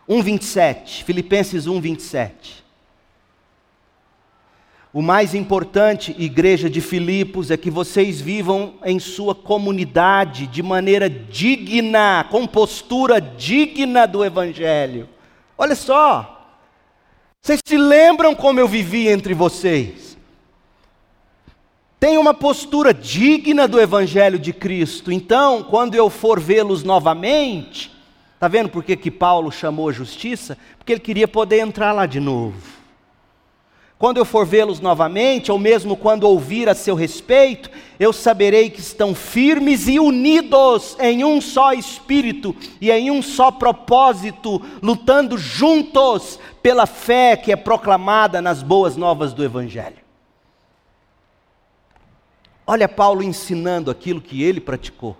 1,27, 0.09 1.03
Filipenses 1.03 1.67
1, 1.67 1.79
27. 1.79 2.64
O 4.95 5.01
mais 5.01 5.35
importante, 5.35 6.15
igreja 6.17 6.69
de 6.69 6.79
Filipos, 6.79 7.51
é 7.51 7.57
que 7.57 7.69
vocês 7.69 8.21
vivam 8.21 8.75
em 8.85 8.97
sua 8.97 9.35
comunidade 9.35 10.47
de 10.47 10.63
maneira 10.63 11.09
digna, 11.09 12.25
com 12.31 12.47
postura 12.47 13.19
digna 13.19 14.05
do 14.05 14.23
Evangelho. 14.23 15.09
Olha 15.57 15.75
só, 15.75 16.49
vocês 17.41 17.59
se 17.65 17.75
lembram 17.75 18.33
como 18.33 18.57
eu 18.57 18.69
vivi 18.69 19.09
entre 19.09 19.33
vocês? 19.33 20.17
Tem 21.99 22.17
uma 22.17 22.33
postura 22.33 22.93
digna 22.93 23.67
do 23.67 23.81
Evangelho 23.81 24.39
de 24.39 24.53
Cristo. 24.53 25.11
Então, 25.11 25.61
quando 25.61 25.95
eu 25.95 26.09
for 26.09 26.39
vê-los 26.39 26.83
novamente, 26.85 27.91
está 28.35 28.47
vendo 28.47 28.69
por 28.69 28.81
que, 28.81 29.11
Paulo 29.11 29.51
chamou 29.51 29.89
a 29.89 29.91
justiça? 29.91 30.57
Porque 30.77 30.93
ele 30.93 31.01
queria 31.01 31.27
poder 31.27 31.59
entrar 31.59 31.91
lá 31.91 32.05
de 32.05 32.21
novo. 32.21 32.84
Quando 33.97 34.17
eu 34.17 34.25
for 34.25 34.45
vê-los 34.45 34.81
novamente, 34.81 35.51
ou 35.51 35.57
mesmo 35.57 35.95
quando 35.95 36.25
ouvir 36.25 36.67
a 36.67 36.75
seu 36.75 36.95
respeito, 36.95 37.69
eu 37.97 38.11
saberei 38.11 38.69
que 38.69 38.81
estão 38.81 39.15
firmes 39.15 39.87
e 39.87 39.99
unidos 39.99 40.97
em 40.99 41.23
um 41.23 41.39
só 41.39 41.71
espírito 41.71 42.53
e 42.81 42.91
em 42.91 43.09
um 43.09 43.21
só 43.21 43.51
propósito, 43.51 44.61
lutando 44.81 45.37
juntos 45.37 46.37
pela 46.61 46.85
fé 46.85 47.37
que 47.37 47.53
é 47.53 47.55
proclamada 47.55 48.41
nas 48.41 48.61
boas 48.61 48.97
novas 48.97 49.33
do 49.33 49.43
Evangelho. 49.43 50.03
Olha 52.67 52.89
Paulo 52.89 53.23
ensinando 53.23 53.89
aquilo 53.89 54.19
que 54.19 54.43
ele 54.43 54.59
praticou. 54.59 55.15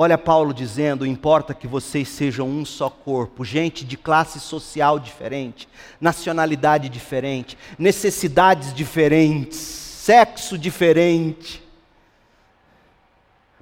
Olha 0.00 0.16
Paulo 0.16 0.54
dizendo: 0.54 1.04
importa 1.04 1.52
que 1.52 1.66
vocês 1.66 2.08
sejam 2.08 2.48
um 2.48 2.64
só 2.64 2.88
corpo, 2.88 3.44
gente 3.44 3.84
de 3.84 3.96
classe 3.96 4.38
social 4.38 5.00
diferente, 5.00 5.68
nacionalidade 6.00 6.88
diferente, 6.88 7.58
necessidades 7.76 8.72
diferentes, 8.72 9.58
sexo 9.58 10.56
diferente, 10.56 11.60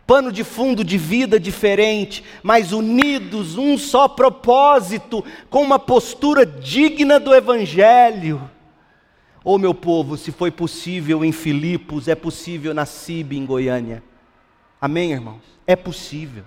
pano 0.06 0.30
de 0.30 0.44
fundo 0.44 0.84
de 0.84 0.98
vida 0.98 1.40
diferente, 1.40 2.22
mas 2.42 2.70
unidos, 2.70 3.56
um 3.56 3.78
só 3.78 4.06
propósito, 4.06 5.24
com 5.48 5.62
uma 5.62 5.78
postura 5.78 6.44
digna 6.44 7.18
do 7.18 7.34
Evangelho. 7.34 8.50
Oh, 9.42 9.56
meu 9.56 9.72
povo, 9.72 10.18
se 10.18 10.30
foi 10.30 10.50
possível 10.50 11.24
em 11.24 11.32
Filipos, 11.32 12.08
é 12.08 12.14
possível 12.14 12.74
na 12.74 12.84
CIB 12.84 13.38
em 13.38 13.46
Goiânia. 13.46 14.02
Amém, 14.80 15.12
irmãos? 15.12 15.42
É 15.66 15.74
possível. 15.74 16.44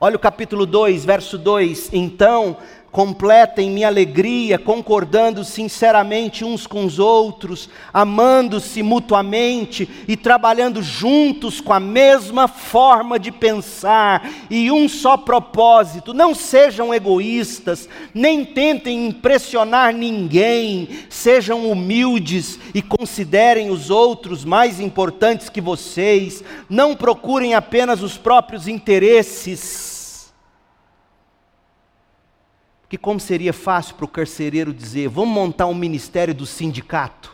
Olha 0.00 0.16
o 0.16 0.18
capítulo 0.18 0.66
2, 0.66 1.04
verso 1.04 1.38
2: 1.38 1.90
Então 1.92 2.56
completem 2.92 3.70
minha 3.70 3.88
alegria, 3.88 4.58
concordando 4.58 5.42
sinceramente 5.44 6.44
uns 6.44 6.66
com 6.66 6.84
os 6.84 6.98
outros, 6.98 7.70
amando-se 7.92 8.82
mutuamente 8.82 9.88
e 10.06 10.14
trabalhando 10.14 10.82
juntos 10.82 11.58
com 11.58 11.72
a 11.72 11.80
mesma 11.80 12.46
forma 12.46 13.18
de 13.18 13.32
pensar 13.32 14.30
e 14.50 14.70
um 14.70 14.86
só 14.90 15.16
propósito. 15.16 16.12
Não 16.12 16.34
sejam 16.34 16.92
egoístas, 16.92 17.88
nem 18.12 18.44
tentem 18.44 19.06
impressionar 19.06 19.94
ninguém, 19.94 20.90
sejam 21.08 21.70
humildes 21.70 22.58
e 22.74 22.82
considerem 22.82 23.70
os 23.70 23.88
outros 23.88 24.44
mais 24.44 24.78
importantes 24.78 25.48
que 25.48 25.62
vocês. 25.62 26.44
Não 26.68 26.94
procurem 26.94 27.54
apenas 27.54 28.02
os 28.02 28.18
próprios 28.18 28.68
interesses 28.68 29.91
que 32.92 32.98
como 32.98 33.18
seria 33.18 33.54
fácil 33.54 33.94
para 33.94 34.04
o 34.04 34.08
carcereiro 34.08 34.70
dizer, 34.70 35.08
vamos 35.08 35.32
montar 35.32 35.64
um 35.64 35.74
ministério 35.74 36.34
do 36.34 36.44
sindicato? 36.44 37.32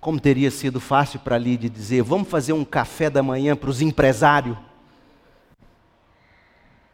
Como 0.00 0.18
teria 0.18 0.50
sido 0.50 0.80
fácil 0.80 1.20
para 1.20 1.36
Lídia 1.36 1.68
dizer, 1.68 2.02
vamos 2.02 2.30
fazer 2.30 2.54
um 2.54 2.64
café 2.64 3.10
da 3.10 3.22
manhã 3.22 3.54
para 3.54 3.68
os 3.68 3.82
empresários? 3.82 4.56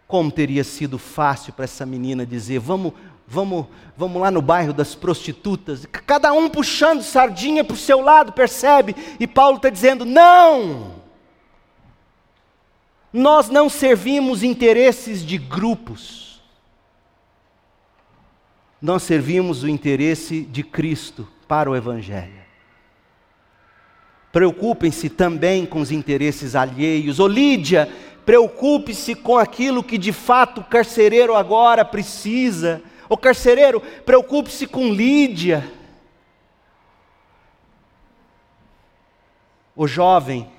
Como 0.08 0.32
teria 0.32 0.64
sido 0.64 0.98
fácil 0.98 1.52
para 1.52 1.64
essa 1.64 1.86
menina 1.86 2.26
dizer, 2.26 2.58
vamos, 2.58 2.92
vamos, 3.24 3.66
vamos 3.96 4.20
lá 4.20 4.28
no 4.28 4.42
bairro 4.42 4.72
das 4.72 4.96
prostitutas, 4.96 5.86
cada 5.86 6.32
um 6.32 6.48
puxando 6.50 7.02
sardinha 7.02 7.62
para 7.62 7.74
o 7.74 7.78
seu 7.78 8.00
lado, 8.00 8.32
percebe? 8.32 8.96
E 9.20 9.28
Paulo 9.28 9.58
está 9.58 9.70
dizendo, 9.70 10.04
não! 10.04 11.05
Nós 13.12 13.48
não 13.48 13.68
servimos 13.68 14.42
interesses 14.42 15.24
de 15.24 15.38
grupos. 15.38 16.40
Nós 18.80 19.02
servimos 19.02 19.62
o 19.62 19.68
interesse 19.68 20.42
de 20.42 20.62
Cristo 20.62 21.26
para 21.48 21.70
o 21.70 21.76
Evangelho. 21.76 22.44
Preocupem-se 24.30 25.08
também 25.08 25.64
com 25.64 25.80
os 25.80 25.90
interesses 25.90 26.54
alheios. 26.54 27.18
Ô 27.18 27.26
Lídia, 27.26 27.90
preocupe-se 28.26 29.14
com 29.14 29.38
aquilo 29.38 29.82
que 29.82 29.96
de 29.96 30.12
fato 30.12 30.60
o 30.60 30.64
carcereiro 30.64 31.34
agora 31.34 31.84
precisa. 31.84 32.82
O 33.08 33.16
carcereiro, 33.16 33.80
preocupe-se 34.04 34.66
com 34.66 34.92
Lídia. 34.92 35.72
O 39.74 39.86
jovem, 39.86 40.50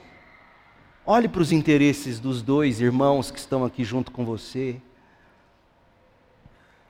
Olhe 1.10 1.30
para 1.30 1.42
os 1.42 1.54
interesses 1.54 2.20
dos 2.20 2.42
dois 2.42 2.82
irmãos 2.82 3.32
que 3.32 3.40
estão 3.40 3.64
aqui 3.64 3.82
junto 3.86 4.12
com 4.12 4.26
você. 4.26 4.76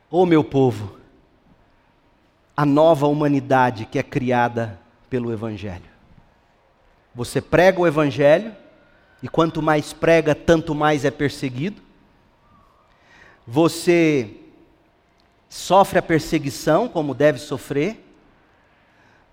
Ô 0.09 0.23
oh, 0.23 0.25
meu 0.25 0.43
povo, 0.43 0.97
a 2.55 2.65
nova 2.65 3.05
humanidade 3.05 3.85
que 3.85 3.99
é 3.99 4.01
criada 4.01 4.79
pelo 5.07 5.31
Evangelho. 5.31 5.85
Você 7.13 7.39
prega 7.39 7.79
o 7.79 7.85
Evangelho, 7.85 8.55
e 9.21 9.27
quanto 9.27 9.61
mais 9.61 9.93
prega, 9.93 10.33
tanto 10.33 10.73
mais 10.73 11.05
é 11.05 11.11
perseguido. 11.11 11.79
Você 13.45 14.31
sofre 15.47 15.99
a 15.99 16.01
perseguição 16.01 16.87
como 16.87 17.13
deve 17.13 17.37
sofrer, 17.37 18.03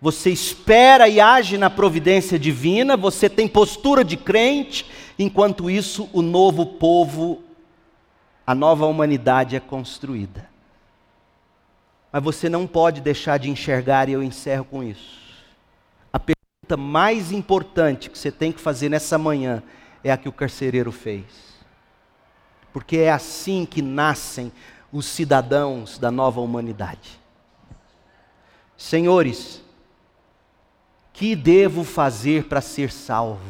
você 0.04 0.28
espera 0.28 1.08
e 1.08 1.18
age 1.18 1.56
na 1.56 1.70
providência 1.70 2.38
divina, 2.38 2.94
você 2.94 3.26
tem 3.26 3.48
postura 3.48 4.04
de 4.04 4.18
crente, 4.18 4.84
enquanto 5.18 5.70
isso, 5.70 6.10
o 6.12 6.20
novo 6.20 6.66
povo, 6.66 7.42
a 8.46 8.54
nova 8.54 8.84
humanidade 8.84 9.56
é 9.56 9.60
construída. 9.60 10.46
Mas 12.12 12.22
você 12.22 12.50
não 12.50 12.66
pode 12.66 13.00
deixar 13.00 13.38
de 13.38 13.48
enxergar, 13.48 14.10
e 14.10 14.12
eu 14.12 14.22
encerro 14.22 14.66
com 14.66 14.84
isso. 14.84 15.22
A 16.12 16.20
pergunta 16.20 16.76
mais 16.76 17.32
importante 17.32 18.10
que 18.10 18.18
você 18.18 18.30
tem 18.30 18.52
que 18.52 18.60
fazer 18.60 18.90
nessa 18.90 19.16
manhã 19.16 19.62
é 20.04 20.12
a 20.12 20.18
que 20.18 20.28
o 20.28 20.32
carcereiro 20.32 20.92
fez. 20.92 21.24
Porque 22.74 22.98
é 22.98 23.10
assim 23.10 23.64
que 23.64 23.80
nascem 23.80 24.52
os 24.92 25.06
cidadãos 25.06 25.96
da 25.98 26.10
nova 26.10 26.42
humanidade. 26.42 27.18
Senhores, 28.76 29.63
que 31.14 31.36
devo 31.36 31.84
fazer 31.84 32.44
para 32.44 32.60
ser 32.60 32.90
salvo? 32.90 33.40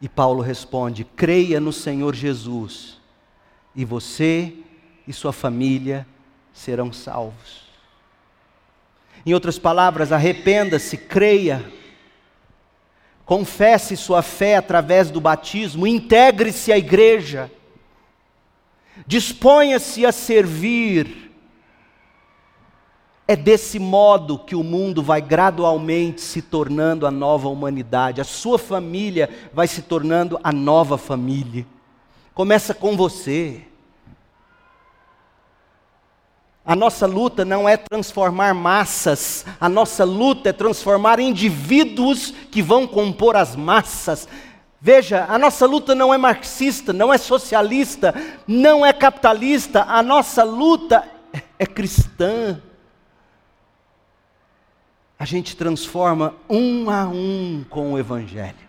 E 0.00 0.08
Paulo 0.08 0.40
responde: 0.40 1.04
creia 1.04 1.60
no 1.60 1.72
Senhor 1.72 2.14
Jesus, 2.14 2.98
e 3.74 3.84
você 3.84 4.54
e 5.06 5.12
sua 5.12 5.32
família 5.32 6.06
serão 6.54 6.92
salvos. 6.92 7.66
Em 9.24 9.34
outras 9.34 9.58
palavras, 9.58 10.12
arrependa-se, 10.12 10.96
creia, 10.96 11.72
confesse 13.24 13.96
sua 13.96 14.22
fé 14.22 14.56
através 14.56 15.10
do 15.10 15.20
batismo, 15.20 15.86
integre-se 15.86 16.72
à 16.72 16.78
igreja, 16.78 17.50
disponha-se 19.04 20.06
a 20.06 20.12
servir 20.12 21.25
é 23.28 23.34
desse 23.34 23.78
modo 23.78 24.38
que 24.38 24.54
o 24.54 24.62
mundo 24.62 25.02
vai 25.02 25.20
gradualmente 25.20 26.20
se 26.20 26.40
tornando 26.40 27.06
a 27.06 27.10
nova 27.10 27.48
humanidade, 27.48 28.20
a 28.20 28.24
sua 28.24 28.58
família 28.58 29.28
vai 29.52 29.66
se 29.66 29.82
tornando 29.82 30.38
a 30.44 30.52
nova 30.52 30.96
família. 30.96 31.66
Começa 32.32 32.72
com 32.72 32.96
você. 32.96 33.62
A 36.64 36.76
nossa 36.76 37.06
luta 37.06 37.44
não 37.44 37.68
é 37.68 37.76
transformar 37.76 38.52
massas, 38.52 39.44
a 39.60 39.68
nossa 39.68 40.04
luta 40.04 40.50
é 40.50 40.52
transformar 40.52 41.20
indivíduos 41.20 42.32
que 42.50 42.60
vão 42.60 42.86
compor 42.86 43.36
as 43.36 43.54
massas. 43.54 44.28
Veja, 44.80 45.26
a 45.28 45.38
nossa 45.38 45.64
luta 45.64 45.94
não 45.94 46.12
é 46.12 46.18
marxista, 46.18 46.92
não 46.92 47.12
é 47.12 47.18
socialista, 47.18 48.14
não 48.46 48.84
é 48.84 48.92
capitalista, 48.92 49.84
a 49.88 50.02
nossa 50.02 50.44
luta 50.44 51.04
é 51.58 51.66
cristã 51.66 52.60
a 55.18 55.24
gente 55.24 55.56
transforma 55.56 56.34
um 56.48 56.90
a 56.90 57.06
um 57.06 57.64
com 57.68 57.92
o 57.92 57.98
Evangelho. 57.98 58.66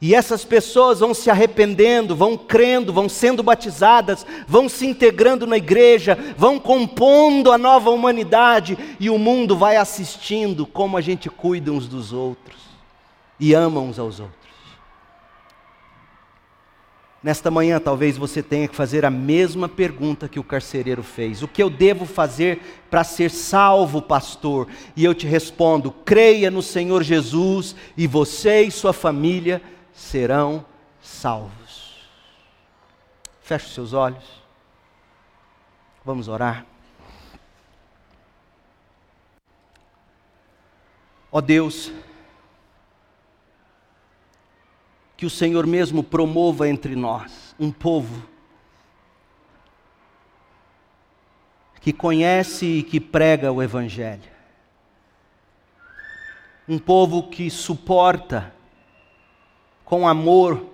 E 0.00 0.14
essas 0.14 0.44
pessoas 0.44 1.00
vão 1.00 1.14
se 1.14 1.30
arrependendo, 1.30 2.14
vão 2.14 2.36
crendo, 2.36 2.92
vão 2.92 3.08
sendo 3.08 3.42
batizadas, 3.42 4.26
vão 4.46 4.68
se 4.68 4.86
integrando 4.86 5.46
na 5.46 5.56
igreja, 5.56 6.34
vão 6.36 6.60
compondo 6.60 7.50
a 7.50 7.56
nova 7.56 7.88
humanidade, 7.88 8.76
e 9.00 9.08
o 9.08 9.18
mundo 9.18 9.56
vai 9.56 9.76
assistindo 9.76 10.66
como 10.66 10.98
a 10.98 11.00
gente 11.00 11.30
cuida 11.30 11.72
uns 11.72 11.88
dos 11.88 12.12
outros 12.12 12.60
e 13.40 13.54
ama 13.54 13.80
uns 13.80 13.98
aos 13.98 14.20
outros. 14.20 14.45
Nesta 17.22 17.50
manhã, 17.50 17.80
talvez 17.80 18.16
você 18.16 18.42
tenha 18.42 18.68
que 18.68 18.76
fazer 18.76 19.04
a 19.04 19.10
mesma 19.10 19.68
pergunta 19.68 20.28
que 20.28 20.38
o 20.38 20.44
carcereiro 20.44 21.02
fez: 21.02 21.42
O 21.42 21.48
que 21.48 21.62
eu 21.62 21.70
devo 21.70 22.04
fazer 22.04 22.60
para 22.90 23.02
ser 23.02 23.30
salvo, 23.30 24.02
pastor? 24.02 24.68
E 24.94 25.04
eu 25.04 25.14
te 25.14 25.26
respondo: 25.26 25.90
creia 25.90 26.50
no 26.50 26.62
Senhor 26.62 27.02
Jesus 27.02 27.74
e 27.96 28.06
você 28.06 28.62
e 28.62 28.70
sua 28.70 28.92
família 28.92 29.62
serão 29.92 30.64
salvos. 31.00 32.06
Feche 33.40 33.66
os 33.66 33.74
seus 33.74 33.92
olhos. 33.92 34.24
Vamos 36.04 36.28
orar. 36.28 36.66
Ó 41.32 41.40
Deus, 41.40 41.92
que 45.16 45.24
o 45.24 45.30
Senhor 45.30 45.66
mesmo 45.66 46.02
promova 46.02 46.68
entre 46.68 46.94
nós 46.94 47.54
um 47.58 47.72
povo 47.72 48.22
que 51.80 51.92
conhece 51.92 52.66
e 52.66 52.82
que 52.82 52.98
prega 52.98 53.52
o 53.52 53.62
Evangelho. 53.62 54.30
Um 56.68 56.80
povo 56.80 57.28
que 57.28 57.48
suporta 57.48 58.52
com 59.84 60.08
amor 60.08 60.66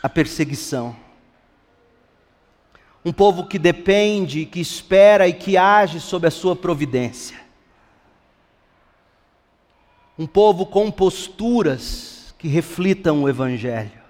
a 0.00 0.08
perseguição. 0.08 0.94
Um 3.04 3.12
povo 3.12 3.48
que 3.48 3.58
depende, 3.58 4.46
que 4.46 4.60
espera 4.60 5.26
e 5.26 5.32
que 5.32 5.56
age 5.56 5.98
sob 5.98 6.26
a 6.26 6.30
sua 6.30 6.54
providência. 6.54 7.40
Um 10.16 10.26
povo 10.26 10.66
com 10.66 10.88
posturas 10.88 12.19
que 12.40 12.48
reflitam 12.48 13.22
o 13.22 13.28
Evangelho. 13.28 14.00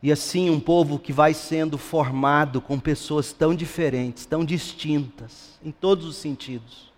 E 0.00 0.12
assim, 0.12 0.48
um 0.48 0.60
povo 0.60 1.00
que 1.00 1.12
vai 1.12 1.34
sendo 1.34 1.76
formado 1.76 2.60
com 2.60 2.78
pessoas 2.78 3.32
tão 3.32 3.52
diferentes, 3.52 4.24
tão 4.24 4.44
distintas, 4.44 5.58
em 5.64 5.72
todos 5.72 6.06
os 6.06 6.14
sentidos: 6.14 6.92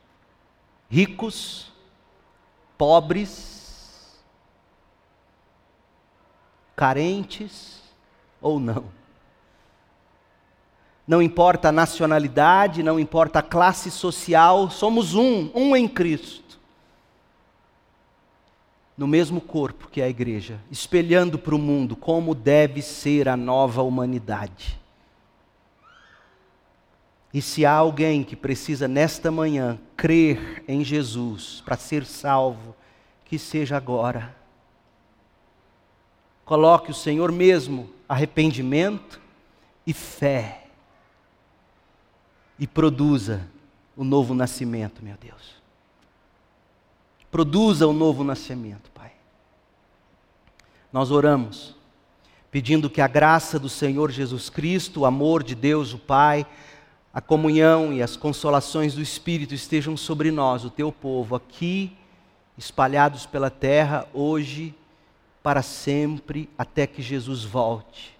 ricos, 0.90 1.72
pobres, 2.76 4.20
carentes 6.76 7.80
ou 8.42 8.60
não. 8.60 8.84
Não 11.06 11.22
importa 11.22 11.70
a 11.70 11.72
nacionalidade, 11.72 12.82
não 12.82 13.00
importa 13.00 13.38
a 13.38 13.42
classe 13.42 13.90
social, 13.90 14.70
somos 14.70 15.14
um, 15.14 15.50
um 15.54 15.74
em 15.74 15.88
Cristo 15.88 16.47
no 18.98 19.06
mesmo 19.06 19.40
corpo 19.40 19.88
que 19.88 20.00
é 20.00 20.04
a 20.04 20.08
igreja, 20.08 20.60
espelhando 20.72 21.38
para 21.38 21.54
o 21.54 21.58
mundo 21.58 21.94
como 21.94 22.34
deve 22.34 22.82
ser 22.82 23.28
a 23.28 23.36
nova 23.36 23.80
humanidade. 23.80 24.78
E 27.32 27.40
se 27.40 27.64
há 27.64 27.72
alguém 27.72 28.24
que 28.24 28.34
precisa 28.34 28.88
nesta 28.88 29.30
manhã 29.30 29.78
crer 29.96 30.64
em 30.66 30.82
Jesus 30.82 31.62
para 31.64 31.76
ser 31.76 32.04
salvo, 32.04 32.74
que 33.24 33.38
seja 33.38 33.76
agora. 33.76 34.34
Coloque 36.44 36.90
o 36.90 36.94
Senhor 36.94 37.30
mesmo 37.30 37.90
arrependimento 38.08 39.20
e 39.86 39.92
fé. 39.92 40.64
E 42.58 42.66
produza 42.66 43.46
o 43.96 44.02
novo 44.02 44.34
nascimento, 44.34 45.04
meu 45.04 45.16
Deus. 45.16 45.57
Produza 47.30 47.86
o 47.86 47.92
novo 47.92 48.24
nascimento, 48.24 48.90
Pai. 48.90 49.12
Nós 50.90 51.10
oramos, 51.10 51.76
pedindo 52.50 52.88
que 52.88 53.02
a 53.02 53.06
graça 53.06 53.58
do 53.58 53.68
Senhor 53.68 54.10
Jesus 54.10 54.48
Cristo, 54.48 55.00
o 55.00 55.06
amor 55.06 55.42
de 55.42 55.54
Deus, 55.54 55.92
o 55.92 55.98
Pai, 55.98 56.46
a 57.12 57.20
comunhão 57.20 57.92
e 57.92 58.02
as 58.02 58.16
consolações 58.16 58.94
do 58.94 59.02
Espírito 59.02 59.54
estejam 59.54 59.96
sobre 59.96 60.30
nós, 60.30 60.64
o 60.64 60.70
teu 60.70 60.90
povo, 60.90 61.34
aqui, 61.34 61.94
espalhados 62.56 63.26
pela 63.26 63.50
terra, 63.50 64.06
hoje, 64.14 64.74
para 65.42 65.60
sempre, 65.60 66.48
até 66.56 66.86
que 66.86 67.02
Jesus 67.02 67.44
volte, 67.44 68.18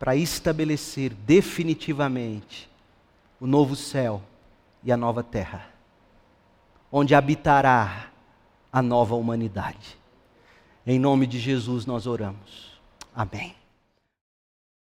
para 0.00 0.16
estabelecer 0.16 1.12
definitivamente 1.12 2.68
o 3.40 3.46
novo 3.46 3.76
céu 3.76 4.20
e 4.82 4.90
a 4.90 4.96
nova 4.96 5.22
terra, 5.22 5.68
onde 6.90 7.14
habitará 7.14 8.10
a 8.76 8.82
nova 8.82 9.14
humanidade. 9.14 9.98
Em 10.86 10.98
nome 10.98 11.26
de 11.26 11.38
Jesus 11.38 11.86
nós 11.86 12.06
oramos. 12.06 12.78
Amém. 13.14 13.54